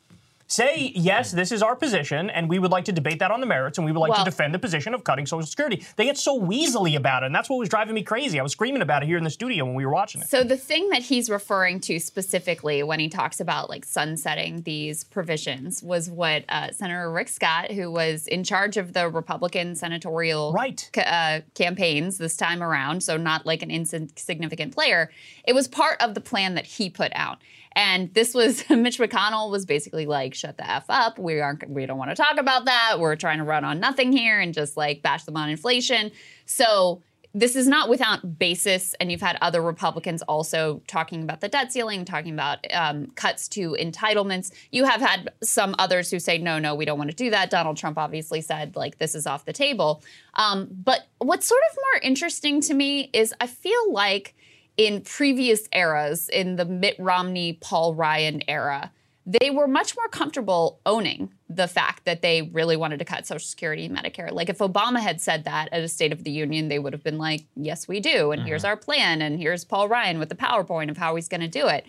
[0.47, 3.45] say, yes, this is our position, and we would like to debate that on the
[3.45, 5.83] merits, and we would like Well- to defend the position of cutting Social Security.
[5.97, 8.39] They get so weaselly about it, and that's what was driving me crazy.
[8.39, 10.27] I was screaming about it here in the studio when we were watching it.
[10.29, 15.03] So the thing that he's referring to specifically when he talks about like sunsetting these
[15.03, 20.53] provisions was what uh, Senator Rick Scott, who was in charge of the Republican senatorial
[20.53, 20.89] Right.
[20.93, 25.11] ca- uh, campaigns this time around, so not like an insignificant player.
[25.45, 27.39] It was part of the plan that he put out.
[27.77, 31.19] And this was Mitch McConnell was basically like, "Shut the f up.
[31.19, 31.69] We aren't.
[31.69, 32.97] We don't want to talk about that.
[32.99, 36.11] We're trying to run on nothing here and just like bash them on inflation."
[36.45, 37.03] So
[37.35, 41.71] this is not without basis, and you've had other Republicans also talking about the debt
[41.71, 44.51] ceiling, talking about um, cuts to entitlements.
[44.71, 47.51] You have had some others who say, no, no, we don't want to do that.
[47.51, 50.01] Donald Trump obviously said, like, this is off the table.
[50.33, 54.33] Um, but what's sort of more interesting to me is I feel like
[54.77, 58.91] in previous eras, in the Mitt Romney, Paul Ryan era,
[59.25, 63.45] they were much more comfortable owning the fact that they really wanted to cut Social
[63.45, 64.31] Security and Medicare.
[64.31, 67.03] Like if Obama had said that at a State of the Union, they would have
[67.03, 68.31] been like, yes, we do.
[68.31, 68.69] And here's mm-hmm.
[68.69, 69.21] our plan.
[69.21, 71.85] And here's Paul Ryan with the PowerPoint of how he's going to do it.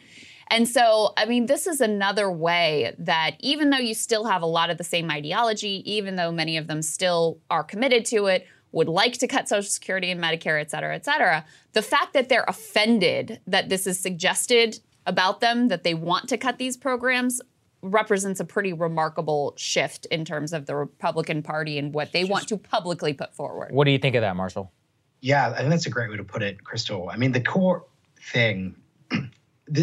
[0.49, 4.47] And so, I mean, this is another way that even though you still have a
[4.47, 8.47] lot of the same ideology, even though many of them still are committed to it,
[8.73, 12.29] would like to cut Social Security and Medicare, et cetera, et cetera, the fact that
[12.29, 17.41] they're offended that this is suggested about them, that they want to cut these programs,
[17.83, 22.49] represents a pretty remarkable shift in terms of the Republican Party and what they want
[22.49, 23.73] to publicly put forward.
[23.73, 24.73] What do you think of that, Marshall?
[25.21, 27.13] Yeah, I think that's a great way to put it, Krystal.
[27.13, 27.85] I mean, the core
[28.33, 28.77] thing,
[29.11, 29.31] the,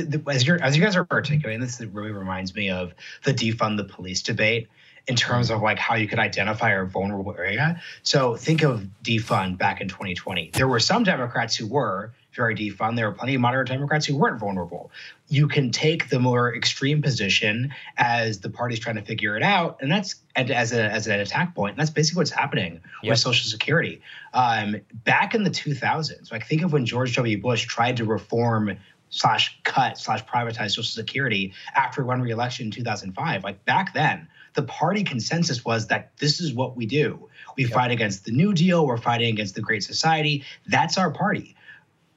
[0.04, 2.94] the, as you as you guys are articulating, this really reminds me of
[3.24, 4.70] the defund the police debate
[5.08, 7.80] in terms of like how you could identify a vulnerable area.
[8.04, 10.52] So think of defund back in 2020.
[10.54, 12.96] There were some Democrats who were very defund.
[12.98, 14.92] There were plenty of moderate Democrats who weren't vulnerable.
[15.30, 19.78] You can take the more extreme position as the party's trying to figure it out,
[19.82, 21.74] and that's and as a as an attack point.
[21.74, 23.12] And that's basically what's happening Yep.
[23.12, 24.02] with Social Security.
[24.34, 24.76] Um,
[25.06, 27.40] back in the 2000s, like think of when George W.
[27.42, 28.76] Bush tried to reform
[29.12, 33.44] slash cut slash privatize Social Security after he won re-election in 2005.
[33.44, 37.30] Like back then, the party consensus was that this is what we do.
[37.58, 38.86] We fight against the New Deal.
[38.86, 40.44] We're fighting against the Great Society.
[40.68, 41.56] That's our party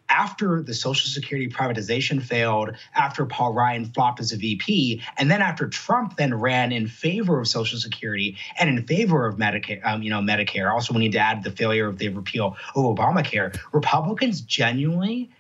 [0.09, 5.43] after the Social Security privatization failed, after Paul Ryan flopped as a VP, and then
[5.43, 10.03] after Trump then ran in favor of Social Security and in favor of Medicare, um,
[10.03, 10.73] you know, Medicare.
[10.73, 13.59] Also, we need to add the failure of the repeal of Obamacare.
[13.73, 15.31] Republicans genuinely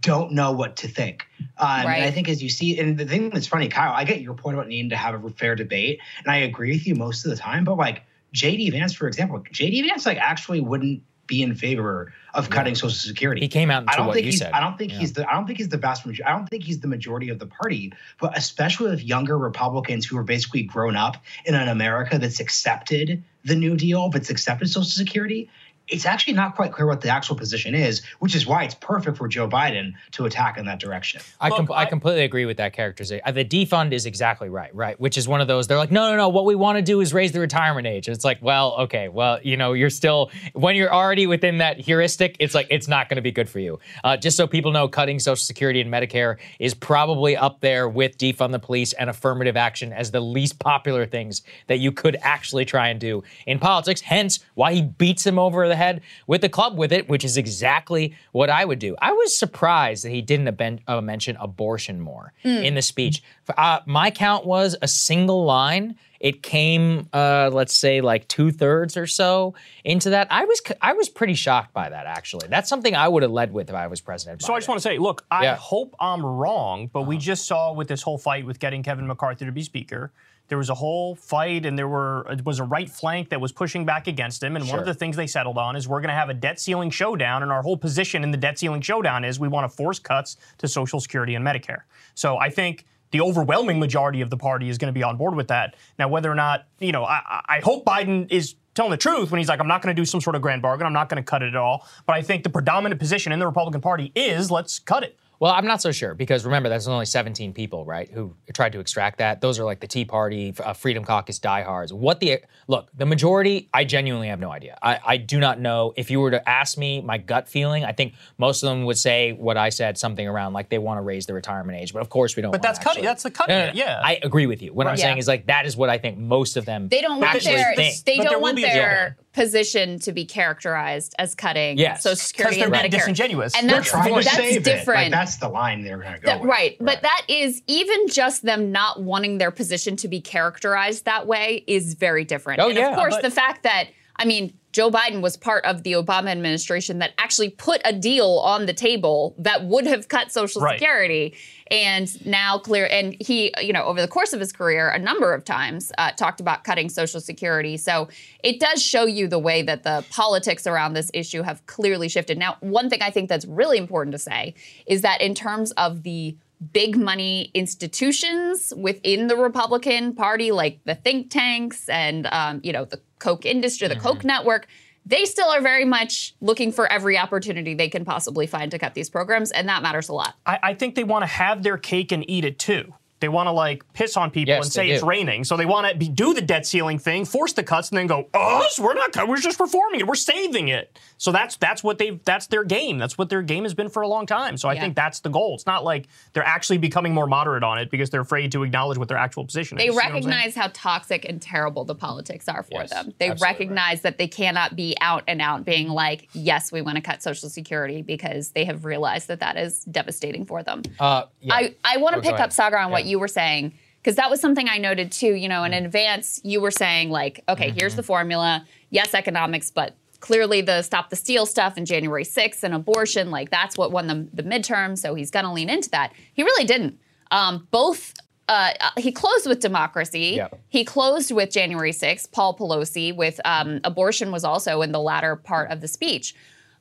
[0.00, 1.26] don't know what to think.
[1.58, 1.96] Um, Right.
[1.96, 4.34] And I think as you see, and the thing that's funny, Kyle, I get your
[4.34, 7.30] point about needing to have a fair debate, and I agree with you most of
[7.30, 7.64] the time.
[7.64, 8.02] But like
[8.34, 12.90] JD Vance, for example, JD Vance like actually wouldn't be in favor of cutting Social
[12.90, 13.40] Security.
[13.40, 14.52] He came out I don't what think you he's, said.
[14.52, 14.98] I don't think Yeah.
[14.98, 15.28] he's the.
[15.28, 16.24] I don't think he's the vast majority.
[16.24, 17.92] I don't think he's the majority of the party.
[18.20, 23.24] But especially with younger Republicans who are basically grown up in an America that's accepted
[23.44, 25.48] the New Deal, but's accepted Social Security.
[25.88, 29.16] It's actually not quite clear what the actual position is, which is why it's perfect
[29.16, 31.20] for Joe Biden to attack in that direction.
[31.40, 33.22] I, com- Look, I I- completely agree with that characterization.
[33.24, 34.98] Uh, The defund is exactly right, right?
[35.00, 35.66] Which is one of those.
[35.68, 36.28] They're like, no, no, no.
[36.28, 38.08] What we want to do is raise the retirement age.
[38.08, 41.78] And it's like, well, okay, well, you know, you're still when you're already within that
[41.78, 42.36] heuristic.
[42.40, 43.78] It's like it's not going to be good for you.
[44.02, 48.18] Uh, just so people know, cutting Social Security and Medicare is probably up there with
[48.18, 52.64] defund the police and affirmative action as the least popular things that you could actually
[52.64, 54.00] try and do in politics.
[54.00, 57.36] Hence, why he beats him over the head with the club with it, which is
[57.36, 58.96] exactly what I would do.
[59.00, 63.22] I was surprised that he didn't aben- uh, mention abortion more in the speech.
[63.56, 68.96] Uh, my count was a single line, it came, uh, let's say, like two thirds
[68.96, 69.54] or so
[69.84, 70.26] into that.
[70.30, 72.06] I was I was pretty shocked by that.
[72.06, 74.40] Actually, that's something I would have led with if I was president.
[74.42, 75.56] So I just want to say, look, I Yeah.
[75.56, 79.44] hope I'm wrong, but we just saw with this whole fight with getting Kevin McCarthy
[79.44, 80.10] to be speaker,
[80.48, 83.52] there was a whole fight, and there were it was a right flank that was
[83.52, 84.56] pushing back against him.
[84.56, 86.60] And one of the things they settled on is we're going to have a debt
[86.60, 89.76] ceiling showdown, and our whole position in the debt ceiling showdown is we want to
[89.76, 91.82] force cuts to Social Security and Medicare.
[92.14, 92.84] So I think.
[93.12, 95.76] The overwhelming majority of the party is going to be on board with that.
[95.96, 99.30] Now, whether or not, you know, I, I- I hope Biden is telling the truth
[99.30, 100.88] when he's like, I'm not going to do some sort of grand bargain.
[100.88, 101.86] I'm not going to cut it at all.
[102.04, 105.16] But I think the predominant position in the Republican Party is let's cut it.
[105.38, 108.80] Well, I'm not so sure because remember, there's only 17 people, right, who tried to
[108.80, 109.40] extract that.
[109.40, 111.92] Those are like the Tea Party, uh, Freedom Caucus diehards.
[111.92, 112.88] What the look?
[112.96, 114.78] The majority, I genuinely have no idea.
[114.82, 115.92] I, I do not know.
[115.96, 118.96] If you were to ask me, my gut feeling, I think most of them would
[118.98, 121.92] say what I said, something around like they want to raise the retirement age.
[121.92, 122.50] But of course, we don't.
[122.52, 123.78] But wanna that's cutting- that's the cutting No, no, no.
[123.78, 124.00] yeah.
[124.02, 124.72] I agree with you.
[124.72, 124.98] What I'm Right.
[125.00, 126.88] saying is like that is what I think most of them.
[126.88, 128.04] They don't want actually their think.
[128.04, 132.02] they But don't want be their position to be characterized as cutting Yes.
[132.02, 132.90] Social Security they're and being Medicare.
[133.00, 133.54] disingenuous.
[133.54, 134.98] And They're that's trying to that's save different.
[135.00, 135.02] it.
[135.04, 136.48] Like that's the line they're going to go That- with.
[136.50, 136.76] right.
[136.80, 141.62] But that is even just them not wanting their position to be characterized that way
[141.66, 142.60] is very different.
[142.60, 145.64] Oh, and yeah, of course, but- the fact that, I mean, Joe Biden was part
[145.64, 150.08] of the Obama administration that actually put a deal on the table that would have
[150.08, 150.78] cut Social Right.
[150.78, 151.34] Security.
[151.70, 155.32] And now clear, and he, you know, over the course of his career, a number
[155.32, 157.78] of times uh, talked about cutting Social Security.
[157.78, 158.08] So
[158.44, 162.36] it does show you the way that the politics around this issue have clearly shifted.
[162.36, 164.52] Now, one thing I think that's really important to say
[164.86, 166.36] is that in terms of the
[166.72, 172.84] big money institutions within the Republican Party, like the think tanks and um, you know
[172.84, 174.66] the Koch industry, the Koch network,
[175.04, 178.94] they still are very much looking for every opportunity they can possibly find to cut
[178.94, 180.34] these programs, and that matters a lot.
[180.44, 182.92] I, I think they want to have their cake and eat it too.
[183.20, 185.08] They want to like piss on people Yes, and say it's do.
[185.08, 185.44] raining.
[185.44, 188.06] So they want to be, do the debt ceiling thing, force the cuts, and then
[188.06, 188.78] go, us?
[188.78, 189.12] We're not.
[189.12, 190.06] cut- We're just reforming it.
[190.06, 190.98] We're saving it.
[191.16, 192.98] So that's that's what they that's their game.
[192.98, 194.58] That's what their game has been for a long time.
[194.58, 194.82] So I Yeah.
[194.82, 195.54] think that's the goal.
[195.54, 198.98] It's not like they're actually becoming more moderate on it because they're afraid to acknowledge
[198.98, 199.86] what their actual position They is.
[199.86, 200.26] You know what I'm saying?
[200.26, 203.14] recognize how toxic and terrible the politics are for Yes, them.
[203.18, 206.96] They absolutely recognize that they cannot be out and out being like, yes, we want
[206.96, 210.82] to cut Social Security because they have realized that that is devastating for them.
[211.00, 211.54] Uh, yeah.
[211.54, 212.72] I, I want to Oh, pick up ahead.
[212.72, 213.05] Saagar on what Yeah.
[213.06, 215.34] You were saying because that was something I noted too.
[215.34, 217.96] You know, in advance, you were saying like, okay, here's Mm-hmm.
[217.96, 218.66] the formula.
[218.90, 223.50] Yes, economics, but clearly the stop the steal stuff and January 6th and abortion, like
[223.50, 224.96] that's what won the, the midterm.
[224.96, 226.12] So he's going to lean into that.
[226.34, 226.98] He really didn't.
[227.30, 228.14] Um, both.
[228.48, 230.40] Uh, he closed with democracy.
[230.68, 232.30] He closed with January 6th.
[232.30, 236.32] Paul Pelosi with um, abortion was also in the latter part of the speech.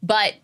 [0.04, 0.36] But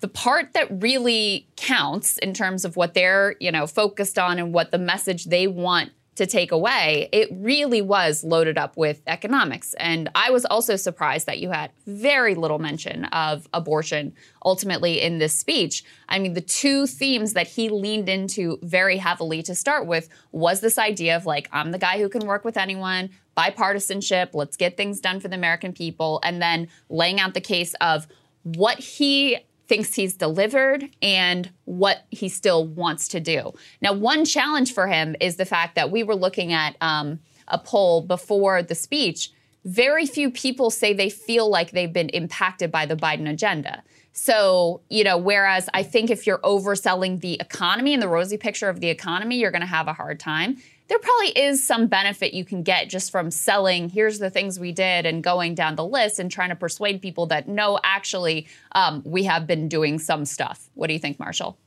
[0.00, 4.52] the part that really counts in terms of what they're you know focused on and
[4.52, 9.74] what the message they want to take away it really was loaded up with economics.
[9.74, 14.14] And i was also surprised that you had very little mention of abortion
[14.44, 15.84] ultimately in this speech.
[16.08, 20.60] I mean the two themes that he leaned into very heavily to start with was
[20.60, 24.78] this idea of like i'm the guy who can work with anyone bipartisanship let's get
[24.78, 28.06] things done for the american people and then laying out the case of
[28.42, 29.36] what he
[29.68, 33.52] thinks he's delivered and what he still wants to do.
[33.80, 37.18] Now, one challenge for him is the fact that we were looking at um,
[37.48, 39.30] a poll before the speech.
[39.64, 43.82] Very few people say they feel like they've been impacted by the Biden agenda.
[44.12, 48.68] So, you know, whereas I think if you're overselling the economy and the rosy picture
[48.68, 50.56] of the economy, you're going to have a hard time.
[50.88, 54.70] There probably is some benefit you can get just from selling, here's the things we
[54.70, 59.02] did, and going down the list and trying to persuade people that no, actually, um,
[59.04, 60.70] we have been doing some stuff.
[60.74, 61.58] What do you think, Marshall?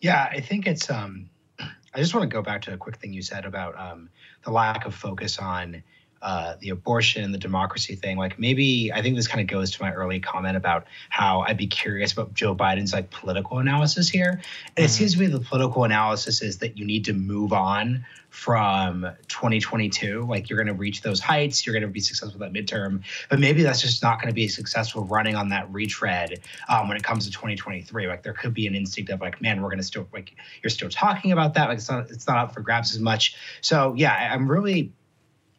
[0.00, 0.90] Yeah, I think it's.
[0.90, 4.10] Um, I just want to go back to a quick thing you said about um,
[4.42, 5.84] the lack of focus on
[6.24, 8.16] uh, the abortion and the democracy thing.
[8.16, 11.58] Like maybe I think this kind of goes to my early comment about how I'd
[11.58, 14.40] be curious about Joe Biden's like political analysis here.
[14.74, 18.06] And it seems to me the political analysis is that you need to move on
[18.30, 20.22] from 2022.
[20.22, 23.38] Like you're going to reach those heights, you're going to be successful that midterm, but
[23.38, 26.40] maybe that's just not going to be successful running on that retread
[26.70, 28.08] um, when it comes to 2023.
[28.08, 30.32] Like there could be an instinct of like, man, we're going to still like
[30.62, 31.68] you're still talking about that.
[31.68, 33.36] Like it's not it's not up for grabs as much.
[33.60, 34.90] So yeah, I'm really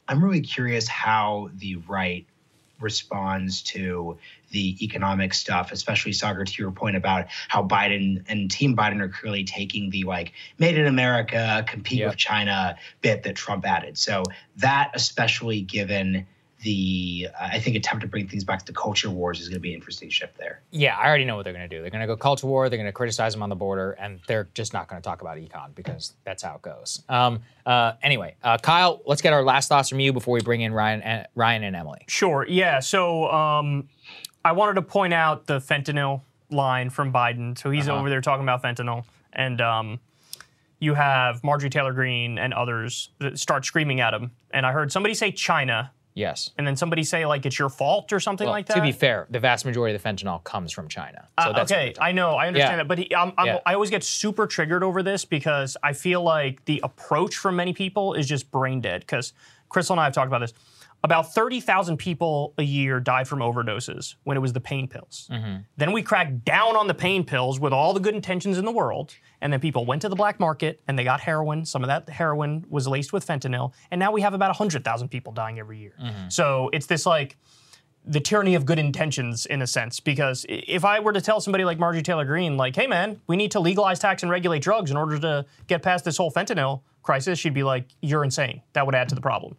[0.08, 2.26] I'm really curious how the right
[2.80, 4.18] responds to
[4.52, 9.10] the economic stuff, especially Saagar, to your point about how Biden and Team Biden are
[9.10, 12.10] clearly taking the like made in America, compete Yep.
[12.10, 13.98] with China bit that Trump added.
[13.98, 14.24] So
[14.58, 16.28] that, especially given
[16.64, 19.70] the I think attempt to bring things back to culture wars is going to be
[19.70, 20.62] an interesting shift there.
[20.72, 21.82] Yeah, I already know what they're going to do.
[21.82, 22.70] They're going to go culture war.
[22.70, 25.22] They're going to criticize them on the border, and they're just not going to talk
[25.22, 27.04] about econ because that's how it goes.
[27.10, 30.62] Um, uh, anyway, uh, Kyle, let's get our last thoughts from you before we bring
[30.62, 32.06] in Ryan, and, Ryan and Emily.
[32.08, 32.46] Sure.
[32.48, 32.80] Yeah.
[32.80, 33.90] So um,
[34.44, 37.58] I wanted to point out the fentanyl line from Biden.
[37.58, 39.04] So he's over there talking about fentanyl,
[39.34, 40.00] and um,
[40.80, 44.32] you have Marjorie Taylor Greene and others that start screaming at him.
[44.52, 46.52] And I heard somebody say China, Yes.
[46.58, 48.76] and then somebody say like it's your fault or something Well, like that.
[48.76, 51.28] to be fair, the vast majority of the fentanyl comes from China.
[51.42, 52.78] So Uh, that's okay, I know, I understand Yeah.
[52.78, 53.60] that, but he, I'm, I'm, Yeah.
[53.66, 57.74] I always get super triggered over this because I feel like the approach from many
[57.74, 59.02] people is just brain dead.
[59.02, 59.34] Because
[59.70, 60.54] Krystal and I have talked about this.
[61.06, 65.30] About 30,000 people a year died from overdoses when it was the pain pills.
[65.32, 65.58] Mm-hmm.
[65.78, 68.72] Then we cracked down on the pain pills with all the good intentions in the
[68.72, 69.14] world.
[69.40, 71.64] And then people went to the black market and they got heroin.
[71.64, 73.72] Some of that heroin was laced with fentanyl.
[73.92, 75.94] And now we have about 100,000 people dying every year.
[76.02, 76.30] Mm-hmm.
[76.30, 77.38] So it's this like,
[78.08, 81.66] the tyranny of good intentions in a sense because if i were to tell somebody
[81.66, 84.92] like marjorie taylor greene like hey man we need to legalize tax and regulate drugs
[84.92, 88.86] in order to get past this whole fentanyl crisis she'd be like you're insane that
[88.86, 89.58] would add to the problem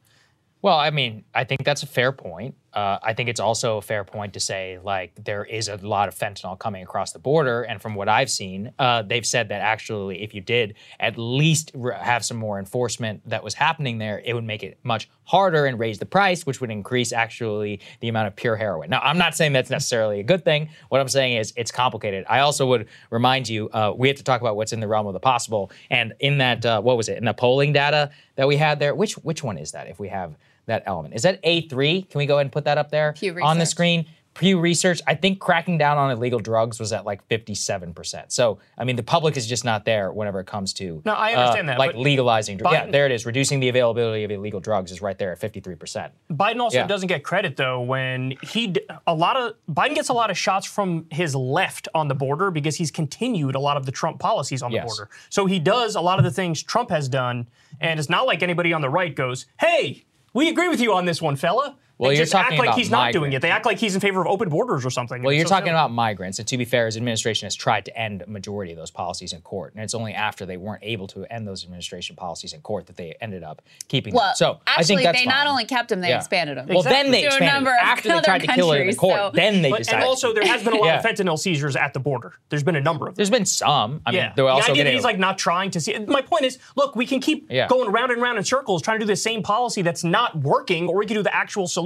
[0.63, 2.55] Well, I mean, I think that's a fair point.
[2.77, 6.09] Uh, I think it's also a fair point to say, like, there is a lot
[6.09, 7.63] of fentanyl coming across the border.
[7.63, 11.73] And from what I've seen, uh, they've said that actually, if you did at least
[11.75, 15.65] r- have some more enforcement that was happening there, it would make it much harder
[15.65, 18.91] and raise the price, which would increase actually the amount of pure heroin.
[18.91, 20.69] Now, I'm not saying that's necessarily a good thing.
[20.91, 22.27] What I'm saying is it's complicated.
[22.29, 25.07] I also would remind you, uh, we have to talk about what's in the realm
[25.07, 25.71] of the possible.
[25.89, 28.95] And in that, uh, what was it, in the polling data that we had there,
[28.95, 29.89] which which one is that?
[29.89, 30.37] If we have
[30.67, 31.15] that element.
[31.15, 32.09] Is that A3?
[32.11, 34.07] Can we go ahead and put that up there Pew on the screen?
[34.35, 38.25] Pew Research, I think cracking down on illegal drugs was at like 57%.
[38.31, 41.33] So, I mean, the public is just not there whenever it comes to No, I
[41.33, 42.75] uh, understand that, like legalizing drugs.
[42.75, 43.25] Yeah, there it is.
[43.25, 46.11] Reducing the availability of illegal drugs is right there at 53%.
[46.31, 46.87] biden also Yeah.
[46.87, 50.37] doesn't get credit though when he d- a lot of biden gets a lot of
[50.37, 54.19] shots from his left on the border because he's continued a lot of the trump
[54.19, 54.85] policies on the Yes.
[54.87, 57.47] border so he does a lot of the things trump has done
[57.81, 60.05] and it's not like anybody on the right goes hey
[60.37, 62.69] we agree with you on this one fella Well, they you're just act talking like
[62.69, 63.41] about he's not doing it.
[63.41, 65.23] They act like he's in favor of open borders or something.
[65.23, 65.77] Well, It's you're so talking silly.
[65.77, 68.77] about migrants, and to be fair, his administration has tried to end a majority of
[68.79, 72.15] those policies in court, and it's only after they weren't able to end those administration
[72.15, 74.35] policies in court that they ended up keeping Well, them.
[74.37, 76.19] So I actually, think that's they not only kept them, they Yeah.
[76.19, 76.67] expanded him.
[76.69, 77.55] Well, then they To a expanded.
[77.55, 80.01] number After they tried to kill it in the court, so- then they But, decided.
[80.01, 80.99] and also, there has been a lot Yeah.
[80.99, 82.35] of fentanyl seizures at the border.
[82.51, 83.17] There's been a number of them.
[83.17, 84.03] There's been some.
[84.05, 85.81] I mean, yeah, they were the also idea that getting he's like not trying to
[85.81, 85.99] see.
[86.01, 87.69] My point is, look, we can keep Yeah.
[87.69, 90.89] going round and round in circles, trying to do the same policy that's not working,
[90.89, 91.86] or we can do the actual solution.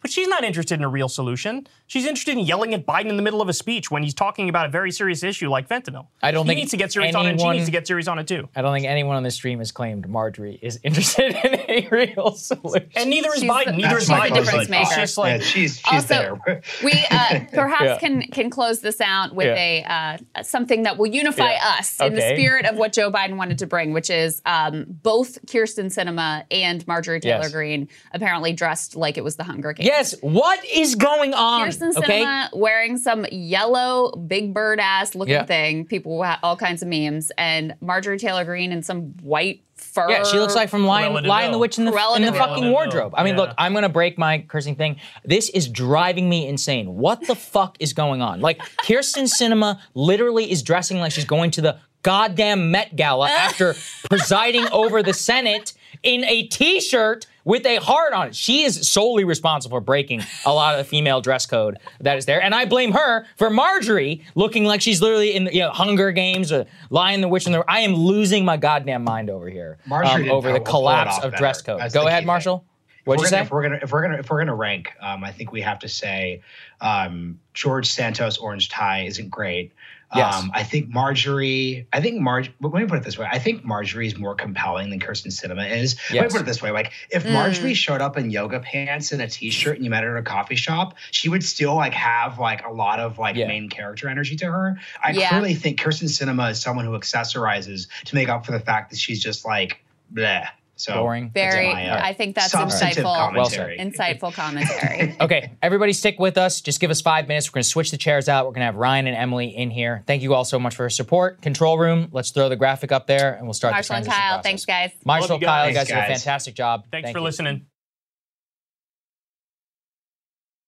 [0.00, 1.66] But she's not interested in a real solution.
[1.86, 4.48] She's interested in yelling at Biden in the middle of a speech when he's talking
[4.48, 6.06] about a very serious issue like fentanyl.
[6.22, 7.30] I don't he think needs to get serious on it.
[7.30, 8.48] and She anyone- needs to get serious on it too.
[8.56, 12.32] I don't think anyone on this stream has claimed Marjorie is interested in a real
[12.32, 12.88] solution.
[12.96, 13.64] And neither is She's Biden.
[13.66, 14.34] the- Neither is That's my Biden.
[14.34, 15.00] difference but It's maker.
[15.00, 16.62] just like yeah, she's she's Also, there.
[16.84, 17.98] we uh, perhaps Yeah.
[17.98, 19.54] can can close this out with Yeah.
[19.54, 21.74] a uh, something that will unify Yeah.
[21.78, 25.44] us in the spirit of what Joe Biden wanted to bring, which is um, both
[25.46, 27.52] Kyrsten Sinema and Marjorie Taylor Yes.
[27.52, 29.86] Greene apparently dressed like it was the Hunger Games.
[29.88, 31.66] yes, what is going on?
[31.68, 35.44] Kyrsten okay, Sinema wearing some yellow Big Bird ass looking Yeah.
[35.44, 35.84] thing.
[35.86, 40.08] People had all kinds of memes, and Marjorie Taylor Greene in some white fur.
[40.08, 42.64] Yeah, she looks like from Lion, Cruella Lion the Witch in the, in the fucking
[42.64, 43.14] Cruella wardrobe.
[43.16, 43.40] I mean, Yeah.
[43.42, 44.96] look, I'm gonna break my cursing thing.
[45.24, 46.94] This is driving me insane.
[46.96, 48.40] What the fuck is going on?
[48.40, 53.74] Like, Kyrsten Sinema literally is dressing like she's going to the goddamn Met Gala after
[54.08, 55.72] presiding over the Senate
[56.04, 58.36] in a t-shirt with a heart on it.
[58.36, 62.26] She is solely responsible for breaking a lot of the female dress code that is
[62.26, 66.12] there, and I blame her for Marjorie looking like she's literally in you know Hunger
[66.12, 67.64] Games or Lion the Witch in the.
[67.66, 70.92] I am losing my goddamn mind over here Marjorie um, over the pull- pull it
[70.92, 71.36] collapse of better.
[71.36, 71.80] dress code.
[71.80, 72.26] That's Go ahead, thing.
[72.26, 72.64] Marshall.
[73.04, 73.36] What'd you If we're say?
[73.36, 75.60] gonna- If we're gonna if we're gonna if we're gonna rank, um, I think we
[75.60, 76.42] have to say
[76.80, 79.72] um, George Santos Orange Tie isn't great.
[80.14, 80.34] Yes.
[80.36, 81.88] Um, I think Marjorie.
[81.92, 82.52] I think Marge.
[82.60, 83.26] Let me put it this way.
[83.30, 85.96] I think Marjorie is more compelling than Kyrsten Sinema is.
[86.12, 86.70] Let me put it this way.
[86.70, 90.16] Like if Marjorie showed up in yoga pants and a t-shirt and you met her
[90.16, 93.48] at a coffee shop, she would still like have like a lot of like Yeah.
[93.48, 94.78] main character energy to her.
[95.02, 95.28] I Yeah.
[95.30, 98.98] clearly think Kyrsten Sinema is someone who accessorizes to make up for the fact that
[98.98, 99.82] she's just like
[100.14, 100.46] bleh.
[100.76, 101.30] So Boring.
[101.32, 103.34] Very, my, uh, I think that's substantive insightful.
[103.34, 105.16] Well Insightful commentary.
[105.20, 106.60] Okay, everybody stick with us.
[106.60, 107.48] Just give us five minutes.
[107.50, 108.44] We're going to switch the chairs out.
[108.44, 110.04] We're going to have Ryan and Emily in here.
[110.06, 111.40] Thank you all so much for your support.
[111.40, 114.16] Control room, let's throw the graphic up there and we'll start Marshall the and Kyle,
[114.34, 114.42] process.
[114.42, 114.90] thanks guys.
[115.04, 115.70] Marshall, Love you Kyle, guys.
[115.70, 116.84] you guys did a fantastic job.
[116.90, 117.24] Thanks Thank for you.
[117.24, 117.66] listening.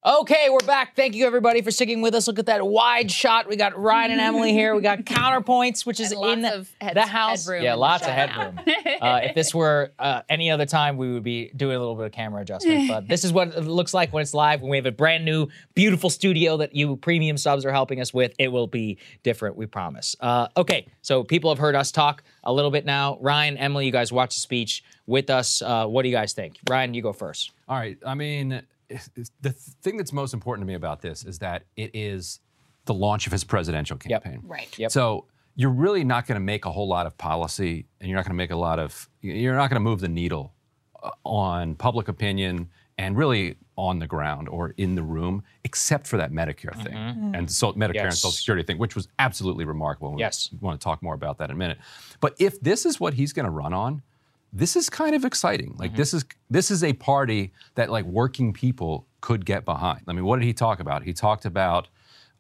[0.09, 0.97] Okay, we're back.
[0.97, 2.27] Thank you everybody for sticking with us.
[2.27, 3.47] Look at that wide shot.
[3.47, 4.75] We got Ryan and Emily here.
[4.75, 7.45] We got counterpoints, which is in the, of head- the house.
[7.45, 8.59] headroom yeah, lots of headroom.
[9.03, 12.07] uh, if this were uh, any other time, we would be doing a little bit
[12.07, 12.89] of camera adjustment.
[12.89, 14.63] But this is what it looks like when it's live.
[14.63, 18.15] When we have a brand new, beautiful studio that you premium subs are helping us
[18.15, 19.57] with, it will be different.
[19.57, 20.17] We promise.
[20.21, 23.19] Uh, okay, so people have heard us talk a little bit now.
[23.21, 25.61] Ryan, Emily, you guys watch the speech with us.
[25.61, 26.57] Uh, what do you guys think?
[26.67, 27.53] Ryan, you go first.
[27.69, 27.99] All right.
[28.07, 28.78] I mean, it's- it's-
[29.41, 32.41] the thing that's most important to me about this is that it is
[32.87, 34.23] the launch of his presidential Yep.
[34.25, 34.41] campaign.
[34.47, 34.79] Right.
[34.79, 34.91] Yep.
[34.91, 38.25] So you're really not going to make a whole lot of policy, and you're not
[38.25, 39.09] going to make a lot of.
[39.21, 40.55] You're not going to move the needle
[41.03, 46.17] uh, on public opinion and really on the ground or in the room, except for
[46.17, 50.15] that Medicare thing and so Medicare and Social Security thing, which was absolutely remarkable.
[50.15, 50.51] We Yes.
[50.61, 51.79] want to talk more about that in a minute.
[52.19, 54.03] But if this is what he's going to run on,
[54.53, 55.75] this is kind of exciting.
[55.79, 60.03] Like this is this is a party that like working people could get behind.
[60.09, 61.03] I mean, what did he talk about?
[61.03, 61.89] He talked about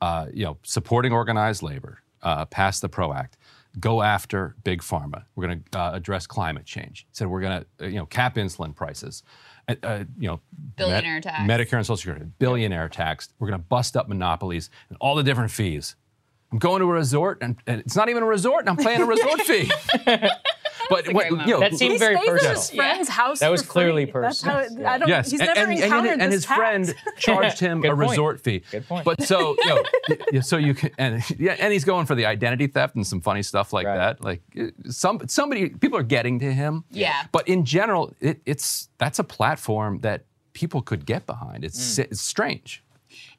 [0.00, 3.36] uh, you know supporting organized labor, uh, pass the PRO Act,
[3.78, 5.24] go after big pharma.
[5.34, 7.06] We're going to uh, address climate change.
[7.08, 9.22] He said we're going to uh, you know cap insulin prices.
[9.68, 10.40] Uh, uh, you know,
[10.76, 11.50] Billionaire tax.
[11.50, 13.28] Medicare and Social Security, billionaire tax.
[13.38, 15.94] We're going to bust up monopolies and all the different fees.
[16.50, 19.02] I'm going to a resort, and, and it's not even a resort, and I'm paying
[19.02, 19.70] a resort fee.
[20.90, 22.50] but a what, you know, That seemed He very stays personal.
[22.50, 23.38] at his friend's house.
[23.40, 24.22] That was for clearly free.
[24.22, 24.86] That's how it, personal.
[24.86, 25.08] I don't.
[25.08, 26.58] Yes, He's and, never and, encountered and, and this his tax.
[26.58, 27.98] friend charged him a point.
[27.98, 28.62] resort fee.
[28.70, 29.04] Good point.
[29.04, 32.14] But so you know, y- y- so you can, and yeah, and he's going for
[32.14, 33.96] the identity theft and some funny stuff like Right.
[33.96, 34.24] that.
[34.24, 36.84] Like uh, some somebody, people are getting to him.
[36.90, 37.24] Yeah.
[37.32, 41.64] But in general, it, it's that's a platform that people could get behind.
[41.64, 42.10] It's Mm.
[42.10, 42.82] it's strange.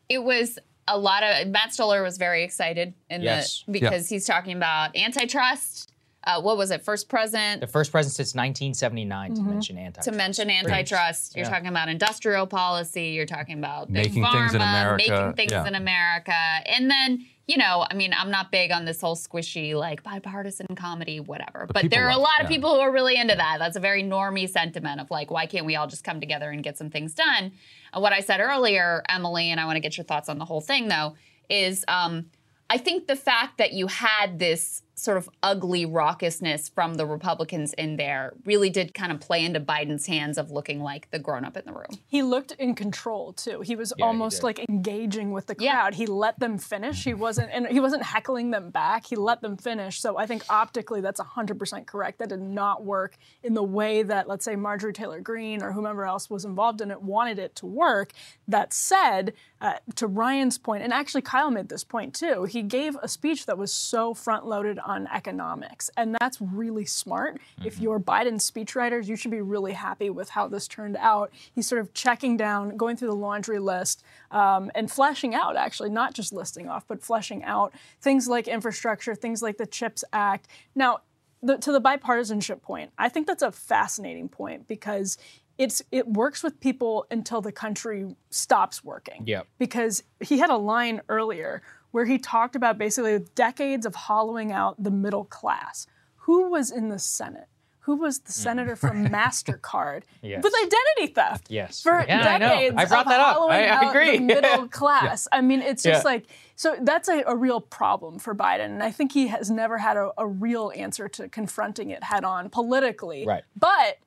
[0.08, 0.58] it was
[0.92, 3.64] a lot of Matt Stoller was very excited in Yes.
[3.68, 5.92] the because he's talking about antitrust.
[6.30, 6.84] Uh, what was it?
[6.84, 10.02] First president The first president since 1979 to mention anti.
[10.02, 11.36] to mention antitrust.
[11.36, 11.50] You're Yeah.
[11.50, 13.08] talking about industrial policy.
[13.08, 15.68] You're talking about Making pharma, things in America, making things yeah.
[15.68, 16.32] in America,
[16.66, 20.68] and then you know, I mean, I'm not big on this whole squishy like bipartisan
[20.76, 21.66] comedy, whatever.
[21.66, 23.58] But, people there are a lot it, of people who are really into that.
[23.58, 26.64] That's a very normie sentiment of like, why can't we all just come together and
[26.64, 27.54] get some things done?
[27.92, 30.46] Uh, what I said earlier, Emily, and I want to get your thoughts on the
[30.46, 31.16] whole thing though,
[31.50, 32.28] is um,
[32.70, 37.74] I think the fact that you had this sort of ugly raucousness from the Republicans
[37.74, 41.46] in there really did kind of play into Biden's hands of looking like the grown
[41.46, 42.00] up in the room.
[42.08, 43.62] He looked in control too.
[43.62, 44.44] He was he almost did.
[44.44, 45.74] like engaging with the Yeah.
[45.82, 45.94] crowd.
[45.96, 47.04] He let them finish.
[47.04, 49.06] He wasn't and he wasn't heckling them back.
[49.06, 50.00] He let them finish.
[50.02, 52.20] So I think optically that's 100% correct.
[52.20, 56.06] That did not work in the way that let's say Marjorie Taylor Greene or whomever
[56.06, 58.12] else was involved in it wanted it to work.
[58.48, 62.46] That said, uh, to Ryan's point, and actually Kyle made this point too.
[62.46, 67.40] He gave a speech that was so front loaded on economics, and that's really smart.
[67.64, 71.32] If you're Biden's speechwriters, you should be really happy with how this turned out.
[71.54, 75.92] He's sort of checking down, going through the laundry list, um, and fleshing out actually,
[75.92, 77.72] not just listing off, but fleshing out
[78.02, 80.48] things like infrastructure, things like the CHIPS Act.
[80.74, 81.02] Now,
[81.44, 85.18] the, to the bipartisanship point, I think that's a fascinating point because
[85.60, 89.24] it's it works with people until the country stops working.
[89.28, 89.46] Yep.
[89.60, 91.62] Because he had a line earlier
[91.92, 95.88] where he talked about basically decades of hollowing out the middle class.
[96.24, 97.48] Who was in the Senate?
[97.82, 98.36] Who was the mm.
[98.36, 100.44] senator from Mastercard Yes.
[100.44, 101.48] with identity theft?
[101.50, 101.82] Yes.
[101.82, 103.34] For Yeah, decades I brought of that up.
[103.38, 104.18] hollowing I- I out agree.
[104.18, 105.28] the middle class.
[105.32, 106.12] I mean, it's just Yeah.
[106.12, 106.26] like
[106.56, 109.96] so that's a, a real problem for Biden, and I think he has never had
[109.96, 113.26] a, a real answer to confronting it head on politically.
[113.26, 113.44] Right.
[113.58, 113.98] But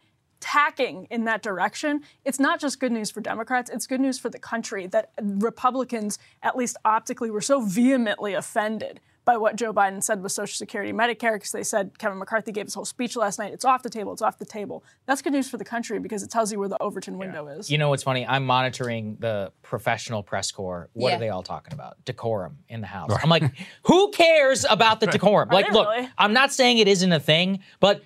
[0.42, 4.28] tacking in that direction, it's not just good news for Democrats, it's good news for
[4.28, 10.02] the country that Republicans, at least optically, were so vehemently offended by what Joe Biden
[10.02, 13.14] said with Social Security, and Medicare, because they said Kevin McCarthy gave his whole speech
[13.14, 13.52] last night.
[13.52, 14.12] It's off the table.
[14.12, 14.82] It's off the table.
[15.06, 17.70] That's good news for the country because it tells you where the Overton window is.
[17.70, 18.26] You know what's funny?
[18.26, 20.90] I'm monitoring the professional press corps.
[20.94, 21.16] What Yeah.
[21.16, 22.04] are they all talking about?
[22.04, 23.12] Decorum in the House.
[23.22, 23.44] I'm like,
[23.84, 25.50] who cares about the decorum?
[25.50, 26.08] like, look, really?
[26.18, 28.02] I'm not saying it isn't a thing, but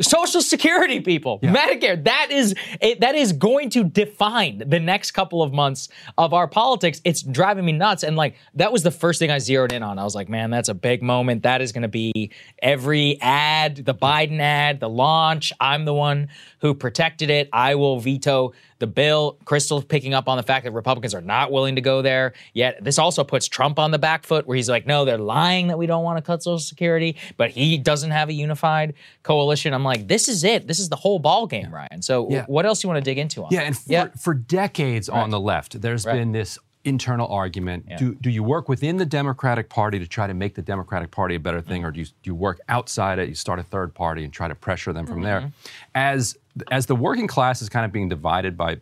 [0.00, 5.42] Social Security people, Medicare, that is it, that is going to define the next couple
[5.42, 7.00] of months of our politics.
[7.04, 8.02] It's driving me nuts.
[8.04, 9.98] And like that was the first thing I zeroed in on.
[9.98, 11.42] I was like, man, that's a big moment.
[11.42, 12.30] That is going to be
[12.62, 15.52] every ad, the Biden ad, the launch.
[15.60, 16.28] I'm the one
[16.60, 17.48] who protected it.
[17.52, 19.38] I will veto the bill.
[19.44, 22.32] Krystal's picking up on the fact that Republicans are not willing to go there.
[22.54, 25.68] Yet this also puts Trump on the back foot where he's like, no, they're lying
[25.68, 29.74] that we don't want to cut Social Security, but he doesn't have a unified coalition.
[29.74, 30.66] I'm like, this is it.
[30.66, 32.02] This is the whole ball game, Ryan.
[32.02, 32.44] So Yeah.
[32.46, 33.48] what else do you want to dig into on?
[33.50, 33.66] Yeah, that?
[33.66, 36.14] and for, for decades on the left, there's Right.
[36.14, 37.84] been this internal argument.
[37.98, 41.34] Do, do you work within the Democratic Party to try to make the Democratic Party
[41.34, 43.28] a better thing, or do you, do you work outside it?
[43.28, 45.24] You start a third party and try to pressure them from Mm-hmm.
[45.24, 45.52] there.
[45.94, 46.36] As
[46.70, 48.76] as the working class is kind of being divided by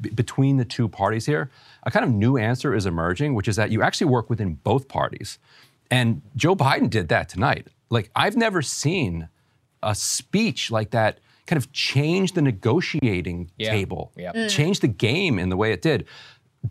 [0.00, 1.50] b- between the two parties here,
[1.84, 4.88] a kind of new answer is emerging, which is that you actually work within both
[4.88, 5.38] parties.
[5.90, 7.66] And Joe Biden did that tonight.
[7.90, 9.28] Like, I've never seen
[9.82, 13.70] a speech like that kind of change the negotiating Yeah.
[13.70, 14.34] table, Yep.
[14.34, 14.48] Mm.
[14.50, 16.06] change the game in the way it did.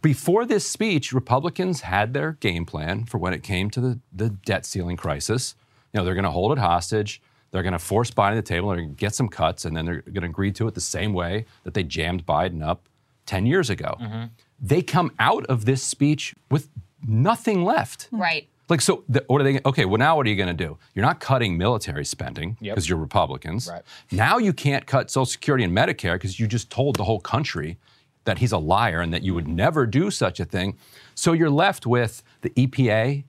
[0.02, 4.30] Before this speech, Republicans had their game plan for when it came to the, the
[4.30, 5.56] debt ceiling crisis.
[5.92, 7.22] You know, they're going to hold it hostage.
[7.52, 8.70] They're going to force Biden to the table.
[8.70, 10.82] They're going to get some cuts, and then they're going to agree to it the
[10.82, 12.88] same way that they jammed Biden up
[13.26, 13.98] 10 years ago.
[14.00, 14.26] Mm-hmm.
[14.62, 16.70] They come out of this speech with
[17.08, 18.04] nothing left.
[18.06, 18.22] Hmm.
[18.22, 18.50] Right.
[18.70, 19.60] Like, so the, what are they?
[19.66, 20.78] Okay, well, now what are you going to do?
[20.94, 22.76] You're not cutting military spending Yep.
[22.76, 23.68] because you're Republicans.
[23.68, 23.82] Right.
[24.12, 27.80] Now you can't cut Social Security and Medicare because you just told the whole country
[28.26, 29.56] that he's a liar and that you would mm-hmm.
[29.56, 30.78] never do such a thing.
[31.16, 33.24] So you're left with the EPA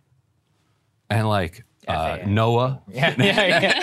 [1.08, 3.80] and like uh, NOAA, Yeah, yeah, yeah, yeah.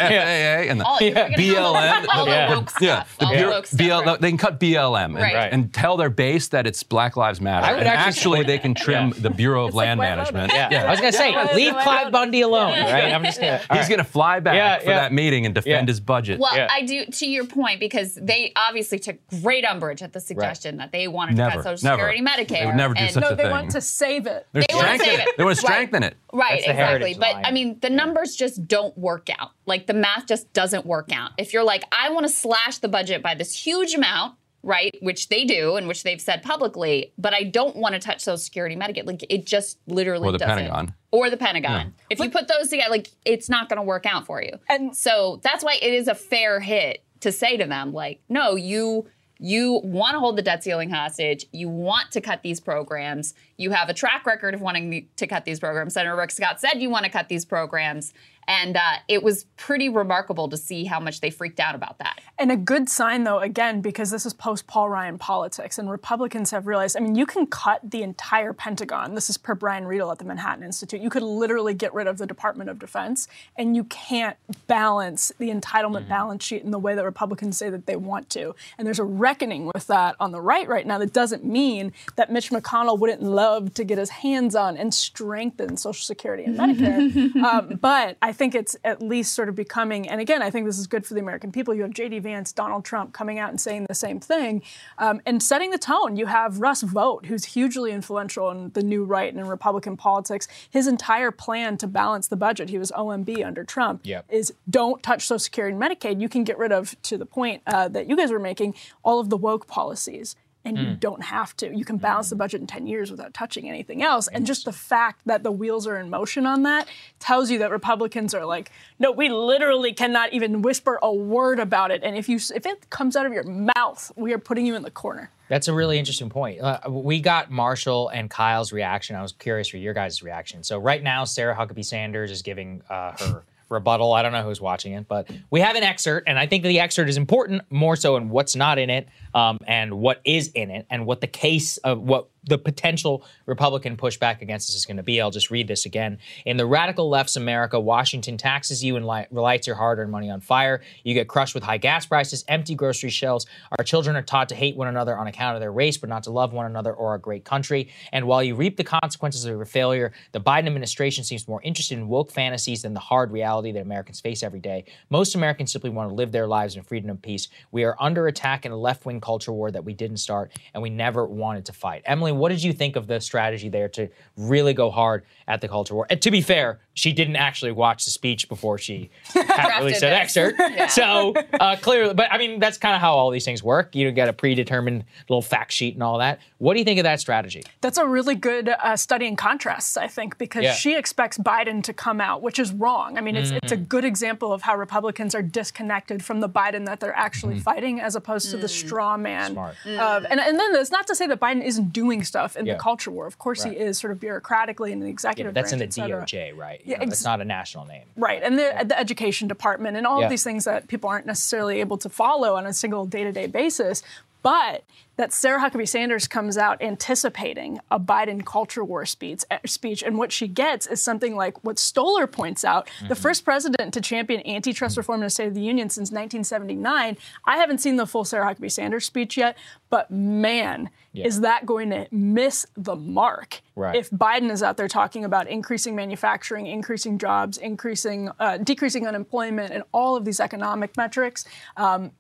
[0.66, 2.06] FAA, and the All, BLM.
[2.14, 2.50] All the, Yeah.
[2.56, 3.18] woke yeah, stuff.
[3.20, 3.78] the all Bureau- the woke stuff.
[3.80, 4.22] BL right.
[4.22, 5.36] they can cut BLM and, Right.
[5.36, 5.54] Right.
[5.54, 7.66] and tell their base that it's Black Lives Matter.
[7.66, 9.22] I would and actually actually, they can trim Yeah.
[9.22, 10.52] the Bureau of Land like Management.
[10.54, 10.72] Lotus.
[10.72, 10.84] Yeah.
[10.86, 11.48] I was gonna say, Yeah.
[11.54, 11.84] leave Yeah.
[11.84, 13.14] Cliven Bundy alone, right?
[13.14, 13.58] I'm just gonna.
[13.58, 13.88] He's right.
[13.90, 14.96] going to fly back Yeah, for yeah.
[15.02, 15.92] that meeting and defend Yeah.
[15.92, 16.40] his budget.
[16.40, 16.68] Well, Yeah.
[16.72, 20.92] I do to your point because they obviously took great umbrage at the suggestion that
[20.92, 22.12] they wanted to Never, cut Social never.
[22.12, 22.60] Security, Medicare.
[22.60, 24.48] They would never do and such No, a they want to save it.
[24.54, 25.28] They're They wanna save it.
[25.38, 25.74] They want to Right.
[25.74, 26.16] strengthen it.
[26.34, 27.14] Right, exactly.
[27.18, 27.46] But line.
[27.46, 29.52] I mean, the numbers just don't work out.
[29.66, 31.32] Like the math just doesn't work out.
[31.38, 35.28] If you're like, I want to slash the budget by this huge amount, right, which
[35.30, 38.76] they do and which they've said publicly, but I don't want to touch Social Security,
[38.76, 39.06] Medicaid.
[39.06, 40.56] Like it just literally Or the doesn't.
[40.56, 40.94] Pentagon.
[41.12, 41.94] Or the Pentagon.
[42.10, 44.54] If you put those together, like it's not going to work out for you.
[44.70, 48.56] And- so that's why it is a fair hit to say to them, like, no,
[48.56, 49.08] you
[49.40, 51.46] you want to hold the debt ceiling hostage.
[51.52, 53.34] You want to cut these programs.
[53.58, 55.94] You have a track record of wanting to cut these programs.
[55.94, 58.14] Senator Rick Scott said you want to cut these programs.
[58.48, 62.20] And uh, it was pretty remarkable to see how much they freaked out about that.
[62.40, 66.52] And a good sign, though, again, because this is post Paul Ryan politics, and Republicans
[66.52, 69.16] have realized I mean, you can cut the entire Pentagon.
[69.16, 71.02] This is per Brian Riedl at the Manhattan Institute.
[71.02, 74.38] You could literally get rid of the Department of Defense, and you can't
[74.68, 78.56] balance the entitlement balance sheet in the way that Republicans say that they want to.
[78.78, 82.32] And there's a reckoning with that on the right right now that doesn't mean that
[82.32, 87.36] Mitch McConnell wouldn't love to get his hands on and strengthen Social Security and Medicare.
[87.44, 90.78] um, but I think it's at least sort of becoming, and again, I think this
[90.80, 91.74] is good for the American people.
[91.74, 92.20] You have J.D.
[92.20, 94.62] Vance, Donald Trump coming out and saying the same thing
[94.98, 96.16] um, and setting the tone.
[96.16, 100.48] You have Russ Vought, who's hugely influential in the new right and in Republican politics.
[100.70, 104.26] His entire plan to balance the budget, he was OMB under Trump, Yep.
[104.30, 106.22] is don't touch Social Security and Medicaid.
[106.22, 109.20] You can get rid of, to the point uh, that you guys were making, all
[109.20, 110.36] of the woke policies.
[110.68, 111.74] And you don't have to.
[111.74, 114.28] You can balance the budget in 10 years without touching anything else.
[114.28, 116.88] And just the fact that the wheels are in motion on that
[117.20, 121.92] tells you that Republicans are like, no, we literally cannot even whisper a word about
[121.92, 122.04] it.
[122.04, 124.84] And if you if it comes out of your mouth, we are putting you in
[124.84, 125.32] the corner.
[125.50, 126.60] That's a really interesting point.
[126.60, 129.16] Uh, we got Marshall and Kyle's reaction.
[129.16, 130.64] I was curious for your guys' reaction.
[130.64, 134.14] So right now, Sarah Huckabee Sanders is giving uh, her rebuttal.
[134.14, 136.80] I don't know who's watching it, but we have an excerpt, and I think the
[136.80, 140.72] excerpt is important more so in what's not in it um, and what is in
[140.72, 144.98] it, and what the case of what the potential Republican pushback against this is going
[144.98, 145.22] to be.
[145.22, 146.18] I'll just read this again.
[146.46, 150.30] In the radical left's America, Washington taxes you and li- lights your hard earned money
[150.30, 150.82] on fire.
[151.04, 153.46] You get crushed with high gas prices, empty grocery shelves.
[153.78, 156.24] Our children are taught to hate one another on account of their race, but not
[156.24, 157.90] to love one another or our great country.
[158.12, 161.98] And while you reap the consequences of your failure, the Biden administration seems more interested
[161.98, 164.86] in woke fantasies than the hard reality that Americans face every day.
[165.10, 167.48] Most Americans simply want to live their lives in freedom and peace.
[167.72, 170.82] We are under attack in a left wing culture war that we didn't start and
[170.82, 172.04] we never wanted to fight.
[172.06, 175.68] Emily, what did you think of the strategy there to really go hard at the
[175.68, 176.08] culture war?
[176.10, 180.10] And to be fair, she didn't actually watch the speech before she had released that
[180.10, 180.36] this.
[180.38, 180.92] excerpt.
[180.92, 183.96] So uh, clearly, but I mean, that's kind of how all these things work.
[183.96, 186.40] You get a predetermined little fact sheet and all that.
[186.58, 187.64] What do you think of that strategy?
[187.82, 190.74] That's a really good uh, study in contrasts, I think, because Yeah.
[190.74, 193.18] she expects Biden to come out, which is wrong.
[193.18, 196.86] I mean, it's, it's a good example of how Republicans are disconnected from the Biden
[196.86, 199.52] that they're actually fighting, as opposed to the straw man.
[199.52, 199.76] Smart.
[199.86, 202.74] Of, and, and then it's not to say that Biden isn't doing stuff in Yeah.
[202.74, 203.26] the culture war.
[203.26, 203.74] Of course, Right.
[203.74, 206.32] he is, sort of bureaucratically in the executive but that's in the branch.
[206.32, 206.82] DOJ, right?
[206.86, 208.04] You Yeah, know, ex- that's not a national name.
[208.16, 210.26] Right, and the, the education department and all Yeah.
[210.26, 213.32] of these things that people aren't necessarily able to follow on a single day to
[213.32, 214.04] day basis.
[214.42, 214.84] But
[215.18, 220.18] that Sarah Huckabee Sanders comes out anticipating a Biden culture war speech, eh, speech, and
[220.18, 224.46] what she gets is something like what Stoller points out: the first president to champion
[224.48, 227.18] antitrust reform in the State of the Union since 1979.
[227.46, 229.58] I haven't seen the full Sarah Huckabee Sanders speech yet,
[229.90, 233.62] but man, is that going to miss the mark?
[233.76, 233.96] Right.
[233.96, 239.72] If Biden is out there talking about increasing manufacturing, increasing jobs, increasing, uh, decreasing unemployment,
[239.72, 241.46] and all of these economic metrics.
[241.76, 242.12] Um,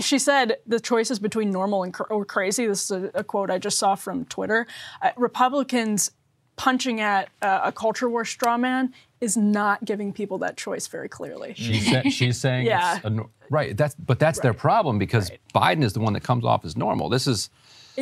[0.00, 2.66] she said the choice is between normal and cr- or crazy.
[2.66, 4.66] This is a, a quote I just saw from Twitter.
[5.02, 6.10] Uh, Republicans
[6.56, 11.08] punching at uh, a culture war straw man is not giving people that choice very
[11.08, 11.54] clearly.
[11.54, 12.96] She's, sa- she's saying, Yeah.
[12.96, 13.76] it's a right.
[13.76, 17.08] That's but that's their problem because Biden is the one that comes off as normal.
[17.08, 17.50] This is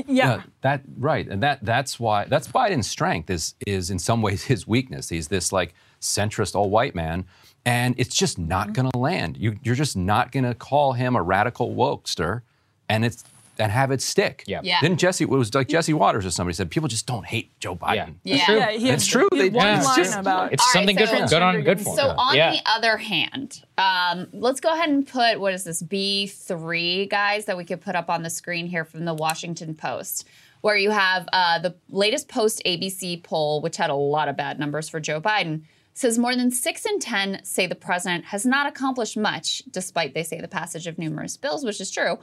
[0.06, 0.42] yeah.
[0.62, 4.66] that right, and that that's why that's Biden's strength is is in some ways his
[4.66, 5.08] weakness.
[5.08, 7.26] He's this like centrist old white man,
[7.66, 9.36] and it's just not going to land.
[9.36, 12.42] You you're just not going to call him a radical wokester,
[12.88, 13.24] and it's
[13.56, 14.42] and have it stick.
[14.48, 14.60] Yeah.
[14.64, 14.78] Yeah.
[14.82, 17.76] Then Jesse, it was like Jesse Watters or somebody said, people just don't hate Joe
[17.76, 18.14] Biden.
[18.24, 18.34] Yeah.
[18.38, 18.56] That's true.
[18.56, 19.28] Yeah, he it's true.
[19.30, 21.94] They- one it's line just- about It's something good, so- for, good on good for
[21.94, 22.18] So him.
[22.18, 22.50] on yeah.
[22.50, 27.44] the other hand, um, let's go ahead and put what is this B three guys
[27.44, 30.26] that we could put up on the screen here from the Washington Post,
[30.62, 34.58] where you have uh, the latest post ABC poll, which had a lot of bad
[34.58, 35.62] numbers for Joe Biden.
[35.96, 40.24] Says more than six in ten say the president has not accomplished much, despite they
[40.24, 42.18] say the passage of numerous bills, which is true.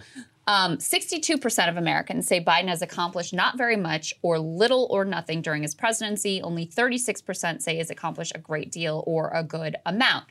[0.46, 5.42] Um, 62% of Americans say Biden has accomplished not very much or little or nothing
[5.42, 6.42] during his presidency.
[6.42, 10.26] Only 36% say he's accomplished a great deal or a good amount.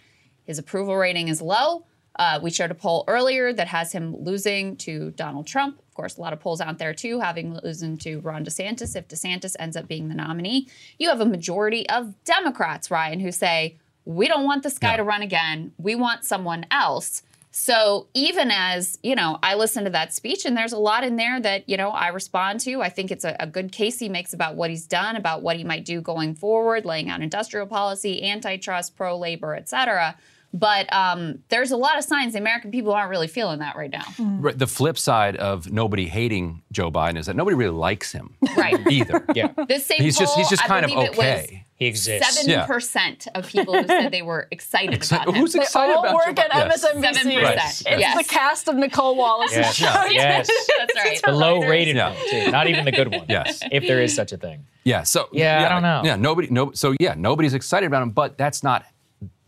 [0.44, 1.86] His approval rating is low.
[2.20, 5.78] Uh, we showed a poll earlier that has him losing to Donald Trump.
[5.88, 9.09] Of course, a lot of polls out there too, having losing to Ron DeSantis if
[9.09, 10.68] DeSantis ends up being the nominee.
[10.98, 14.98] You have a majority of Democrats, Ryan, who say, we don't want this guy No.
[14.98, 15.72] to run again.
[15.78, 17.22] We want someone else.
[17.52, 21.16] So even as, you know, I listen to that speech and there's a lot in
[21.16, 22.82] there that, you know, I respond to.
[22.82, 25.56] I think it's a, a good case he makes about what he's done, about what
[25.56, 30.16] he might do going forward, laying out industrial policy, antitrust, pro labor, et cetera.
[30.52, 33.90] But um, there's a lot of signs the American people aren't really feeling that right
[33.90, 34.02] now.
[34.18, 38.35] Right, The flip side of nobody hating Joe Biden is that nobody really likes him
[38.56, 38.74] Right.
[38.90, 39.24] either.
[39.35, 39.52] yeah.
[39.68, 41.66] This same He's just he's poll, just I kind of believe it was okay.
[41.77, 42.35] He exists.
[42.36, 42.66] Seven Yeah.
[42.66, 45.35] percent of people who said they were excited about him.
[45.36, 46.68] Who's They excited all about work Joe at Biden?
[46.68, 46.85] Yes.
[46.85, 47.32] MSNBC.
[47.36, 47.43] 7%.
[47.44, 47.56] Right.
[47.59, 48.18] It's Yes.
[48.18, 49.74] the cast of Nicolle Wallace's Yes.
[49.77, 50.05] show.
[50.10, 50.51] Yes.
[50.78, 51.20] That's right.
[51.24, 52.10] The low rated Yeah.
[52.10, 52.51] one, too.
[52.51, 53.24] Not even the good one.
[53.28, 53.62] Yes.
[53.70, 54.66] If there is such a thing.
[54.82, 55.05] Yeah.
[55.05, 56.02] So Yeah, I don't know.
[56.05, 56.16] Yeah.
[56.16, 56.48] Nobody.
[56.51, 56.72] No.
[56.72, 58.10] So yeah, nobody's excited about him.
[58.10, 58.85] But that's not.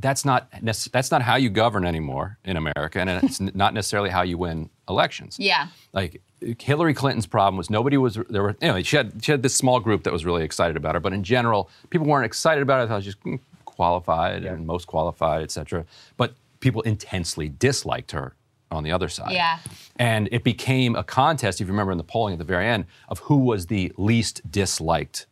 [0.02, 0.52] That's not.
[0.62, 4.68] That's not how you govern anymore in America, and it's not necessarily how you win
[4.88, 5.36] elections.
[5.38, 5.68] Yeah.
[5.92, 6.20] Like
[6.58, 8.56] Hillary Clinton's problem was nobody was there were.
[8.60, 11.00] You know, she had she had this small group that was really excited about her,
[11.00, 12.88] but in general, people weren't excited about it.
[12.88, 15.86] She was just mm, qualified and most qualified, etc.
[16.16, 18.34] But people intensely disliked her
[18.72, 19.32] on the other side.
[19.32, 19.58] Yeah.
[19.96, 22.86] And it became a contest, if you remember in the polling at the very end,
[23.08, 25.26] of who was the least disliked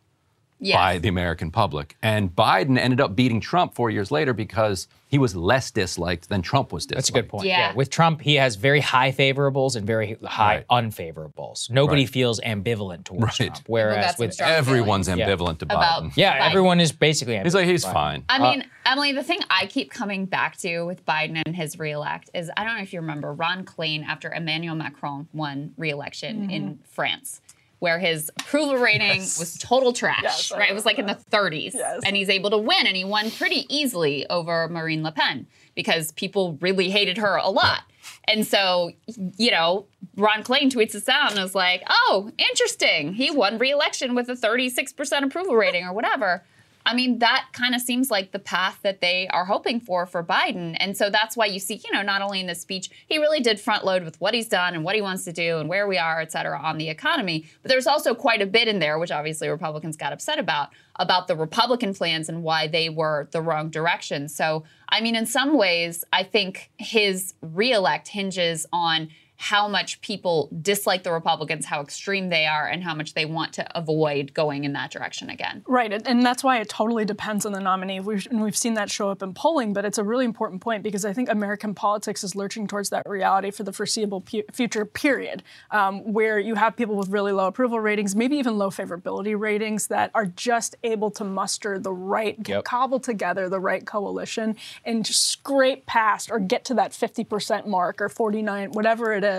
[0.63, 0.77] Yes.
[0.77, 1.97] by the American public.
[2.03, 6.41] And Biden ended up beating Trump four years later because he was less disliked than
[6.43, 6.97] Trump was disliked.
[6.97, 7.47] That's a good point.
[7.47, 7.73] Yeah.
[7.73, 10.85] With Trump, he has very high favorables and very high Right.
[10.85, 11.69] unfavorables.
[11.69, 12.09] Nobody Right.
[12.09, 13.47] feels ambivalent towards Right.
[13.47, 13.63] Trump.
[13.67, 15.27] Whereas got some with strong Everyone's feelings.
[15.27, 16.11] ambivalent to About- Biden.
[16.15, 16.49] yeah, Biden.
[16.49, 17.39] everyone is basically.
[17.39, 18.23] He's like, he's fine.
[18.29, 21.77] I uh, mean, Emily, the thing I keep coming back to with Biden and his
[21.79, 26.41] reelect is I don't know if you remember Ron Klain after Emmanuel Macron won reelection
[26.43, 26.49] mm-hmm.
[26.51, 27.41] in France,
[27.81, 30.69] where his approval rating was total trash, Yes, right?
[30.69, 31.73] It was like in the 30s.
[31.73, 32.01] Yes.
[32.05, 36.11] And he's able to win, and he won pretty easily over Marine Le Pen because
[36.11, 37.79] people really hated her a lot.
[38.27, 38.91] And so,
[39.35, 43.13] you know, Ron Klain tweets this out and is like, oh, interesting.
[43.15, 46.43] He won re-election with a 36% approval rating or whatever.
[46.85, 50.23] I mean, that kind of seems like the path that they are hoping for for
[50.23, 50.75] Biden.
[50.79, 53.39] And so that's why you see, you know, not only in this speech, he really
[53.39, 55.87] did front load with what he's done and what he wants to do and where
[55.87, 57.45] we are, et cetera, on the economy.
[57.61, 61.27] But there's also quite a bit in there, which obviously Republicans got upset about, about
[61.27, 64.27] the Republican plans and why they were the wrong direction.
[64.27, 69.09] So, I mean, in some ways, I think his reelect hinges on
[69.41, 73.51] how much people dislike the Republicans, how extreme they are, and how much they want
[73.53, 75.63] to avoid going in that direction again.
[75.67, 77.99] Right, and- and that's why it totally depends on the nominee.
[78.01, 80.83] We've, and we've seen that show up in polling, but it's a really important point
[80.83, 84.85] because I think American politics is lurching towards that reality for the foreseeable pu- future
[84.85, 85.41] period,
[85.71, 89.87] um, where you have people with really low approval ratings, maybe even low favorability ratings,
[89.87, 92.63] that are just able to muster the right, Yep.
[92.65, 94.55] cobble together the right coalition
[94.85, 99.30] and just scrape past or get to that 50% mark or 49, whatever it is.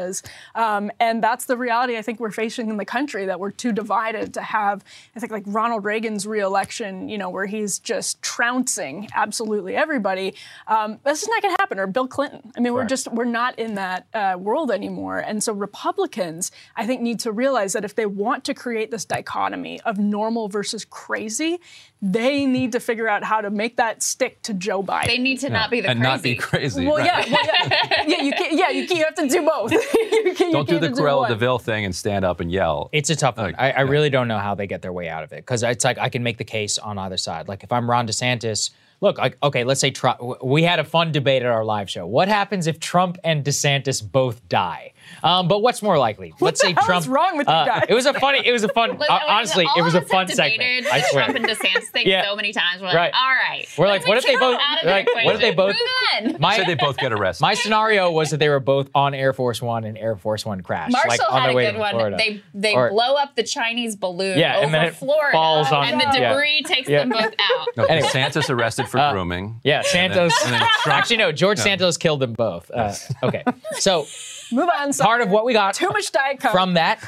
[0.55, 3.73] Um, and that's the reality I think we're facing in the country that we're too
[3.73, 4.85] divided to have,
[5.17, 10.35] I think, like Ronald Reagan's reelection, you know, where he's just trouncing absolutely everybody.
[10.67, 11.79] Um, this is not going to happen.
[11.79, 12.53] Or Bill Clinton.
[12.57, 15.19] I mean, we're just, we're not in that uh, world anymore.
[15.19, 19.05] And so Republicans, I think, need to realize that if they want to create this
[19.05, 21.61] dichotomy of normal versus crazy,
[22.05, 25.07] they need to figure out how to make that stick to Joe Biden.
[25.07, 26.11] They need to not be the and crazy.
[26.11, 26.85] not be crazy.
[26.85, 27.07] well, right.
[27.07, 29.71] yeah, well, yeah, yeah, you can't, yeah, you, can't, you have to do both.
[29.73, 31.31] you can't, Don't you do the can't Cruella one.
[31.31, 32.91] Deville thing and stand up and yell.
[32.93, 33.47] It's a tough one.
[33.47, 33.91] Like, I, I yeah.
[33.91, 36.09] really don't know how they get their way out of it because it's like I
[36.09, 37.47] can make the case on either side.
[37.47, 38.71] Like if I'm Ron DeSantis,
[39.01, 40.43] look, like okay, let's say Trump.
[40.43, 42.05] We had a fun debate at our live show.
[42.05, 44.92] What happens if Trump and DeSantis both die?
[45.23, 46.35] Um, but what's more likely?
[46.41, 46.97] Let's the say hell Trump.
[47.03, 47.85] What's wrong with you uh, guys?
[47.89, 48.47] It was a funny.
[48.47, 48.99] It was a fun.
[49.13, 50.87] Uh, honestly, all it was a fun have segment.
[50.93, 51.25] I the swear.
[51.25, 52.25] Trump and DeSantis thing Yeah.
[52.25, 52.81] so many times.
[52.81, 53.13] We're like, Right.
[53.15, 53.67] all right.
[53.77, 55.77] We're like, what if they both- like, what if they both-
[56.39, 57.43] My, Say they both get arrested.
[57.43, 60.61] my scenario was that they were both on Air Force One and Air Force One
[60.63, 61.91] crashed, Marshall like on had their a way good to one.
[61.95, 62.17] Florida.
[62.17, 65.73] They they Or- blow up the Chinese balloon Yeah, over and then it Florida, falls
[65.73, 66.31] on- and the yeah.
[66.33, 67.01] debris takes Yeah.
[67.01, 67.69] them both out.
[67.77, 68.09] no, Anyway.
[68.09, 69.61] DeSantis arrested for Uh, grooming.
[69.65, 70.45] yeah, And then- Santos.
[70.45, 71.33] and then Trump- Actually, no.
[71.33, 72.71] George Santos killed them both.
[72.71, 73.43] Uh, okay,
[73.79, 74.07] so
[74.53, 74.93] Move on.
[74.93, 76.53] part of what we got Too much Diet Coke.
[76.53, 77.01] from that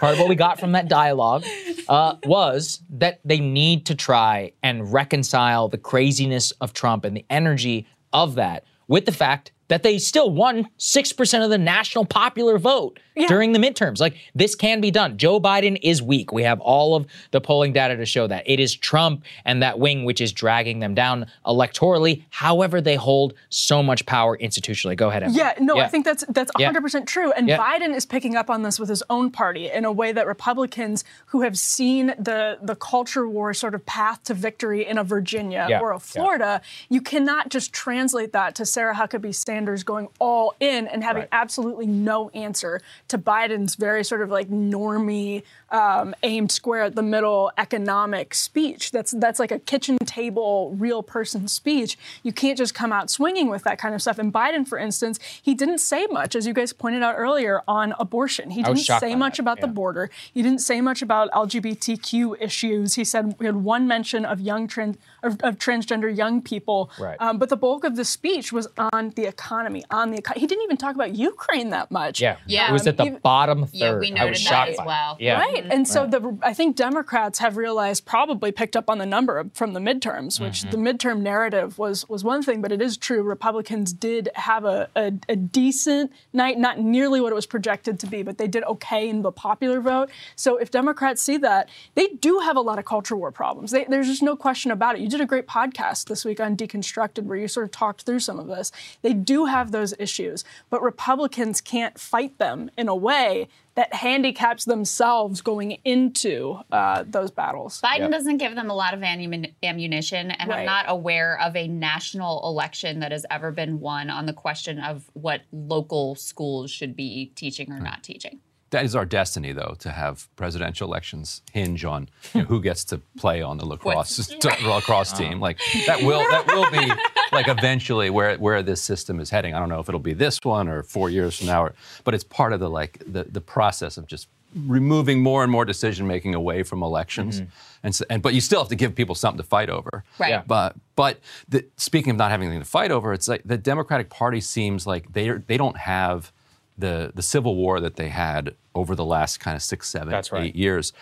[0.00, 1.44] part of what we got from that dialogue
[1.88, 7.24] uh, was that they need to try and reconcile the craziness of Trump and the
[7.30, 12.58] energy of that with the fact that they still won 6% of the national popular
[12.58, 14.00] vote during the midterms.
[14.00, 15.16] Like, this can be done.
[15.16, 16.30] Joe Biden is weak.
[16.30, 18.42] We have all of the polling data to show that.
[18.44, 22.22] It is Trump and that wing which is dragging them down electorally.
[22.28, 24.94] However, they hold so much power institutionally.
[24.94, 25.38] Go ahead, Emily.
[25.38, 27.32] Yeah, no, I think that's that's 100% true.
[27.32, 27.56] And Yeah.
[27.58, 31.02] Biden is picking up on this with his own party in a way that Republicans
[31.26, 35.66] who have seen the the culture war sort of path to victory in a Virginia
[35.68, 35.98] Yeah, or a yeah.
[35.98, 41.22] Florida, you cannot just translate that to Sarah Huckabee Sanders going all in and having
[41.22, 41.28] Right.
[41.32, 47.02] absolutely no answer to Biden's very sort of like normie um, aimed square at the
[47.02, 48.90] middle economic speech.
[48.90, 51.96] That's that's like a kitchen table real person speech.
[52.22, 54.18] You can't just come out swinging with that kind of stuff.
[54.18, 57.94] And Biden, for instance, he didn't say much, as you guys pointed out earlier, on
[57.98, 58.50] abortion.
[58.50, 60.10] He didn't say much that, about the border.
[60.32, 62.94] He didn't say much about LGBTQ issues.
[62.94, 66.90] He said we had one mention of young trans of, of transgender young people.
[66.98, 67.16] Right.
[67.20, 69.84] Um, but the bulk of the speech was on the economy.
[69.90, 72.20] On the eco- he didn't even talk about Ukraine that much.
[72.20, 72.36] Yeah.
[72.46, 72.68] Yeah.
[72.68, 73.70] It was at the Even- bottom third.
[73.72, 75.16] Yeah, we I noted was that shocked as well.
[75.20, 75.38] Yeah.
[75.40, 75.64] Right.
[75.70, 79.72] And so the I think Democrats have realized probably picked up on the number from
[79.72, 83.92] the midterms, which the midterm narrative was was one thing, but it is true Republicans
[83.92, 88.22] did have a, a, a decent night, not nearly what it was projected to be,
[88.22, 90.10] but they did okay in the popular vote.
[90.36, 93.70] So if Democrats see that, they do have a lot of culture war problems.
[93.70, 95.00] They, there's just no question about it.
[95.00, 98.20] You did a great podcast this week on Deconstructed where you sort of talked through
[98.20, 98.72] some of this.
[99.02, 104.64] They do have those issues, but Republicans can't fight them in a way that handicaps
[104.64, 107.80] themselves going into uh, those battles.
[107.80, 112.46] Biden doesn't give them a lot of ammunition, and I'm not aware of a national
[112.46, 117.32] election that has ever been won on the question of what local schools should be
[117.34, 118.40] teaching or not teaching.
[118.72, 122.84] That is our destiny, though, to have presidential elections hinge on you know, who gets
[122.86, 125.22] to play on the lacrosse t- lacrosse uh-huh.
[125.22, 125.40] team.
[125.40, 126.90] Like that will that will be
[127.32, 129.52] like eventually where where this system is heading.
[129.52, 131.74] I don't know if it'll be this one or four years from now, or,
[132.04, 135.66] but it's part of the like the the process of just removing more and more
[135.66, 137.40] decision making away from elections.
[137.40, 137.50] Mm-hmm.
[137.84, 140.04] And, so, and but you still have to give people something to fight over.
[140.18, 140.30] Right.
[140.30, 140.42] Yeah.
[140.46, 144.08] But but the, speaking of not having anything to fight over, it's like the Democratic
[144.08, 146.32] Party seems like they they don't have
[146.78, 150.32] the the civil war that they had over the last kind of six, seven, That's
[150.32, 150.44] right.
[150.44, 150.92] eight years.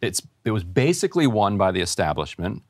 [0.00, 2.62] It's it was basically won by the establishment,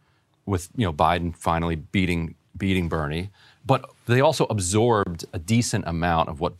[0.47, 3.31] with you know Biden finally beating beating Bernie,
[3.65, 6.55] but they also absorbed a decent amount of what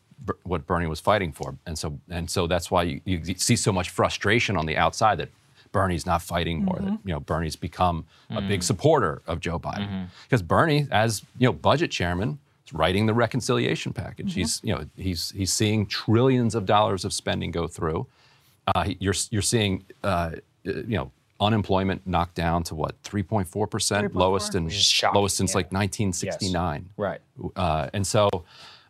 [0.45, 3.73] what Bernie was fighting for, and so and so that's why you, you see so
[3.73, 5.29] much frustration on the outside that
[5.73, 6.77] Bernie's not fighting more.
[6.77, 7.09] That mm-hmm.
[7.09, 8.61] you know Bernie's become a big mm-hmm.
[8.61, 10.05] supporter of Joe Biden mm-hmm.
[10.25, 12.39] because Bernie, as you know, budget chairman,
[12.73, 14.35] writing the reconciliation package.
[14.35, 18.07] He's you know he's he's seeing trillions of dollars of spending go through.
[18.75, 20.33] Uh, you're you're seeing uh,
[20.65, 21.11] you know
[21.41, 24.71] unemployment knocked down to what 3.4 percent, lowest in
[25.15, 25.57] lowest since yeah.
[25.57, 26.91] like 1969.
[26.97, 27.21] Right.
[27.57, 28.29] Uh, and so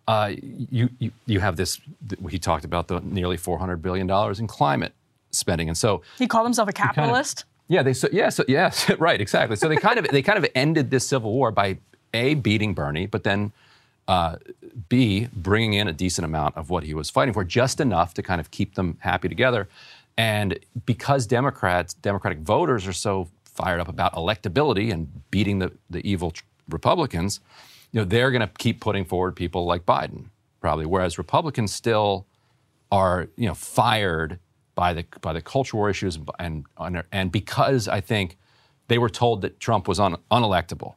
[0.09, 0.33] uh,
[0.71, 1.81] you, you you have this.
[2.29, 4.93] He talked about the nearly 400 billion dollars in climate
[5.31, 7.45] spending, and so He called himself a capitalist.
[7.69, 9.57] yeah, they so yeah, so yes, right, exactly.
[9.57, 11.79] So they kind of they kind of ended this civil war by
[12.13, 13.53] a beating Bernie, but then
[14.11, 14.37] uh,
[14.89, 18.23] b bringing in a decent amount of what he was fighting for, just enough to
[18.23, 19.69] kind of keep them happy together.
[20.19, 26.05] And because Democrats, Democratic voters are so fired up about electability and beating the the
[26.05, 27.39] evil tr- Republicans,
[27.93, 30.25] you know, they're going to keep putting forward people like Biden,
[30.61, 30.87] probably.
[30.87, 32.27] Whereas Republicans still
[32.91, 34.41] are you know fired
[34.75, 38.37] by the by the culture war issues and and, and because I think
[38.89, 40.95] they were told that Trump was un, unelectable,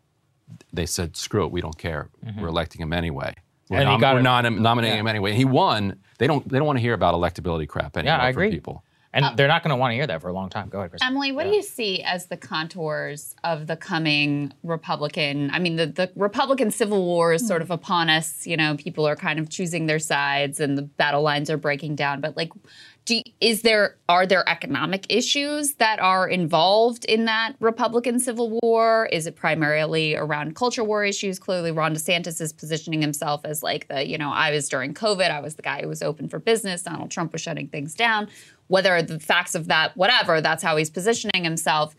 [0.74, 2.42] they said screw it, we don't care, mm-hmm.
[2.42, 3.34] we're electing him anyway.
[3.70, 4.24] We're, And he nom- got we're it.
[4.24, 5.34] not nominating him anyway.
[5.34, 6.00] He won.
[6.18, 8.52] They don't they don't want to hear about electability crap anymore Yeah, I from agree.
[8.52, 8.84] people.
[9.14, 10.70] And uh, they're not going to want to hear that for a long time.
[10.70, 11.02] Go ahead, Chris.
[11.04, 15.52] Emily, what do you see as the contours of the coming Republican?
[15.52, 17.74] I mean, the, the Republican Civil War is sort of hmm.
[17.74, 18.48] upon us.
[18.48, 21.96] You know, people are kind of choosing their sides and the battle lines are breaking
[21.96, 22.22] down.
[22.22, 22.52] But, like,
[23.06, 29.10] do, is there are there economic issues that are involved in that Republican civil war?
[29.12, 31.38] Is it primarily around culture war issues?
[31.40, 35.30] Clearly, Ron DeSantis is positioning himself as like the you know I was during COVID,
[35.30, 36.84] I was the guy who was open for business.
[36.84, 38.30] Donald Trump was shutting things down.
[38.68, 41.96] Whether the facts of that, whatever, that's how he's positioning himself.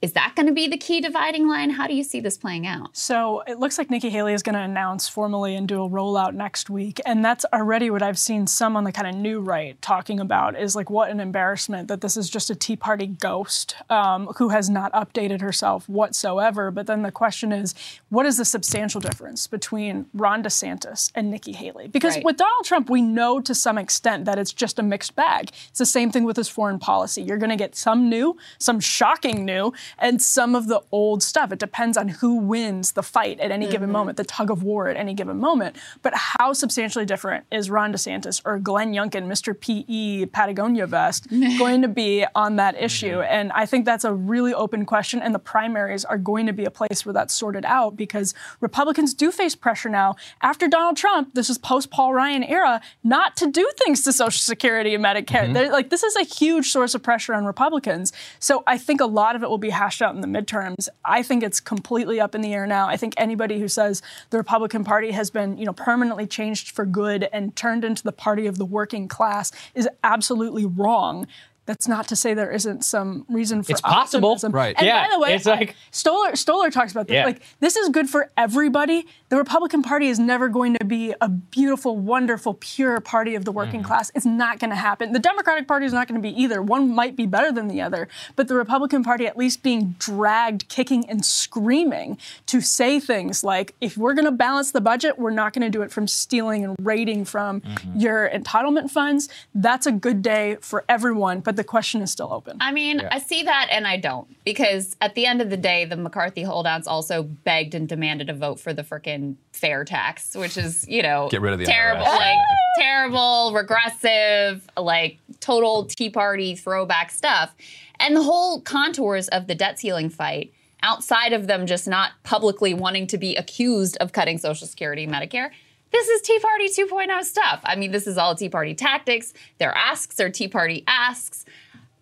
[0.00, 1.70] Is that going to be the key dividing line?
[1.70, 2.96] How do you see this playing out?
[2.96, 6.34] So it looks like Nikki Haley is going to announce formally and do a rollout
[6.34, 7.00] next week.
[7.04, 10.58] And that's already what I've seen some on the kind of new right talking about
[10.58, 14.50] is like, what an embarrassment that this is just a Tea Party ghost um, who
[14.50, 16.70] has not updated herself whatsoever.
[16.70, 17.74] But then the question is,
[18.08, 21.88] what is the substantial difference between Ron DeSantis and Nikki Haley?
[21.88, 22.24] Because Right.
[22.24, 25.50] with Donald Trump, we know to some extent that it's just a mixed bag.
[25.68, 27.22] It's the same thing with his foreign policy.
[27.22, 31.52] You're going to get some new, some shocking new, and some of the old stuff.
[31.52, 33.92] It depends on who wins the fight at any given mm-hmm.
[33.92, 35.76] moment, the tug of war at any given moment.
[36.02, 39.58] But how substantially different is Ron DeSantis or Glenn Youngkin, Mr.
[39.58, 41.58] PE Patagonia vest, mm-hmm.
[41.58, 43.18] going to be on that issue?
[43.18, 43.32] Mm-hmm.
[43.32, 45.20] And I think that's a really open question.
[45.20, 49.14] And the primaries are going to be a place where that's sorted out because Republicans
[49.14, 51.34] do face pressure now after Donald Trump.
[51.34, 55.52] This is post Paul Ryan era, not to do things to Social Security and Medicare.
[55.52, 58.12] They're- Like this is a huge source of pressure on Republicans.
[58.38, 60.88] So I think a lot of it will be hashed out in the midterms.
[61.04, 62.88] I think it's completely up in the air now.
[62.88, 66.84] I think anybody who says the Republican Party has been, you know, permanently changed for
[66.84, 71.26] good and turned into the party of the working class is absolutely wrong.
[71.68, 73.74] That's not to say there isn't some reason for it.
[73.74, 74.30] It's possible.
[74.30, 74.52] optimism.
[74.52, 74.74] Right.
[74.78, 77.14] And Yeah, by the way, it's like- Stoller Stoller talks about this.
[77.14, 77.26] Yeah.
[77.26, 79.06] Like this is good for everybody.
[79.28, 83.52] The Republican Party is never going to be a beautiful, wonderful, pure party of the
[83.52, 83.86] working Mm-hmm.
[83.88, 84.10] class.
[84.14, 85.12] It's not going to happen.
[85.12, 86.62] The Democratic Party is not going to be either.
[86.62, 90.66] One might be better than the other, but the Republican Party at least being dragged
[90.68, 92.16] kicking and screaming
[92.46, 95.70] to say things like if we're going to balance the budget, we're not going to
[95.70, 97.98] do it from stealing and raiding from Mm-hmm.
[98.00, 99.28] your entitlement funds.
[99.54, 102.56] That's a good day for everyone, but the question is still open.
[102.60, 105.84] I mean, I see that and I don't because at the end of the day,
[105.84, 110.56] the McCarthy holdouts also begged and demanded a vote for the frickin' fair tax, which
[110.56, 112.16] is, you know, Get rid of the terrible, IRS.
[112.16, 112.38] like
[112.78, 117.54] terrible, regressive, like total Tea Party throwback stuff.
[117.98, 120.52] And the whole contours of the debt ceiling fight,
[120.82, 125.12] outside of them just not publicly wanting to be accused of cutting Social Security and
[125.12, 125.50] Medicare,
[125.90, 127.60] this is Tea Party 2.0 stuff.
[127.64, 129.32] I mean, this is all Tea Party tactics.
[129.58, 131.44] Their asks are Tea Party asks.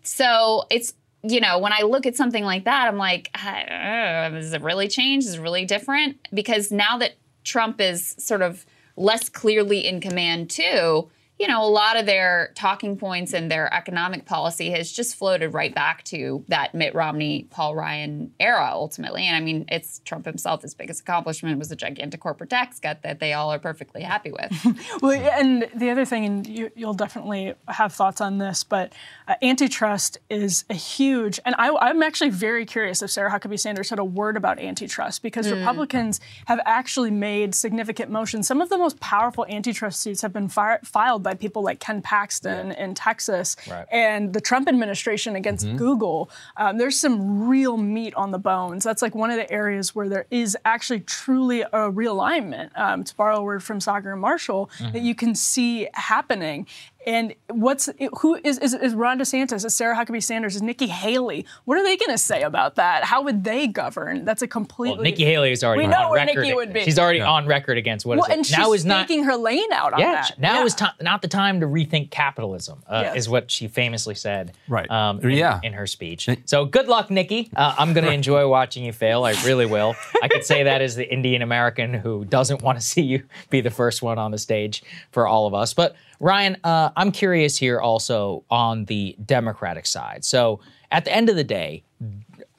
[0.06, 4.52] So it's you know when I look at something like that, I'm like, uh, does
[4.52, 5.26] it really changed?
[5.26, 6.18] Is it really different?
[6.32, 7.14] Because now that
[7.44, 8.64] Trump is sort of
[8.96, 13.72] less clearly in command too, you know, a lot of their talking points and their
[13.72, 19.24] economic policy has just floated right back to that Mitt Romney, Paul Ryan era ultimately.
[19.26, 20.62] And I mean, it's Trump himself.
[20.62, 24.32] His biggest accomplishment was a gigantic corporate tax cut that they all are perfectly happy
[24.32, 24.76] with.
[25.02, 28.92] Well, and the other thing, and you, you'll definitely have thoughts on this, but
[29.28, 33.90] uh, antitrust is a huge, and I, I'm actually very curious if Sarah Huckabee Sanders
[33.90, 38.46] had a word about antitrust because Republicans have actually made significant motions.
[38.46, 42.00] Some of the most powerful antitrust suits have been fi- filed by people like Ken
[42.02, 43.84] Paxton in Texas Right.
[43.90, 46.30] and the Trump administration against Google.
[46.56, 48.84] Um, there's some real meat on the bones.
[48.84, 53.12] That's like one of the areas where there is actually truly a realignment, um, to
[53.16, 56.66] borrow a word from Saagar and Marshall, that you can see happening.
[57.06, 57.88] And what's
[58.18, 59.64] who is, is is Ron DeSantis?
[59.64, 60.56] Is Sarah Huckabee Sanders?
[60.56, 61.46] Is Nikki Haley?
[61.64, 63.04] What are they going to say about that?
[63.04, 64.24] How would they govern?
[64.24, 66.40] That's a completely Well, Nikki Haley is already We know on where record.
[66.42, 66.82] Nikki would be.
[66.82, 68.36] She's already on record against what is Well, it?
[68.38, 70.38] and she's now is not staking her lane out on yeah, that.
[70.40, 70.64] now Yeah.
[70.64, 73.16] is ti- not the time to rethink capitalism, uh, Yes.
[73.18, 74.90] is what she famously said Right.
[74.90, 75.60] um, in, Yeah.
[75.62, 76.28] in her speech.
[76.44, 77.50] So good luck, Nikki.
[77.54, 79.22] Uh, I'm going to enjoy watching you fail.
[79.22, 79.94] I really will.
[80.24, 83.60] I could say that as the Indian American who doesn't want to see you be
[83.60, 85.72] the first one on the stage for all of us.
[85.72, 90.24] But Ryan, uh, I'm curious here also on the Democratic side.
[90.24, 90.60] So
[90.90, 91.82] at the end of the day,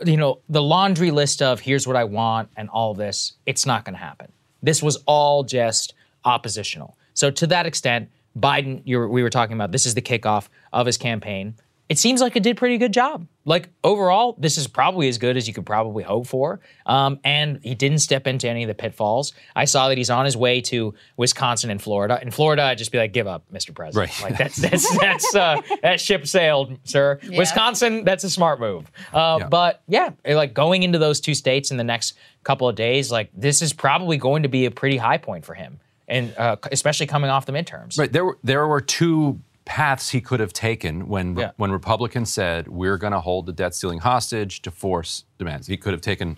[0.05, 3.85] you know, the laundry list of here's what I want and all this, it's not
[3.85, 4.31] going to happen.
[4.61, 5.93] This was all just
[6.25, 6.97] oppositional.
[7.13, 10.97] So to that extent, Biden, we were talking about this is the kickoff of his
[10.97, 11.55] campaign.
[11.89, 13.27] It seems like it did pretty good job.
[13.45, 16.59] Like overall, this is probably as good as you could probably hope for.
[16.85, 19.31] Um, and he didn't step into any of the pitfalls.
[19.55, 22.19] I saw that he's on his way to Wisconsin and Florida.
[22.21, 23.73] In Florida, I'd just be like, give up, Mr.
[23.73, 24.11] President.
[24.21, 24.31] Right.
[24.31, 27.19] Like that's that's that's uh, that ship sailed, sir.
[27.29, 28.91] Wisconsin, that's a smart move.
[29.13, 29.47] Uh, Yeah.
[29.47, 33.29] But yeah, like going into those two states in the next couple of days, like
[33.33, 37.07] this is probably going to be a pretty high point for him, and uh, especially
[37.07, 37.97] coming off the midterms.
[37.97, 38.11] Right.
[38.11, 41.51] There were there were two paths he could have taken when Yeah.
[41.57, 45.67] when Republicans said we're going to hold the debt ceiling hostage to force demands.
[45.67, 46.37] He could have taken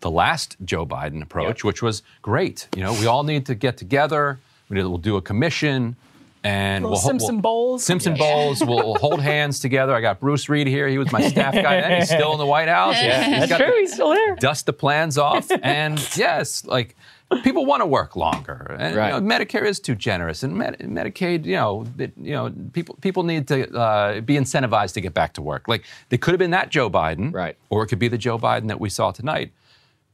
[0.00, 2.68] the last Joe Biden approach, which was great.
[2.76, 4.38] You know, we all need to get together.
[4.68, 5.96] We need, we'll do a commission.
[6.42, 7.84] and we'll, ho- Simpson we'll- Bowles.
[7.84, 8.60] Simpson bowls.
[8.64, 9.94] We'll, we'll hold hands together.
[9.94, 10.88] I got Bruce Reed here.
[10.88, 12.00] He was my staff guy then.
[12.00, 12.96] He's still in the White House.
[13.02, 13.76] Yeah, He's that's got true.
[13.78, 14.36] He's still there.
[14.36, 15.50] dust the plans off.
[15.62, 16.96] And yes, like
[17.42, 18.76] people want to work longer.
[18.78, 19.14] And Right.
[19.14, 22.96] you know, Medicare is too generous, and Med- Medicaid, you know, it, you know, people
[23.00, 25.68] people need to uh, be incentivized to get back to work.
[25.68, 27.56] Like they could have been that Joe Biden, Right.
[27.70, 29.52] Or it could be the Joe Biden that we saw tonight,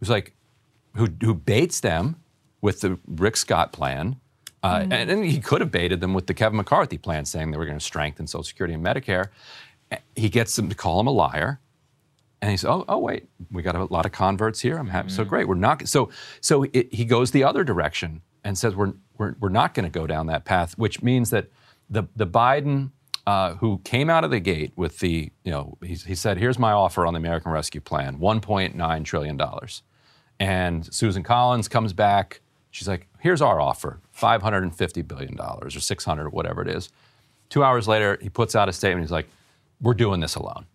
[0.01, 0.34] who's like,
[0.94, 2.16] who who baits them
[2.60, 4.16] with the Rick Scott plan.
[4.62, 7.56] Uh, and, and he could have baited them with the Kevin McCarthy plan, saying they
[7.59, 9.28] were going to strengthen Social Security and Medicare.
[10.16, 11.60] He gets them to call him a liar.
[12.42, 14.76] And he said, "Oh, oh, wait, we got a lot of converts here.
[14.78, 15.08] I'm happy.
[15.10, 15.48] So great.
[15.48, 15.88] We're not.
[15.88, 16.10] So,
[16.40, 19.90] so it, he goes the other direction and says we're we're, we're not going to
[19.90, 21.48] go down that path, which means that
[21.88, 22.90] the the Biden
[23.26, 26.58] uh, who came out of the gate with the you know he, he said, here's
[26.58, 29.82] my offer on the American Rescue Plan, 1.9 trillion dollars,
[30.38, 32.40] and Susan Collins comes back.
[32.70, 36.90] She's like, here's our offer, 550 billion dollars or 600 or whatever it is.
[37.48, 39.02] Two hours later, he puts out a statement.
[39.04, 39.28] He's like,
[39.80, 40.66] we're doing this alone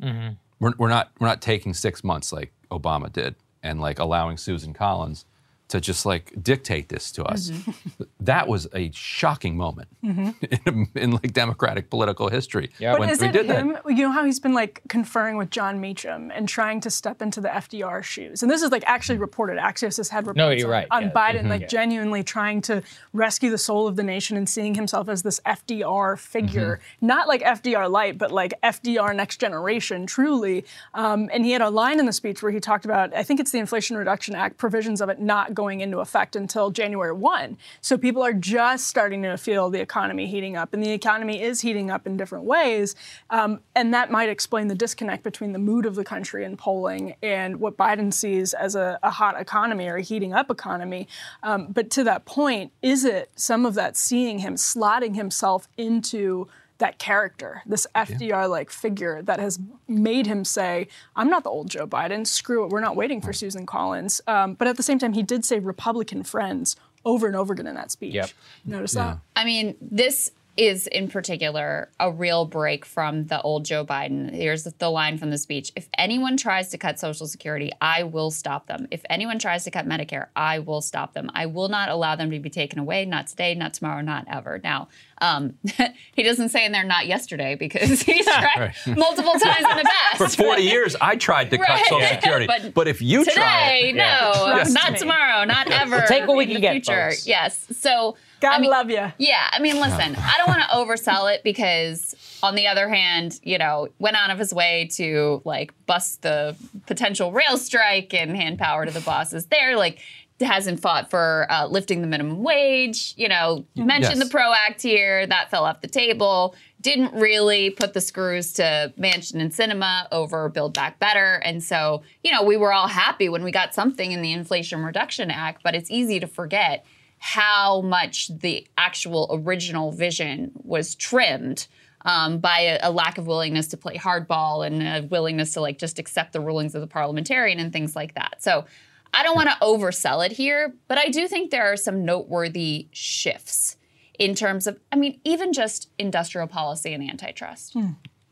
[0.61, 4.73] we're, we're not we're not taking six months like Obama did and like allowing Susan
[4.73, 5.25] Collins
[5.72, 7.49] to just like dictate this to us.
[7.49, 8.03] Mm-hmm.
[8.22, 10.30] That was a shocking moment mm-hmm.
[10.68, 12.69] in, in like Democratic political history.
[12.77, 12.91] Yeah.
[12.91, 13.73] But when is we it did him?
[13.73, 13.84] that.
[13.88, 17.41] You know how he's been like conferring with Jon Meacham and trying to step into
[17.41, 18.43] the FDR shoes.
[18.43, 19.57] And this is like actually reported.
[19.57, 20.88] Axios has had reports No, you're on, right.
[20.91, 21.10] on Yeah.
[21.10, 21.49] Biden mm-hmm.
[21.49, 25.39] like genuinely trying to rescue the soul of the nation and seeing himself as this
[25.45, 30.64] FDR figure, not like FDR light, but like FDR next generation, truly.
[30.93, 33.39] Um, and he had a line in the speech where he talked about, I think
[33.39, 37.57] it's the Inflation Reduction Act provisions of it not going into effect until January 1.
[37.81, 41.61] So people are just starting to feel the economy heating up, and the economy is
[41.61, 42.95] heating up in different ways.
[43.29, 47.15] Um, and that might explain the disconnect between the mood of the country in polling
[47.21, 51.07] and what Biden sees as a, a hot economy or a heating up economy.
[51.43, 56.47] Um, but to that point, is it some of that seeing him slotting himself into
[56.81, 61.69] that character, this FDR like figure that has made him say, I'm not the old
[61.69, 64.19] Joe Biden, screw it, we're not waiting for Susan Collins.
[64.27, 66.75] Um, but at the same time, he did say Republican friends
[67.05, 68.13] over and over again in that speech.
[68.13, 68.29] Yep.
[68.65, 69.19] Notice that?
[69.35, 70.31] I mean, this
[70.61, 74.31] is in particular a real break from the old Joe Biden.
[74.31, 78.29] Here's the line from the speech If anyone tries to cut Social Security, I will
[78.29, 78.88] stop them.
[78.91, 81.31] If anyone tries to cut Medicare, I will stop them.
[81.33, 84.59] I will not allow them to be taken away, not today, not tomorrow, not ever.
[84.63, 84.89] Now,
[85.19, 85.55] um,
[86.13, 90.17] he doesn't say in there not yesterday because he's tried multiple times in the past.
[90.17, 91.85] For 40 years, I tried to cut Right.
[91.88, 92.45] Social Security.
[92.45, 96.05] But But, if you try Today, it, no, Trust not tomorrow, not ever.
[96.07, 97.09] take what we in can the get, future.
[97.09, 97.25] folks.
[97.25, 97.65] Yes.
[97.71, 99.11] So God I mean, love you.
[99.18, 103.39] yeah, I mean, listen, I don't want to oversell it because, on the other hand,
[103.43, 106.55] you know, went out of his way to like bust the
[106.88, 109.77] potential rail strike and hand power to the bosses there.
[109.77, 109.99] Like,
[110.39, 113.13] hasn't fought for uh, lifting the minimum wage.
[113.15, 114.23] You know, mentioned Yes.
[114.23, 116.55] the PRO Act here, that fell off the table.
[116.81, 121.35] Didn't really put the screws to Manchin and Sinema over Build Back Better.
[121.45, 124.84] And so, you know, we were all happy when we got something in the Inflation
[124.84, 126.84] Reduction Act, but it's easy to forget
[127.23, 131.68] how much the actual original vision was trimmed
[132.03, 135.77] um, by a, a lack of willingness to play hardball and a willingness to like
[135.77, 138.41] just accept the rulings of the parliamentarian and things like that.
[138.41, 138.65] So
[139.14, 142.88] I don't want to oversell it here, but I do think there are some noteworthy
[142.91, 143.77] shifts
[144.18, 147.76] in terms of, I mean, even just industrial policy and antitrust.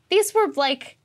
[0.09, 0.97] These were like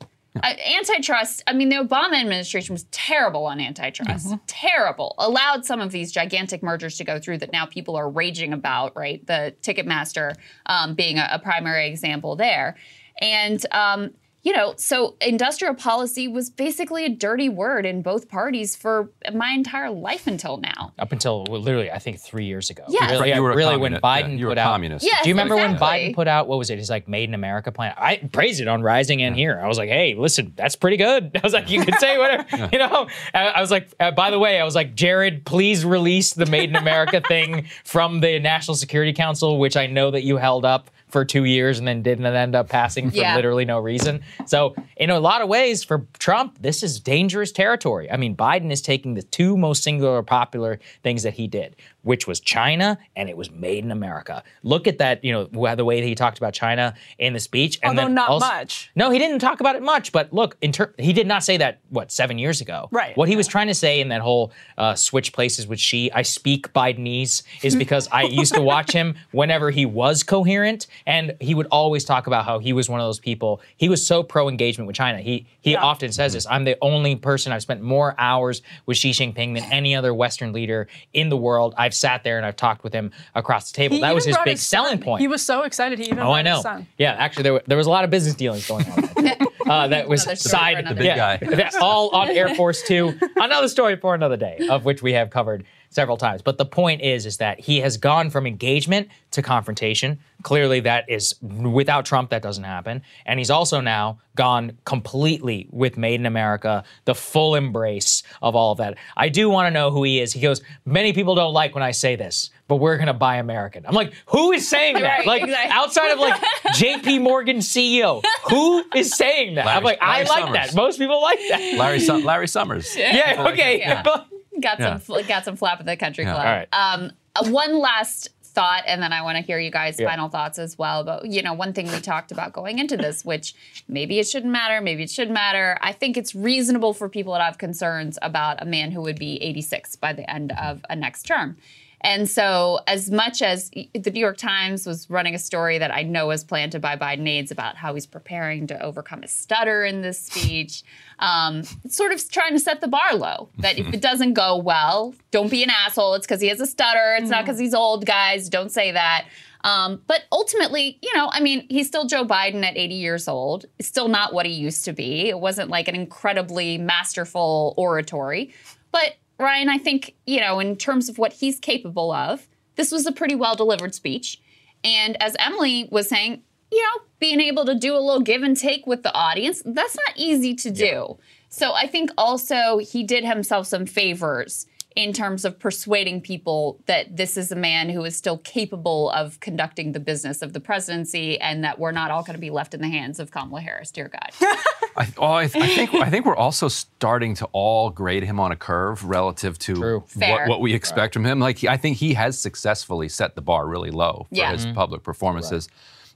[0.42, 1.42] uh, antitrust.
[1.46, 4.34] I mean, the Obama administration was terrible on antitrust.
[4.46, 5.14] Terrible.
[5.18, 8.96] Allowed some of these gigantic mergers to go through that now people are raging about,
[8.96, 9.24] right?
[9.26, 10.34] The Ticketmaster
[10.66, 12.76] um, being a, a primary example there.
[13.20, 14.10] And, um,
[14.44, 19.50] you know, so industrial policy was basically a dirty word in both parties for my
[19.52, 20.92] entire life until now.
[20.98, 22.84] Up until well, literally, I think three years ago.
[22.88, 23.10] Yes.
[23.10, 24.04] Really, You were a really when communist.
[24.04, 24.64] Yeah, Biden you were put a out.
[24.72, 25.04] communist.
[25.06, 25.86] Yes, Do you remember exactly.
[25.88, 26.76] when Biden put out what was it?
[26.78, 27.94] His like Made in America plan.
[27.96, 29.58] I praised it on Rising and here.
[29.58, 31.30] I was like, hey, listen, that's pretty good.
[31.36, 33.08] I was like, you could say whatever, you know.
[33.32, 36.44] I, I was like, uh, by the way, I was like, Jared, please release the
[36.44, 40.66] Made in America thing from the National Security Council, which I know that you held
[40.66, 43.36] up for two years and then didn't end up passing for Yeah.
[43.36, 44.20] literally no reason.
[44.46, 48.10] So, in a lot of ways, for Trump, this is dangerous territory.
[48.10, 52.26] I mean, Biden is taking the two most singular popular things that he did, which
[52.26, 54.42] was China and it was made in America.
[54.64, 55.44] Look at that, you know,
[55.76, 57.78] the way that he talked about China in the speech.
[57.80, 58.90] And Although not also- much.
[58.96, 60.10] No, he didn't talk about it much.
[60.10, 62.88] But look, ter- he did not say that what seven years ago.
[62.90, 63.16] Right.
[63.16, 66.22] What he was trying to say in that whole uh, switch places with she, I
[66.22, 71.54] speak Bidenese, is because I used to watch him whenever he was coherent, And he
[71.54, 73.60] would always talk about how he was one of those people.
[73.76, 75.18] He was so pro engagement with China.
[75.20, 76.46] He he often says this.
[76.46, 80.52] I'm the only person I've spent more hours with Xi Jinping than any other Western
[80.52, 81.74] leader in the world.
[81.76, 83.96] I've sat there and I've talked with him across the table.
[83.96, 85.20] He that was his brought big selling point.
[85.20, 85.98] He was so excited.
[85.98, 86.54] He even Oh, I know.
[86.54, 86.86] His son.
[86.98, 89.04] Yeah, actually, there, were, there was a lot of business dealings going on.
[89.66, 91.46] uh, that was Another story for side, another big yeah, guy.
[91.56, 93.18] that- all on Air Force Two.
[93.36, 95.64] Another story for another day, of which we have covered
[95.94, 96.42] several times.
[96.42, 100.18] But the point is, is that he has gone from engagement to confrontation.
[100.42, 103.02] Clearly, that is without Trump, that doesn't happen.
[103.24, 108.72] And he's also now gone completely with Made in America, the full embrace of all
[108.72, 108.98] of that.
[109.16, 110.32] I do want to know who he is.
[110.32, 113.36] He goes, many people don't like when I say this, but we're going to buy
[113.36, 113.86] American.
[113.86, 115.18] I'm like, who is saying that?
[115.18, 115.70] Right, like exactly.
[115.72, 116.40] outside of like
[116.74, 119.66] JP Morgan CEO, who is saying that?
[119.66, 120.54] I'm Larry- like, I like Summers.
[120.54, 120.74] that.
[120.74, 121.76] Most people like that.
[121.78, 122.96] Larry, Sum- Larry Summers.
[122.96, 123.78] Yeah, okay.
[123.78, 124.02] Yeah.
[124.60, 124.90] got Yeah.
[124.90, 126.34] some fl- got some flap at the country Yeah.
[126.34, 126.46] club.
[126.46, 126.68] All right.
[126.72, 130.08] Um, uh, one last thought, and then I want to hear you guys' Yeah.
[130.08, 131.02] final thoughts as well.
[131.02, 133.54] But you know, one thing we talked about going into this, which
[133.88, 135.76] maybe it shouldn't matter, maybe it should matter.
[135.80, 139.42] I think it's reasonable for people to have concerns about a man who would be
[139.42, 141.56] 86 by the end of a next term.
[142.04, 146.02] And so, as much as the New York Times was running a story that I
[146.02, 150.02] know was planted by Biden aides about how he's preparing to overcome his stutter in
[150.02, 150.82] this speech,
[151.18, 153.48] um, sort of trying to set the bar low.
[153.58, 156.12] That if it doesn't go well, don't be an asshole.
[156.14, 157.16] It's because he has a stutter.
[157.18, 158.50] It's not because he's old, guys.
[158.50, 159.26] Don't say that.
[159.62, 163.64] Um, but ultimately, you know, I mean, he's still Joe Biden at 80 years old.
[163.78, 165.30] It's still not what he used to be.
[165.30, 168.52] It wasn't like an incredibly masterful oratory.
[168.92, 172.46] But Ryan, I think, you know, in terms of what he's capable of,
[172.76, 174.40] this was a pretty well delivered speech.
[174.82, 178.56] And as Emily was saying, you know, being able to do a little give and
[178.56, 181.18] take with the audience, that's not easy to do.
[181.48, 184.66] So I think also he did himself some favors
[184.96, 189.40] in terms of persuading people that this is a man who is still capable of
[189.40, 192.74] conducting the business of the presidency and that we're not all going to be left
[192.74, 194.30] in the hands of Kamala Harris, dear God.
[194.96, 198.52] I, oh, I, I think I think we're also starting to all grade him on
[198.52, 201.40] a curve relative to what, what we expect from him.
[201.40, 204.52] Like he- I think he has successfully set the bar really low for Yeah.
[204.52, 204.74] his mm-hmm.
[204.74, 205.68] public performances.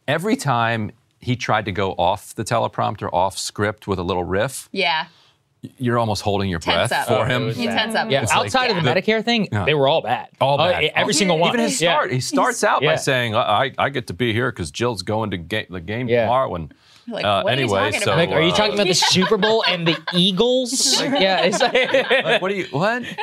[0.06, 4.68] Every time he tried to go off the teleprompter, off script with a little riff,
[4.70, 5.06] yeah.
[5.78, 7.08] you're almost holding your Tense breath up.
[7.08, 7.46] for Oh, him.
[7.46, 8.08] was You tense up.
[8.10, 8.94] Yeah, It's like- outside of the Yeah.
[8.94, 9.64] Medicare thing, Yeah.
[9.64, 10.28] they were all bad.
[10.40, 10.84] All Oh, bad.
[10.94, 11.48] every Oh, single one.
[11.50, 11.94] Even his Yeah.
[11.94, 12.90] start, he starts out Yeah.
[12.92, 16.08] by saying, I, "I get to be here because Jill's going to ga- the game
[16.08, 16.22] Yeah.
[16.22, 16.72] tomorrow." And
[17.10, 18.18] Like, uh, what are you anyway, talking so about?
[18.18, 21.00] Like, are you talking about the Super Bowl and the Eagles?
[21.02, 21.72] yeah, it's like,
[22.24, 22.66] like, what are you?
[22.70, 23.02] What?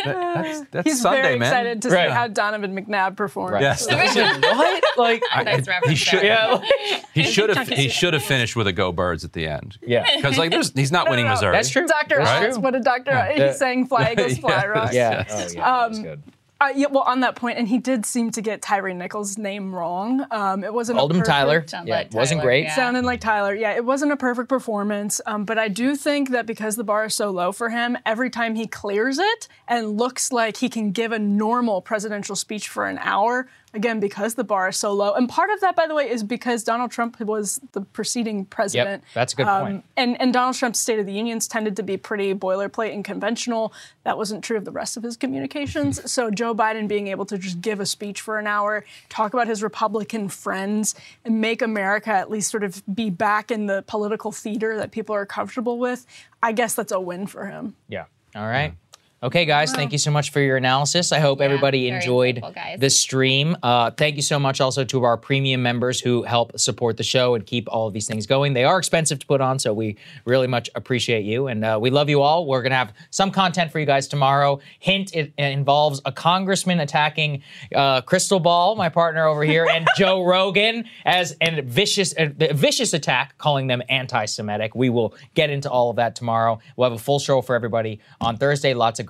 [0.00, 1.48] That- that's that's He's Sunday, very man.
[1.52, 2.08] excited to Right.
[2.08, 3.52] see how Donovan McNabb performs.
[3.52, 3.60] Right.
[3.62, 3.86] Yes.
[3.86, 4.84] what?
[4.96, 6.20] Like, I- Nice I- he should.
[6.20, 6.24] there.
[6.24, 7.68] yeah, He should have.
[7.68, 9.76] He should have finished with a "Go Birds" at the end.
[9.82, 10.06] yeah.
[10.16, 11.32] Because like, there's, he's not winning no.
[11.32, 11.52] Missouri.
[11.52, 11.86] That's true.
[11.86, 12.18] Dr.
[12.24, 13.10] That's Oz, what did Dr.
[13.12, 13.32] Oz?
[13.36, 13.48] Yeah.
[13.48, 14.66] He's saying fly Eagles fly, Yes.
[14.68, 14.92] Ross.
[14.94, 15.24] Yeah.
[15.28, 15.88] Oh, yeah.
[15.88, 16.22] That's good.
[16.60, 19.74] Uh, yeah, well, on that point, and he did seem to get Tyre Nichols' name
[19.74, 20.26] wrong.
[20.30, 21.64] Um, it wasn't a Called him Tyler.
[21.66, 22.64] Sounds Yeah, like wasn't great.
[22.64, 22.74] yeah.
[22.76, 23.54] Sounded like Tyler.
[23.54, 27.06] Yeah, it wasn't a perfect performance, um, but I do think that because the bar
[27.06, 30.90] is so low for him, every time he clears it and looks like he can
[30.92, 35.14] give a normal presidential speech for an hour, again, because the bar is so low.
[35.14, 39.04] And part of that, by the way, is because Donald Trump was the preceding president.
[39.14, 39.84] that's a good Um, point.
[39.96, 43.72] And, and Donald Trump's State of the Unions tended to be pretty boilerplate and conventional.
[44.04, 46.10] That wasn't true of the rest of his communications.
[46.10, 49.46] so Joe Biden being able to just give a speech for an hour, talk about
[49.46, 50.94] his Republican friends,
[51.24, 55.14] and make America at least sort of be back in the political theater that people
[55.14, 56.06] are comfortable with,
[56.42, 57.76] I guess that's a win for him.
[57.88, 58.04] Yeah.
[58.34, 58.74] All right.
[59.22, 61.12] Okay, guys, thank you so much for your analysis.
[61.12, 62.42] I hope everybody enjoyed
[62.78, 63.54] this stream.
[63.62, 67.34] Uh, thank you so much also to our premium members who help support the show
[67.34, 68.54] and keep all of these things going.
[68.54, 71.48] They are expensive to put on, so we really much appreciate you.
[71.48, 72.46] And uh, we love you all.
[72.46, 74.58] We're going to have some content for you guys tomorrow.
[74.78, 77.42] Hint, it involves a congressman attacking
[77.74, 82.94] uh, Krystal Ball, my partner over here, and Joe Rogan as a vicious, a vicious
[82.94, 84.74] attack, calling them anti Semitic.
[84.74, 86.58] We will get into all of that tomorrow.
[86.76, 88.72] We'll have a full show for everybody on Thursday.
[88.72, 89.09] Lots of